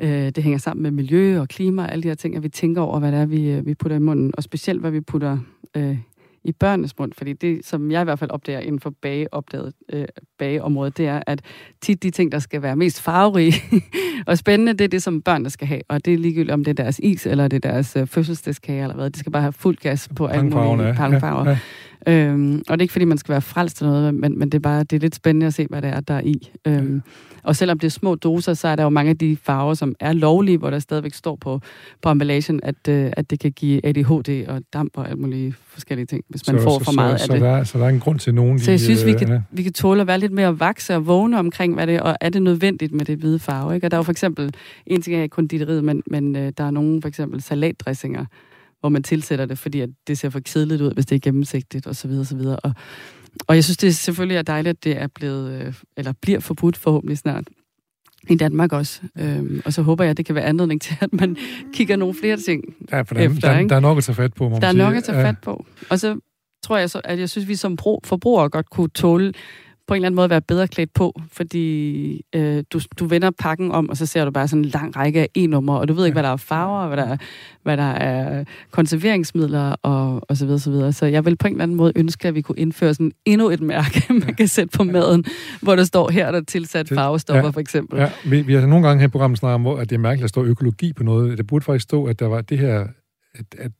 Øh, 0.00 0.10
det 0.10 0.42
hænger 0.42 0.58
sammen 0.58 0.82
med 0.82 0.90
miljø 0.90 1.40
og 1.40 1.48
klima 1.48 1.82
og 1.82 1.92
alle 1.92 2.02
de 2.02 2.08
her 2.08 2.14
ting, 2.14 2.36
at 2.36 2.42
vi 2.42 2.48
tænker 2.48 2.82
over, 2.82 2.98
hvad 2.98 3.12
det 3.12 3.20
er, 3.20 3.26
vi, 3.26 3.50
øh, 3.50 3.66
vi 3.66 3.74
putter 3.74 3.96
i 3.96 4.00
munden. 4.00 4.32
Og 4.36 4.42
specielt, 4.42 4.80
hvad 4.80 4.90
vi 4.90 5.00
putter 5.00 5.38
øh, 5.76 5.98
i 6.44 6.52
børnenes 6.52 6.98
mund. 6.98 7.12
Fordi 7.12 7.32
det, 7.32 7.66
som 7.66 7.90
jeg 7.90 8.00
i 8.00 8.04
hvert 8.04 8.18
fald 8.18 8.30
opdager 8.30 8.60
inden 8.60 8.80
for 8.80 8.92
bageopdaget, 9.02 9.72
øh, 9.92 10.04
bageområdet, 10.38 10.98
det 10.98 11.06
er, 11.06 11.22
at 11.26 11.40
tit 11.80 12.02
de 12.02 12.10
ting, 12.10 12.32
der 12.32 12.38
skal 12.38 12.62
være 12.62 12.76
mest 12.76 13.02
farverige 13.02 13.54
og 14.26 14.38
spændende, 14.38 14.72
det 14.72 14.80
er 14.80 14.88
det, 14.88 15.02
som 15.02 15.22
børnene 15.22 15.50
skal 15.50 15.68
have. 15.68 15.80
Og 15.88 16.04
det 16.04 16.14
er 16.14 16.18
ligegyldigt, 16.18 16.50
om 16.50 16.64
det 16.64 16.70
er 16.70 16.82
deres 16.82 17.00
is, 17.02 17.26
eller 17.26 17.48
det 17.48 17.64
er 17.64 17.70
deres 17.70 17.96
øh, 17.96 18.06
fødselsdagskage, 18.06 18.82
eller 18.82 18.94
hvad. 18.94 19.10
De 19.10 19.18
skal 19.18 19.32
bare 19.32 19.42
have 19.42 19.52
fuld 19.52 19.76
gas 19.76 20.08
på 20.16 20.26
alle 20.26 20.50
mulige 20.50 20.94
pangfarver. 20.94 21.44
Ja, 21.44 21.50
ja. 21.50 21.58
Øhm, 22.06 22.62
og 22.68 22.78
det 22.78 22.80
er 22.80 22.84
ikke, 22.84 22.92
fordi 22.92 23.04
man 23.04 23.18
skal 23.18 23.32
være 23.32 23.42
frelst 23.42 23.80
eller 23.80 23.92
noget, 23.92 24.14
men, 24.14 24.38
men 24.38 24.48
det 24.50 24.58
er 24.58 24.62
bare 24.62 24.84
det 24.84 24.96
er 24.96 25.00
lidt 25.00 25.14
spændende 25.14 25.46
at 25.46 25.54
se, 25.54 25.66
hvad 25.70 25.82
det 25.82 25.90
er, 25.90 26.00
der 26.00 26.14
er 26.14 26.20
i. 26.20 26.50
Øhm, 26.66 27.02
og 27.42 27.56
selvom 27.56 27.78
det 27.78 27.86
er 27.86 27.90
små 27.90 28.14
doser, 28.14 28.54
så 28.54 28.68
er 28.68 28.76
der 28.76 28.82
jo 28.82 28.88
mange 28.88 29.10
af 29.10 29.18
de 29.18 29.36
farver, 29.42 29.74
som 29.74 29.94
er 30.00 30.12
lovlige, 30.12 30.58
hvor 30.58 30.70
der 30.70 30.78
stadigvæk 30.78 31.14
står 31.14 31.36
på, 31.36 31.60
på 32.02 32.10
emballagen, 32.10 32.60
at, 32.62 32.88
øh, 32.88 33.10
at 33.12 33.30
det 33.30 33.40
kan 33.40 33.52
give 33.52 33.86
ADHD 33.86 34.46
og 34.48 34.62
damp 34.72 34.98
og 34.98 35.08
alt 35.08 35.18
mulige 35.18 35.54
forskellige 35.66 36.06
ting, 36.06 36.24
hvis 36.28 36.46
man 36.46 36.58
så, 36.58 36.64
får 36.64 36.78
så, 36.78 36.84
for 36.84 36.92
meget 36.92 37.20
så, 37.20 37.24
af 37.24 37.26
så 37.26 37.32
det. 37.32 37.42
Der, 37.42 37.64
så 37.64 37.78
der 37.78 37.84
er 37.84 37.88
en 37.88 38.00
grund 38.00 38.18
til 38.18 38.34
nogen... 38.34 38.58
Så 38.58 38.70
jeg 38.70 38.80
synes, 38.80 39.06
vi, 39.06 39.12
kan, 39.12 39.28
ja. 39.28 39.40
vi 39.50 39.62
kan 39.62 39.72
tåle 39.72 40.00
at 40.00 40.06
være 40.06 40.18
lidt 40.18 40.32
mere 40.32 40.60
vakse 40.60 40.94
og 40.94 41.06
vågne 41.06 41.38
omkring, 41.38 41.74
hvad 41.74 41.86
det 41.86 41.94
er, 41.94 42.00
og 42.00 42.16
er 42.20 42.28
det 42.28 42.42
nødvendigt 42.42 42.92
med 42.92 43.04
det 43.04 43.18
hvide 43.18 43.38
farve? 43.38 43.74
Ikke? 43.74 43.86
Og 43.86 43.90
der 43.90 43.96
er 43.96 43.98
jo 43.98 44.02
for 44.02 44.12
eksempel, 44.12 44.54
en 44.86 45.02
ting 45.02 45.16
er 45.16 45.26
konditoriet, 45.26 45.84
men, 45.84 46.02
men 46.06 46.36
øh, 46.36 46.52
der 46.58 46.64
er 46.64 46.70
nogle 46.70 47.02
for 47.02 47.08
eksempel 47.08 47.42
salatdressinger, 47.42 48.24
hvor 48.80 48.88
man 48.88 49.02
tilsætter 49.02 49.46
det, 49.46 49.58
fordi 49.58 49.80
at 49.80 49.88
det 50.06 50.18
ser 50.18 50.30
for 50.30 50.40
kedeligt 50.40 50.80
ud, 50.82 50.94
hvis 50.94 51.06
det 51.06 51.16
er 51.16 51.20
gennemsigtigt 51.20 51.86
osv. 51.86 52.10
osv. 52.10 52.40
Og, 52.40 52.72
og 53.46 53.54
jeg 53.54 53.64
synes, 53.64 53.76
det 53.76 53.96
selvfølgelig 53.96 54.36
er 54.36 54.42
dejligt, 54.42 54.76
at 54.76 54.84
det 54.84 54.96
er 54.96 55.06
blevet, 55.06 55.62
øh, 55.62 55.74
eller 55.96 56.12
bliver 56.22 56.40
forbudt 56.40 56.76
forhåbentlig 56.76 57.18
snart 57.18 57.44
i 58.28 58.34
Danmark 58.34 58.72
også. 58.72 59.00
Øhm, 59.18 59.62
og 59.64 59.72
så 59.72 59.82
håber 59.82 60.04
jeg, 60.04 60.10
at 60.10 60.16
det 60.16 60.26
kan 60.26 60.34
være 60.34 60.44
anledning 60.44 60.80
til, 60.80 60.96
at 61.00 61.12
man 61.12 61.36
kigger 61.72 61.96
nogle 61.96 62.14
flere 62.14 62.36
ting 62.36 62.64
ja, 62.92 63.00
for 63.00 63.14
der, 63.14 63.20
efter. 63.20 63.52
Der, 63.52 63.68
der 63.68 63.76
er 63.76 63.80
nok 63.80 63.98
at 63.98 64.04
tage 64.04 64.16
fat 64.16 64.34
på, 64.34 64.48
må 64.48 64.58
Der 64.58 64.66
er 64.66 64.72
nok 64.72 64.94
at 64.94 65.04
tage 65.04 65.22
fat 65.22 65.38
på. 65.42 65.66
Og 65.90 66.00
så 66.00 66.18
tror 66.62 66.76
jeg, 66.76 66.90
så, 66.90 67.00
at 67.04 67.18
jeg 67.18 67.28
synes, 67.28 67.44
at 67.44 67.48
vi 67.48 67.56
som 67.56 67.78
forbrugere 68.04 68.48
godt 68.48 68.70
kunne 68.70 68.88
tåle 68.88 69.32
på 69.88 69.94
en 69.94 69.96
eller 69.96 70.06
anden 70.06 70.16
måde 70.16 70.30
være 70.30 70.40
bedre 70.40 70.68
klædt 70.68 70.94
på, 70.94 71.20
fordi 71.32 72.22
øh, 72.34 72.64
du, 72.72 72.80
du 72.98 73.06
vender 73.06 73.30
pakken 73.38 73.72
om, 73.72 73.88
og 73.88 73.96
så 73.96 74.06
ser 74.06 74.24
du 74.24 74.30
bare 74.30 74.48
sådan 74.48 74.64
en 74.64 74.70
lang 74.70 74.96
række 74.96 75.20
af 75.20 75.28
e-numre, 75.34 75.78
og 75.78 75.88
du 75.88 75.92
ved 75.92 76.06
ikke, 76.06 76.14
hvad 76.14 76.22
der 76.22 76.28
er 76.28 76.36
farver, 76.36 76.86
hvad 76.86 76.96
der 76.96 77.04
er, 77.04 77.16
hvad 77.62 77.76
der 77.76 77.92
er 77.92 78.44
konserveringsmidler, 78.70 79.76
og, 79.82 80.30
og 80.30 80.36
så 80.36 80.44
videre, 80.44 80.58
så 80.58 80.70
videre. 80.70 80.92
Så 80.92 81.06
jeg 81.06 81.24
vil 81.24 81.36
på 81.36 81.46
en 81.46 81.52
eller 81.52 81.62
anden 81.62 81.76
måde 81.76 81.92
ønske, 81.96 82.28
at 82.28 82.34
vi 82.34 82.40
kunne 82.40 82.58
indføre 82.58 82.94
sådan 82.94 83.12
endnu 83.24 83.50
et 83.50 83.60
mærke, 83.60 84.02
man 84.26 84.34
kan 84.34 84.48
sætte 84.48 84.76
på 84.76 84.84
maden, 84.84 85.24
hvor 85.62 85.76
der 85.76 85.84
står 85.84 86.10
her, 86.10 86.30
der 86.30 86.40
er 86.40 86.44
tilsat 86.44 86.88
farvestoffer, 86.88 87.44
ja, 87.44 87.50
for 87.50 87.60
eksempel. 87.60 87.98
Ja, 87.98 88.10
vi, 88.24 88.42
vi 88.42 88.54
har 88.54 88.66
nogle 88.66 88.86
gange 88.86 89.00
her 89.00 89.08
i 89.08 89.10
programmet 89.10 89.38
snakket 89.38 89.54
om, 89.54 89.66
at 89.66 89.90
det 89.90 89.96
er 89.96 90.00
mærkeligt, 90.00 90.24
at 90.24 90.34
der 90.34 90.40
står 90.40 90.44
økologi 90.44 90.92
på 90.92 91.02
noget. 91.02 91.38
Det 91.38 91.46
burde 91.46 91.64
faktisk 91.64 91.82
stå, 91.82 92.04
at 92.04 92.18
der 92.18 92.26
var 92.26 92.40
det 92.40 92.58
her, 92.58 92.86
at, 93.34 93.46
at 93.58 93.72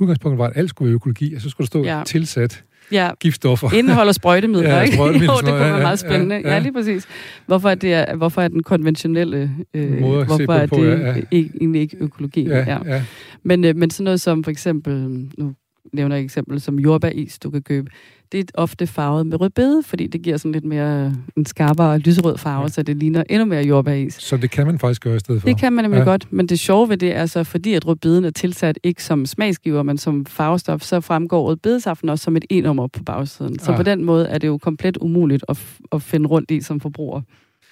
udgangspunktet 0.00 0.38
var, 0.38 0.46
at 0.46 0.56
alt 0.56 0.70
skulle 0.70 0.86
være 0.88 0.94
økologi, 0.94 1.34
og 1.34 1.40
så 1.40 1.50
skulle 1.50 1.64
der 1.64 1.68
stå 1.68 1.84
ja. 1.84 2.02
tilsat 2.06 2.64
ja. 2.92 3.10
giftstoffer. 3.20 3.72
Indeholder 3.72 4.12
sprøjtemidler, 4.22 4.74
ja, 4.74 4.80
ikke? 4.80 4.94
Sprøjtemidler, 4.94 5.32
jo, 5.32 5.38
det 5.38 5.48
kunne 5.48 5.60
være 5.60 5.80
meget 5.80 5.98
spændende. 5.98 6.34
Ja, 6.34 6.48
ja. 6.48 6.52
ja, 6.52 6.58
lige 6.58 6.72
præcis. 6.72 7.06
Hvorfor 7.46 7.70
er, 7.70 7.74
det 7.74 8.16
hvorfor 8.16 8.42
er 8.42 8.48
den 8.48 8.62
konventionelle... 8.62 9.50
Øh, 9.74 10.00
Måde 10.00 10.24
hvorfor 10.24 10.52
er 10.52 10.60
det 10.60 10.70
på, 10.70 10.84
ja, 10.84 11.14
ja. 11.14 11.22
egentlig 11.32 11.80
ikke 11.80 11.96
økologi? 12.00 12.42
Ja, 12.48 12.58
ja. 12.58 12.78
Ja. 12.84 13.02
Men, 13.42 13.64
øh, 13.64 13.76
men 13.76 13.90
sådan 13.90 14.04
noget 14.04 14.20
som 14.20 14.44
for 14.44 14.50
eksempel... 14.50 15.28
Nu 15.38 15.54
nævner 15.92 16.16
et 16.16 16.22
eksempel 16.22 16.60
som 16.60 16.78
jordbæris, 16.78 17.38
du 17.38 17.50
kan 17.50 17.62
købe. 17.62 17.90
Det 18.34 18.40
er 18.40 18.44
ofte 18.54 18.86
farvet 18.86 19.26
med 19.26 19.40
rødbede, 19.40 19.82
fordi 19.82 20.06
det 20.06 20.22
giver 20.22 20.36
sådan 20.36 20.52
lidt 20.52 20.64
mere 20.64 21.14
en 21.36 21.46
skarpere 21.46 21.98
lyserød 21.98 22.38
farve, 22.38 22.62
ja. 22.62 22.68
så 22.68 22.82
det 22.82 22.96
ligner 22.96 23.22
endnu 23.30 23.44
mere 23.44 23.62
jordbæris. 23.62 24.14
Så 24.14 24.36
det 24.36 24.50
kan 24.50 24.66
man 24.66 24.78
faktisk 24.78 25.02
gøre 25.02 25.16
i 25.16 25.18
stedet 25.18 25.40
for? 25.40 25.48
Det 25.48 25.58
kan 25.58 25.72
man 25.72 25.84
nemlig 25.84 25.98
ja. 25.98 26.04
godt, 26.04 26.32
men 26.32 26.46
det 26.46 26.60
sjove 26.60 26.88
ved 26.88 26.96
det 26.96 27.16
er 27.16 27.26
så, 27.26 27.44
fordi 27.44 27.74
at 27.74 27.86
rødbeden 27.86 28.24
er 28.24 28.30
tilsat 28.30 28.78
ikke 28.82 29.04
som 29.04 29.26
smagsgiver, 29.26 29.82
men 29.82 29.98
som 29.98 30.26
farvestof, 30.26 30.82
så 30.82 31.00
fremgår 31.00 31.48
rødbedesaften 31.48 32.08
også 32.08 32.24
som 32.24 32.36
et 32.36 32.44
e-nummer 32.50 32.86
på 32.86 33.02
bagsiden. 33.02 33.58
Så 33.58 33.70
ja. 33.70 33.76
på 33.76 33.82
den 33.82 34.04
måde 34.04 34.26
er 34.26 34.38
det 34.38 34.46
jo 34.46 34.58
komplet 34.58 34.96
umuligt 34.96 35.44
at, 35.48 35.58
at 35.92 36.02
finde 36.02 36.28
rundt 36.28 36.50
i 36.50 36.60
som 36.60 36.80
forbruger 36.80 37.20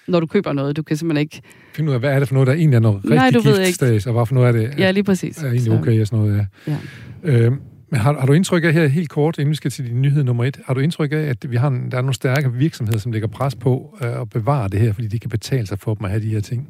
når 0.07 0.19
du 0.19 0.25
køber 0.25 0.53
noget. 0.53 0.77
Du 0.77 0.83
kan 0.83 0.97
simpelthen 0.97 1.21
ikke... 1.21 1.41
Finde 1.75 1.89
ud 1.89 1.93
af, 1.93 1.99
hvad 1.99 2.11
er 2.11 2.19
det 2.19 2.27
for 2.27 2.33
noget, 2.33 2.47
der 2.47 2.53
egentlig 2.53 2.75
er 2.75 2.79
noget 2.79 3.05
Nej, 3.05 3.25
rigtig 3.25 3.41
giftstas, 3.43 4.07
og 4.07 4.13
hvad 4.13 4.25
for 4.25 4.35
noget 4.35 4.47
er 4.47 4.51
det? 4.51 4.79
Ja, 4.79 4.91
lige 4.91 5.03
præcis. 5.03 5.43
Er 5.43 5.47
egentlig 5.47 5.79
okay 5.79 6.01
og 6.01 6.07
sådan 6.07 6.25
noget, 6.25 6.47
ja. 6.67 6.77
ja. 7.23 7.37
Øh, 7.37 7.51
men 7.93 8.01
har, 8.01 8.19
har 8.19 8.25
du 8.25 8.33
indtryk 8.33 8.63
af 8.63 8.73
her 8.73 8.87
helt 8.87 9.09
kort, 9.09 9.37
inden 9.37 9.49
vi 9.49 9.55
skal 9.55 9.71
til 9.71 9.87
din 9.87 10.01
nyhed 10.01 10.23
nummer 10.23 10.45
et, 10.45 10.59
har 10.65 10.73
du 10.73 10.79
indtryk 10.79 11.11
af, 11.11 11.17
at 11.17 11.51
vi 11.51 11.55
har 11.55 11.67
en, 11.67 11.91
der 11.91 11.97
er 11.97 12.01
nogle 12.01 12.13
stærke 12.13 12.53
virksomheder, 12.53 12.99
som 12.99 13.11
lægger 13.11 13.27
pres 13.27 13.55
på 13.55 13.97
øh, 14.03 14.21
at 14.21 14.29
bevare 14.29 14.67
det 14.67 14.79
her, 14.79 14.93
fordi 14.93 15.07
de 15.07 15.19
kan 15.19 15.29
betale 15.29 15.67
sig 15.67 15.79
for 15.79 15.93
dem 15.93 16.05
at 16.05 16.11
have 16.11 16.23
de 16.23 16.29
her 16.29 16.39
ting? 16.39 16.67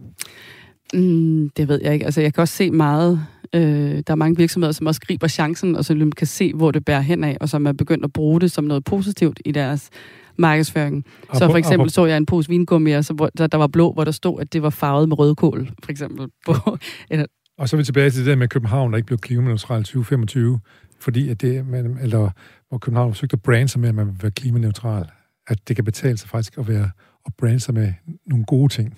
Mm, 0.93 1.49
det 1.57 1.67
ved 1.67 1.79
jeg 1.83 1.93
ikke. 1.93 2.05
Altså, 2.05 2.21
jeg 2.21 2.33
kan 2.33 2.41
også 2.41 2.55
se 2.55 2.71
meget... 2.71 3.25
Øh, 3.55 3.61
der 3.61 4.03
er 4.07 4.15
mange 4.15 4.37
virksomheder, 4.37 4.71
som 4.71 4.87
også 4.87 5.01
griber 5.01 5.27
chancen, 5.27 5.75
og 5.75 5.85
så 5.85 6.11
kan 6.17 6.27
se, 6.27 6.53
hvor 6.53 6.71
det 6.71 6.85
bærer 6.85 7.01
hen 7.01 7.23
af, 7.23 7.37
og 7.41 7.49
som 7.49 7.67
er 7.67 7.71
begyndt 7.71 8.05
at 8.05 8.13
bruge 8.13 8.41
det 8.41 8.51
som 8.51 8.63
noget 8.63 8.83
positivt 8.83 9.39
i 9.45 9.51
deres 9.51 9.89
markedsføring. 10.37 11.05
Så 11.33 11.49
for 11.49 11.57
eksempel 11.57 11.89
så 11.89 12.05
jeg 12.05 12.17
en 12.17 12.25
pose 12.25 12.49
vingummi, 12.49 13.03
så, 13.03 13.13
hvor, 13.13 13.29
der, 13.37 13.47
der 13.47 13.57
var 13.57 13.67
blå, 13.67 13.93
hvor 13.93 14.03
der 14.03 14.11
stod, 14.11 14.41
at 14.41 14.53
det 14.53 14.63
var 14.63 14.69
farvet 14.69 15.09
med 15.09 15.19
rødkål, 15.19 15.69
for 15.83 15.91
eksempel. 15.91 16.27
På, 16.45 16.77
eller, 17.09 17.25
og 17.57 17.69
så 17.69 17.75
er 17.75 17.77
vi 17.77 17.83
tilbage 17.83 18.09
til 18.09 18.19
det 18.19 18.27
der 18.27 18.35
med 18.35 18.47
København, 18.47 18.91
der 18.91 18.97
ikke 18.97 19.07
blev 19.07 19.19
klimaneutral 19.19 19.83
2025, 19.83 20.59
fordi 21.03 21.29
at 21.29 21.41
det, 21.41 21.67
man, 21.67 21.97
eller 22.01 22.29
hvor 22.69 22.77
København 22.77 23.13
forsøgte 23.13 23.33
at 23.33 23.41
brande 23.41 23.67
sig 23.67 23.81
med, 23.81 23.89
at 23.89 23.95
man 23.95 24.07
vil 24.07 24.15
være 24.21 24.31
klimaneutral. 24.31 25.05
At 25.47 25.67
det 25.67 25.75
kan 25.75 25.85
betale 25.85 26.17
sig 26.17 26.29
faktisk 26.29 26.57
at 26.57 26.67
være 26.67 26.89
at 27.25 27.33
brande 27.37 27.59
sig 27.59 27.73
med 27.73 27.93
nogle 28.25 28.45
gode 28.45 28.73
ting. 28.73 28.97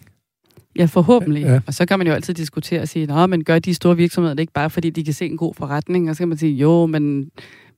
Ja, 0.79 0.85
forhåbentlig. 0.85 1.43
Ja. 1.43 1.61
Og 1.67 1.73
så 1.73 1.85
kan 1.85 1.99
man 1.99 2.07
jo 2.07 2.13
altid 2.13 2.33
diskutere 2.33 2.81
og 2.81 2.87
sige, 2.87 3.13
at 3.13 3.29
men 3.29 3.43
gør 3.43 3.59
de 3.59 3.73
store 3.73 3.97
virksomheder 3.97 4.35
det 4.35 4.41
ikke 4.41 4.53
bare, 4.53 4.69
fordi 4.69 4.89
de 4.89 5.03
kan 5.03 5.13
se 5.13 5.25
en 5.25 5.37
god 5.37 5.53
forretning? 5.53 6.09
Og 6.09 6.15
så 6.15 6.19
kan 6.19 6.27
man 6.27 6.37
sige, 6.37 6.53
jo, 6.53 6.85
men 6.85 7.31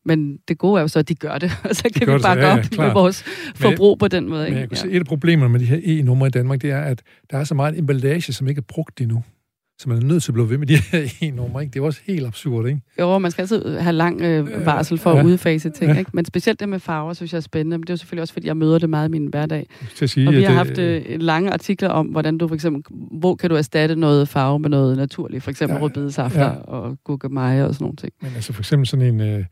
men 0.06 0.38
det 0.48 0.58
gode 0.58 0.80
er 0.80 0.82
jo 0.82 0.88
så, 0.88 1.00
at 1.00 1.10
de 1.10 1.16
gør 1.16 1.38
det, 1.38 1.52
og 1.70 1.76
så 1.76 1.84
kan 1.84 2.08
de 2.08 2.14
vi 2.14 2.20
bare 2.22 2.36
gå 2.36 2.42
ja, 2.42 2.56
ja, 2.56 2.64
med 2.78 2.94
vores 2.94 3.24
forbrug 3.56 3.96
men, 3.96 4.00
på 4.00 4.08
den 4.08 4.30
måde. 4.30 4.46
Ikke? 4.46 4.54
Men 4.54 4.62
jeg 4.62 4.70
kunne 4.70 4.78
ja. 4.78 4.82
se, 4.82 4.92
et 4.92 5.00
af 5.00 5.06
problemerne 5.06 5.52
med 5.52 5.60
de 5.60 5.66
her 5.66 5.80
e-numre 5.84 6.28
i 6.28 6.32
Danmark, 6.32 6.62
det 6.62 6.72
er, 6.72 6.82
at 6.82 7.02
der 7.32 7.38
er 7.38 7.44
så 7.44 7.56
meget 7.56 7.80
emballage, 7.80 8.34
som 8.34 8.48
ikke 8.48 8.60
er 8.60 8.66
brugt 8.68 9.02
endnu. 9.02 9.24
Så 9.80 9.90
man 9.90 9.98
er 9.98 10.02
nødt 10.02 10.24
til 10.24 10.32
at 10.32 10.34
blive 10.34 10.50
ved 10.50 10.58
med 10.58 10.68
de 10.68 10.78
her 10.78 11.10
e-numre, 11.22 11.62
ikke? 11.62 11.74
Det 11.74 11.80
er 11.80 11.84
også 11.84 12.02
helt 12.06 12.26
absurd, 12.28 12.68
ikke? 12.68 12.82
Jo, 13.00 13.18
man 13.18 13.32
skal 13.32 13.42
altid 13.42 13.78
have 13.78 13.94
lang 13.94 14.22
øh, 14.22 14.66
varsel 14.66 14.98
for 14.98 15.12
ja. 15.12 15.20
at 15.20 15.26
udfase 15.26 15.70
ting, 15.70 15.92
ja. 15.92 16.00
ikke? 16.00 16.12
Men 16.14 16.26
specielt 16.26 16.60
det 16.60 16.70
med 16.70 16.80
farver, 16.80 17.14
synes 17.14 17.34
jeg 17.34 17.38
er 17.38 17.42
spændende. 17.42 17.78
Men 17.78 17.82
det 17.82 17.90
er 17.90 17.94
jo 17.94 17.98
selvfølgelig 17.98 18.22
også, 18.22 18.34
fordi 18.34 18.48
jeg 18.48 18.58
møder 18.58 18.78
det 18.78 18.90
meget 18.90 19.08
i 19.08 19.12
min 19.12 19.26
hverdag. 19.26 19.68
Til 19.96 20.10
sige, 20.10 20.28
og 20.28 20.34
vi 20.34 20.44
har 20.44 20.64
det, 20.64 20.68
haft 20.68 20.78
øh, 20.80 21.22
lange 21.22 21.52
artikler 21.52 21.90
om, 21.90 22.08
hvordan 22.08 22.38
du 22.38 22.48
for 22.48 22.56
eksempel, 22.56 22.84
hvor 23.20 23.36
kan 23.36 23.50
du 23.50 23.56
erstatte 23.56 23.96
noget 23.96 24.28
farve 24.28 24.60
med 24.60 24.70
noget 24.70 24.98
naturligt? 24.98 25.44
For 25.44 25.52
eksempel 25.52 25.76
ja. 25.76 25.82
rødbedesafter 25.82 26.44
ja. 26.44 26.50
og 26.50 26.98
gurkemeje 27.04 27.66
og 27.66 27.74
sådan 27.74 27.84
nogle 27.84 27.96
ting. 27.96 28.14
Men 28.22 28.32
altså 28.36 28.54
for 28.54 28.62
eksempel 28.62 28.88
sådan 28.88 29.06
en... 29.06 29.22
Øh, 29.22 29.46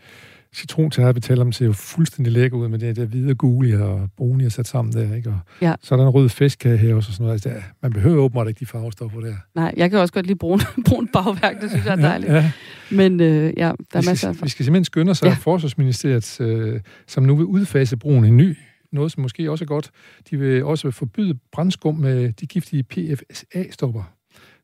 citrontærte, 0.55 1.13
vi 1.15 1.19
taler 1.19 1.41
om, 1.41 1.51
ser 1.51 1.65
jo 1.65 1.73
fuldstændig 1.73 2.33
lækker 2.33 2.57
ud 2.57 2.67
med 2.67 2.79
det 2.79 2.95
der 2.95 3.05
hvide 3.05 3.35
gule 3.35 3.83
og 3.83 4.09
brune, 4.17 4.49
sat 4.49 4.67
sammen 4.67 4.93
der, 4.93 5.15
ikke? 5.15 5.29
Og 5.29 5.39
ja. 5.61 5.73
så 5.81 5.95
er 5.95 5.97
der 5.97 6.05
en 6.05 6.09
rød 6.09 6.29
fisk 6.29 6.63
her 6.63 6.95
også 6.95 7.09
og 7.09 7.13
sådan 7.13 7.23
noget. 7.23 7.45
Altså, 7.45 7.61
man 7.81 7.93
behøver 7.93 8.23
åbenbart 8.23 8.47
ikke 8.47 8.59
de 8.59 8.65
farvestoffer 8.65 9.19
der. 9.19 9.35
Nej, 9.55 9.73
jeg 9.77 9.89
kan 9.89 9.99
også 9.99 10.13
godt 10.13 10.25
lide 10.25 10.37
brun, 10.37 10.59
brun 10.87 11.07
bagværk, 11.07 11.61
det 11.61 11.69
synes 11.69 11.85
jeg 11.85 11.91
er 11.91 12.01
dejligt. 12.01 12.31
Ja, 12.31 12.37
ja. 12.37 12.51
Men 12.91 13.21
øh, 13.21 13.53
ja, 13.57 13.65
der 13.67 13.71
er 13.93 14.01
vi 14.01 14.07
masser 14.07 14.29
af... 14.29 14.35
Vi 14.43 14.49
skal 14.49 14.65
simpelthen 14.65 14.85
skynde 14.85 15.11
os, 15.11 15.23
ja. 15.23 15.33
Forsvarsministeriet, 15.39 16.41
øh, 16.41 16.79
som 17.07 17.23
nu 17.23 17.35
vil 17.35 17.45
udfase 17.45 17.97
brugen 17.97 18.25
en 18.25 18.37
ny 18.37 18.57
noget, 18.95 19.11
som 19.11 19.21
måske 19.21 19.51
også 19.51 19.63
er 19.63 19.67
godt. 19.67 19.91
De 20.29 20.39
vil 20.39 20.63
også 20.63 20.91
forbyde 20.91 21.33
brændskum 21.51 21.95
med 21.95 22.31
de 22.31 22.47
giftige 22.47 22.83
PFSA-stoffer. 22.83 24.03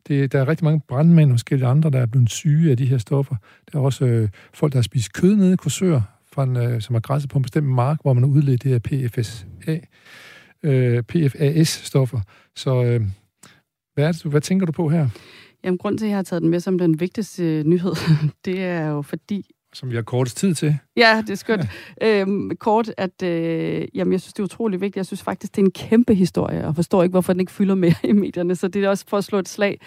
Det, 0.08 0.32
der 0.32 0.40
er 0.40 0.48
rigtig 0.48 0.64
mange 0.64 0.82
brandmænd 0.88 1.32
og 1.32 1.34
forskellige 1.34 1.68
andre, 1.68 1.90
der 1.90 2.00
er 2.00 2.06
blevet 2.06 2.30
syge 2.30 2.72
af 2.72 2.78
de 2.78 2.86
her 2.86 2.98
stoffer. 2.98 3.36
Der 3.72 3.80
er 3.80 3.84
også 3.84 4.06
øh, 4.06 4.30
folk, 4.54 4.74
der 4.74 4.78
har 4.78 4.84
spist 4.84 5.14
kød 5.14 5.36
nede 5.36 5.54
i 5.54 5.56
Korsør, 5.56 6.02
fra 6.34 6.44
en, 6.44 6.58
øh, 6.58 6.82
som 6.82 6.96
har 6.96 7.00
græsset 7.00 7.30
på 7.30 7.38
en 7.38 7.44
bestemt 7.44 7.68
mark, 7.68 8.00
hvor 8.02 8.14
man 8.14 8.24
har 8.24 8.30
udledt 8.30 8.64
det 8.64 8.72
her 8.72 8.80
PFSA, 8.80 9.78
øh, 10.64 11.04
PFAS-stoffer. 11.04 12.20
Så 12.56 12.84
øh, 12.84 13.02
hvad, 13.94 14.08
er 14.08 14.12
det, 14.12 14.24
hvad 14.24 14.42
tænker 14.42 14.66
du 14.66 14.72
på 14.72 14.90
her? 14.90 15.10
Jamen, 15.64 15.78
grund 15.78 15.98
til, 15.98 16.06
at 16.06 16.10
jeg 16.10 16.18
har 16.18 16.24
taget 16.24 16.42
den 16.42 16.50
med 16.50 16.60
som 16.60 16.80
den 16.80 17.00
vigtigste 17.00 17.44
øh, 17.44 17.66
nyhed, 17.66 17.94
det 18.46 18.64
er 18.64 18.88
jo 18.88 19.02
fordi, 19.02 19.46
som 19.74 19.90
vi 19.90 19.96
har 19.96 20.02
kortest 20.02 20.38
tid 20.38 20.56
til. 20.56 20.78
Ja, 20.98 21.22
det 21.22 21.30
er 21.30 21.36
skønt. 21.36 21.66
Ja. 22.02 22.22
Øhm, 22.22 22.52
kort, 22.60 22.94
at 22.98 23.24
øh, 23.24 23.88
jamen, 23.94 24.12
jeg 24.12 24.22
synes, 24.22 24.34
det 24.34 24.40
er 24.40 24.44
utrolig 24.44 24.82
vigtigt. 24.82 24.98
Jeg 24.98 25.06
synes 25.06 25.22
faktisk, 25.22 25.56
det 25.56 25.62
er 25.62 25.66
en 25.66 25.72
kæmpe 25.72 26.14
historie, 26.16 26.68
og 26.68 26.76
forstår 26.76 27.04
ikke, 27.04 27.12
hvorfor 27.12 27.34
den 27.34 27.40
ikke 27.40 27.52
fylder 27.52 27.76
mere 27.76 27.96
i 28.12 28.12
medierne. 28.12 28.56
Så 28.56 28.68
det 28.68 28.84
er 28.84 28.90
også 28.90 29.06
for 29.08 29.18
at 29.18 29.24
slå 29.24 29.40
et 29.40 29.50
slag 29.50 29.80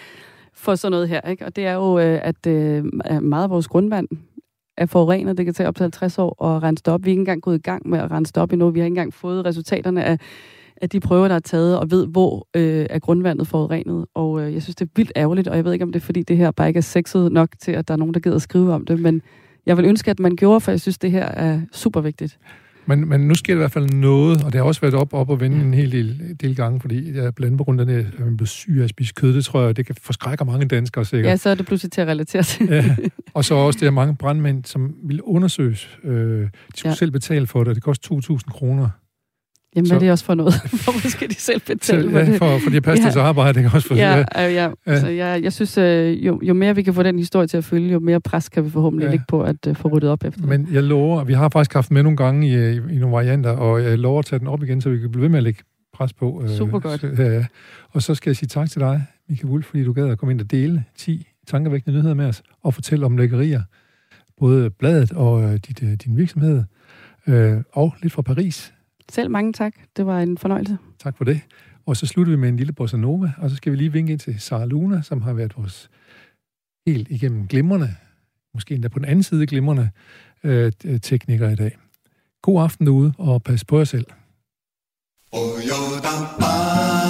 for 0.54 0.74
sådan 0.74 0.90
noget 0.90 1.08
her. 1.08 1.20
Ikke? 1.20 1.46
Og 1.46 1.56
det 1.56 1.66
er 1.66 1.72
jo, 1.72 1.98
øh, 1.98 2.20
at 2.22 2.46
øh, 2.46 2.84
meget 3.22 3.44
af 3.44 3.50
vores 3.50 3.68
grundvand 3.68 4.08
er 4.76 4.86
forurenet. 4.86 5.38
Det 5.38 5.44
kan 5.44 5.54
tage 5.54 5.68
op 5.68 5.76
til 5.76 5.82
50 5.82 6.18
år 6.18 6.44
at 6.44 6.62
rense 6.62 6.82
op. 6.86 7.04
Vi 7.04 7.10
er 7.10 7.12
ikke 7.12 7.20
engang 7.20 7.42
gået 7.42 7.58
i 7.58 7.62
gang 7.62 7.88
med 7.88 7.98
at 7.98 8.10
rense 8.10 8.32
op 8.36 8.52
endnu. 8.52 8.70
Vi 8.70 8.78
har 8.78 8.84
ikke 8.84 8.92
engang 8.92 9.14
fået 9.14 9.44
resultaterne 9.44 10.04
af, 10.04 10.18
af 10.76 10.90
de 10.90 11.00
prøver, 11.00 11.28
der 11.28 11.34
er 11.34 11.40
taget, 11.40 11.78
og 11.78 11.90
ved, 11.90 12.06
hvor 12.06 12.48
øh, 12.56 12.86
er 12.90 12.98
grundvandet 12.98 13.48
forurenet. 13.48 14.06
Og 14.14 14.40
øh, 14.42 14.54
jeg 14.54 14.62
synes, 14.62 14.76
det 14.76 14.84
er 14.84 14.90
vildt 14.96 15.12
ærgerligt, 15.16 15.48
og 15.48 15.56
jeg 15.56 15.64
ved 15.64 15.72
ikke, 15.72 15.82
om 15.82 15.92
det 15.92 16.00
er, 16.00 16.04
fordi 16.04 16.22
det 16.22 16.36
her 16.36 16.50
bare 16.50 16.68
ikke 16.68 16.78
er 16.78 16.82
sexet 16.82 17.32
nok 17.32 17.48
til, 17.60 17.72
at 17.72 17.88
der 17.88 17.94
er 17.94 17.98
nogen, 17.98 18.14
der 18.14 18.20
gider 18.20 18.36
at 18.36 18.42
skrive 18.42 18.72
om 18.72 18.84
det, 18.84 19.00
men 19.00 19.22
jeg 19.66 19.76
vil 19.76 19.84
ønske, 19.84 20.10
at 20.10 20.20
man 20.20 20.36
gjorde, 20.36 20.60
for 20.60 20.72
jeg 20.72 20.80
synes, 20.80 20.98
det 20.98 21.10
her 21.10 21.24
er 21.24 21.60
super 21.72 22.00
vigtigt. 22.00 22.38
Men, 22.86 23.08
men 23.08 23.20
nu 23.20 23.34
sker 23.34 23.54
der 23.54 23.58
i 23.58 23.62
hvert 23.62 23.72
fald 23.72 23.88
noget, 23.88 24.44
og 24.44 24.52
det 24.52 24.58
har 24.58 24.66
også 24.66 24.80
været 24.80 24.94
op, 24.94 25.14
op 25.14 25.30
og 25.30 25.40
vende 25.40 25.60
en 25.60 25.74
hel 25.74 25.92
del, 25.92 26.36
del 26.40 26.56
gange, 26.56 26.80
fordi 26.80 27.16
jeg 27.16 27.34
blandt 27.34 27.58
på 27.58 27.64
grund 27.64 27.80
af, 27.80 27.84
at 27.84 28.20
man 28.20 28.36
bliver 28.36 28.46
syg 28.46 28.76
af 28.78 28.84
at 28.84 28.90
spise 28.90 29.14
kød, 29.14 29.34
det 29.34 29.44
tror 29.44 29.62
jeg, 29.62 29.76
det 29.76 29.86
kan 29.86 29.96
forskrække 30.02 30.44
mange 30.44 30.66
danskere 30.66 31.04
sikkert. 31.04 31.30
Ja, 31.30 31.36
så 31.36 31.50
er 31.50 31.54
det 31.54 31.66
pludselig 31.66 31.92
til 31.92 32.00
at 32.00 32.06
relatere 32.08 32.42
til. 32.42 32.66
ja. 32.70 32.96
Og 33.34 33.44
så 33.44 33.54
også 33.54 33.80
det 33.80 33.86
er 33.86 33.90
mange 33.90 34.16
brandmænd, 34.16 34.64
som 34.64 34.94
vil 35.04 35.22
undersøges. 35.22 35.98
Øh, 36.04 36.40
de 36.40 36.50
skulle 36.74 36.90
ja. 36.90 36.94
selv 36.94 37.10
betale 37.10 37.46
for 37.46 37.64
det, 37.64 37.74
det 37.74 37.82
koster 37.82 38.14
2.000 38.14 38.50
kroner. 38.50 38.88
Jamen, 39.76 39.88
hvad 39.88 39.96
er 39.96 40.00
det 40.00 40.10
også 40.10 40.24
for 40.24 40.34
noget? 40.34 40.54
Hvorfor 40.84 41.08
skal 41.08 41.30
de 41.30 41.34
selv 41.34 41.60
betale 41.60 41.80
selv, 41.82 42.10
for 42.10 42.18
ja, 42.18 42.24
det? 42.24 42.38
For, 42.38 42.58
for 42.58 42.70
de 42.70 42.74
har 42.74 42.80
passet 42.80 43.06
ja. 43.06 43.10
sig 43.10 43.22
arbejde, 43.22 43.60
ikke 43.60 43.70
også? 43.74 43.88
For, 43.88 43.94
ja, 43.94 44.16
ja, 44.18 44.24
ja. 44.36 44.48
ja. 44.50 44.70
Altså, 44.86 45.08
jeg, 45.08 45.42
jeg 45.42 45.52
synes, 45.52 45.78
øh, 45.78 46.26
jo, 46.26 46.40
jo 46.42 46.54
mere 46.54 46.74
vi 46.74 46.82
kan 46.82 46.94
få 46.94 47.02
den 47.02 47.18
historie 47.18 47.46
til 47.46 47.56
at 47.56 47.64
følge, 47.64 47.92
jo 47.92 48.00
mere 48.00 48.20
pres 48.20 48.48
kan 48.48 48.64
vi 48.64 48.70
forhåbentlig 48.70 49.04
ja. 49.04 49.10
lægge 49.10 49.24
på 49.28 49.42
at 49.42 49.66
uh, 49.66 49.76
få 49.76 49.88
ryddet 49.88 50.10
op 50.10 50.24
efter 50.24 50.46
Men 50.46 50.68
jeg 50.72 50.82
lover, 50.82 51.24
vi 51.24 51.32
har 51.32 51.48
faktisk 51.48 51.74
haft 51.74 51.90
med 51.90 52.02
nogle 52.02 52.16
gange 52.16 52.48
i, 52.48 52.54
i, 52.54 52.76
i 52.76 52.98
nogle 52.98 53.12
varianter, 53.12 53.50
og 53.50 53.82
jeg 53.82 53.98
lover 53.98 54.18
at 54.18 54.24
tage 54.24 54.38
den 54.38 54.48
op 54.48 54.62
igen, 54.62 54.80
så 54.80 54.90
vi 54.90 54.98
kan 54.98 55.10
blive 55.10 55.22
ved 55.22 55.28
med 55.28 55.38
at 55.38 55.42
lægge 55.42 55.62
pres 55.94 56.12
på. 56.12 56.42
Øh, 56.44 56.50
Super 56.50 56.78
godt. 56.78 57.00
Så, 57.00 57.06
ja, 57.18 57.34
ja. 57.34 57.44
Og 57.90 58.02
så 58.02 58.14
skal 58.14 58.30
jeg 58.30 58.36
sige 58.36 58.48
tak 58.48 58.70
til 58.70 58.80
dig, 58.80 59.06
Michael 59.28 59.50
Wulf, 59.50 59.66
fordi 59.66 59.84
du 59.84 59.92
gad 59.92 60.08
at 60.08 60.18
komme 60.18 60.32
ind 60.32 60.40
og 60.40 60.50
dele 60.50 60.84
10 60.96 61.26
tankevækkende 61.46 61.98
nyheder 61.98 62.14
med 62.14 62.26
os, 62.26 62.42
og 62.62 62.74
fortælle 62.74 63.06
om 63.06 63.16
lækkerier. 63.16 63.62
Både 64.38 64.70
bladet 64.70 65.12
og 65.12 65.42
øh, 65.42 65.52
dit, 65.52 65.82
øh, 65.82 65.92
din 65.92 66.16
virksomhed, 66.16 66.62
øh, 67.26 67.56
og 67.72 67.94
lidt 68.02 68.12
fra 68.12 68.22
Paris. 68.22 68.73
Selv 69.14 69.30
mange 69.30 69.52
tak. 69.52 69.74
Det 69.96 70.06
var 70.06 70.20
en 70.20 70.38
fornøjelse. 70.38 70.78
Tak 70.98 71.16
for 71.16 71.24
det. 71.24 71.40
Og 71.86 71.96
så 71.96 72.06
slutter 72.06 72.30
vi 72.30 72.36
med 72.36 72.48
en 72.48 72.56
lille 72.56 72.72
bossa 72.72 72.96
nova, 72.96 73.32
og 73.38 73.50
så 73.50 73.56
skal 73.56 73.72
vi 73.72 73.76
lige 73.76 73.92
vinke 73.92 74.12
ind 74.12 74.20
til 74.20 74.40
Sara 74.40 74.64
Luna, 74.64 75.02
som 75.02 75.22
har 75.22 75.32
været 75.32 75.56
vores 75.56 75.90
helt 76.86 77.08
igennem 77.10 77.48
glimrende, 77.48 77.94
måske 78.54 78.74
endda 78.74 78.88
på 78.88 78.98
den 78.98 79.08
anden 79.08 79.22
side 79.22 79.46
glimrende, 79.46 79.90
øh, 80.44 80.72
tekniker 81.02 81.50
i 81.50 81.56
dag. 81.56 81.76
God 82.42 82.62
aften 82.62 82.86
derude, 82.86 83.12
og 83.18 83.42
pas 83.42 83.64
på 83.64 83.78
jer 83.78 83.84
selv. 83.84 84.06
Oh, 85.32 87.03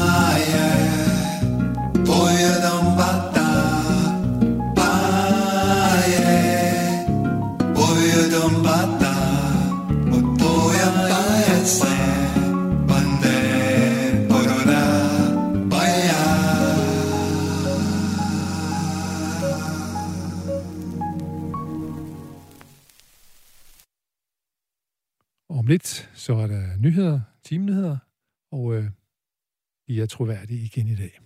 Om 25.65 25.69
lidt, 25.69 26.11
så 26.15 26.35
er 26.35 26.47
der 26.47 26.77
nyheder, 26.77 27.21
timenyheder, 27.45 27.99
og 28.53 28.75
øh, 28.75 28.85
vi 29.87 30.01
er 30.01 30.07
troværdige 30.07 30.65
igen 30.65 30.89
i 30.89 30.97
dag. 30.97 31.24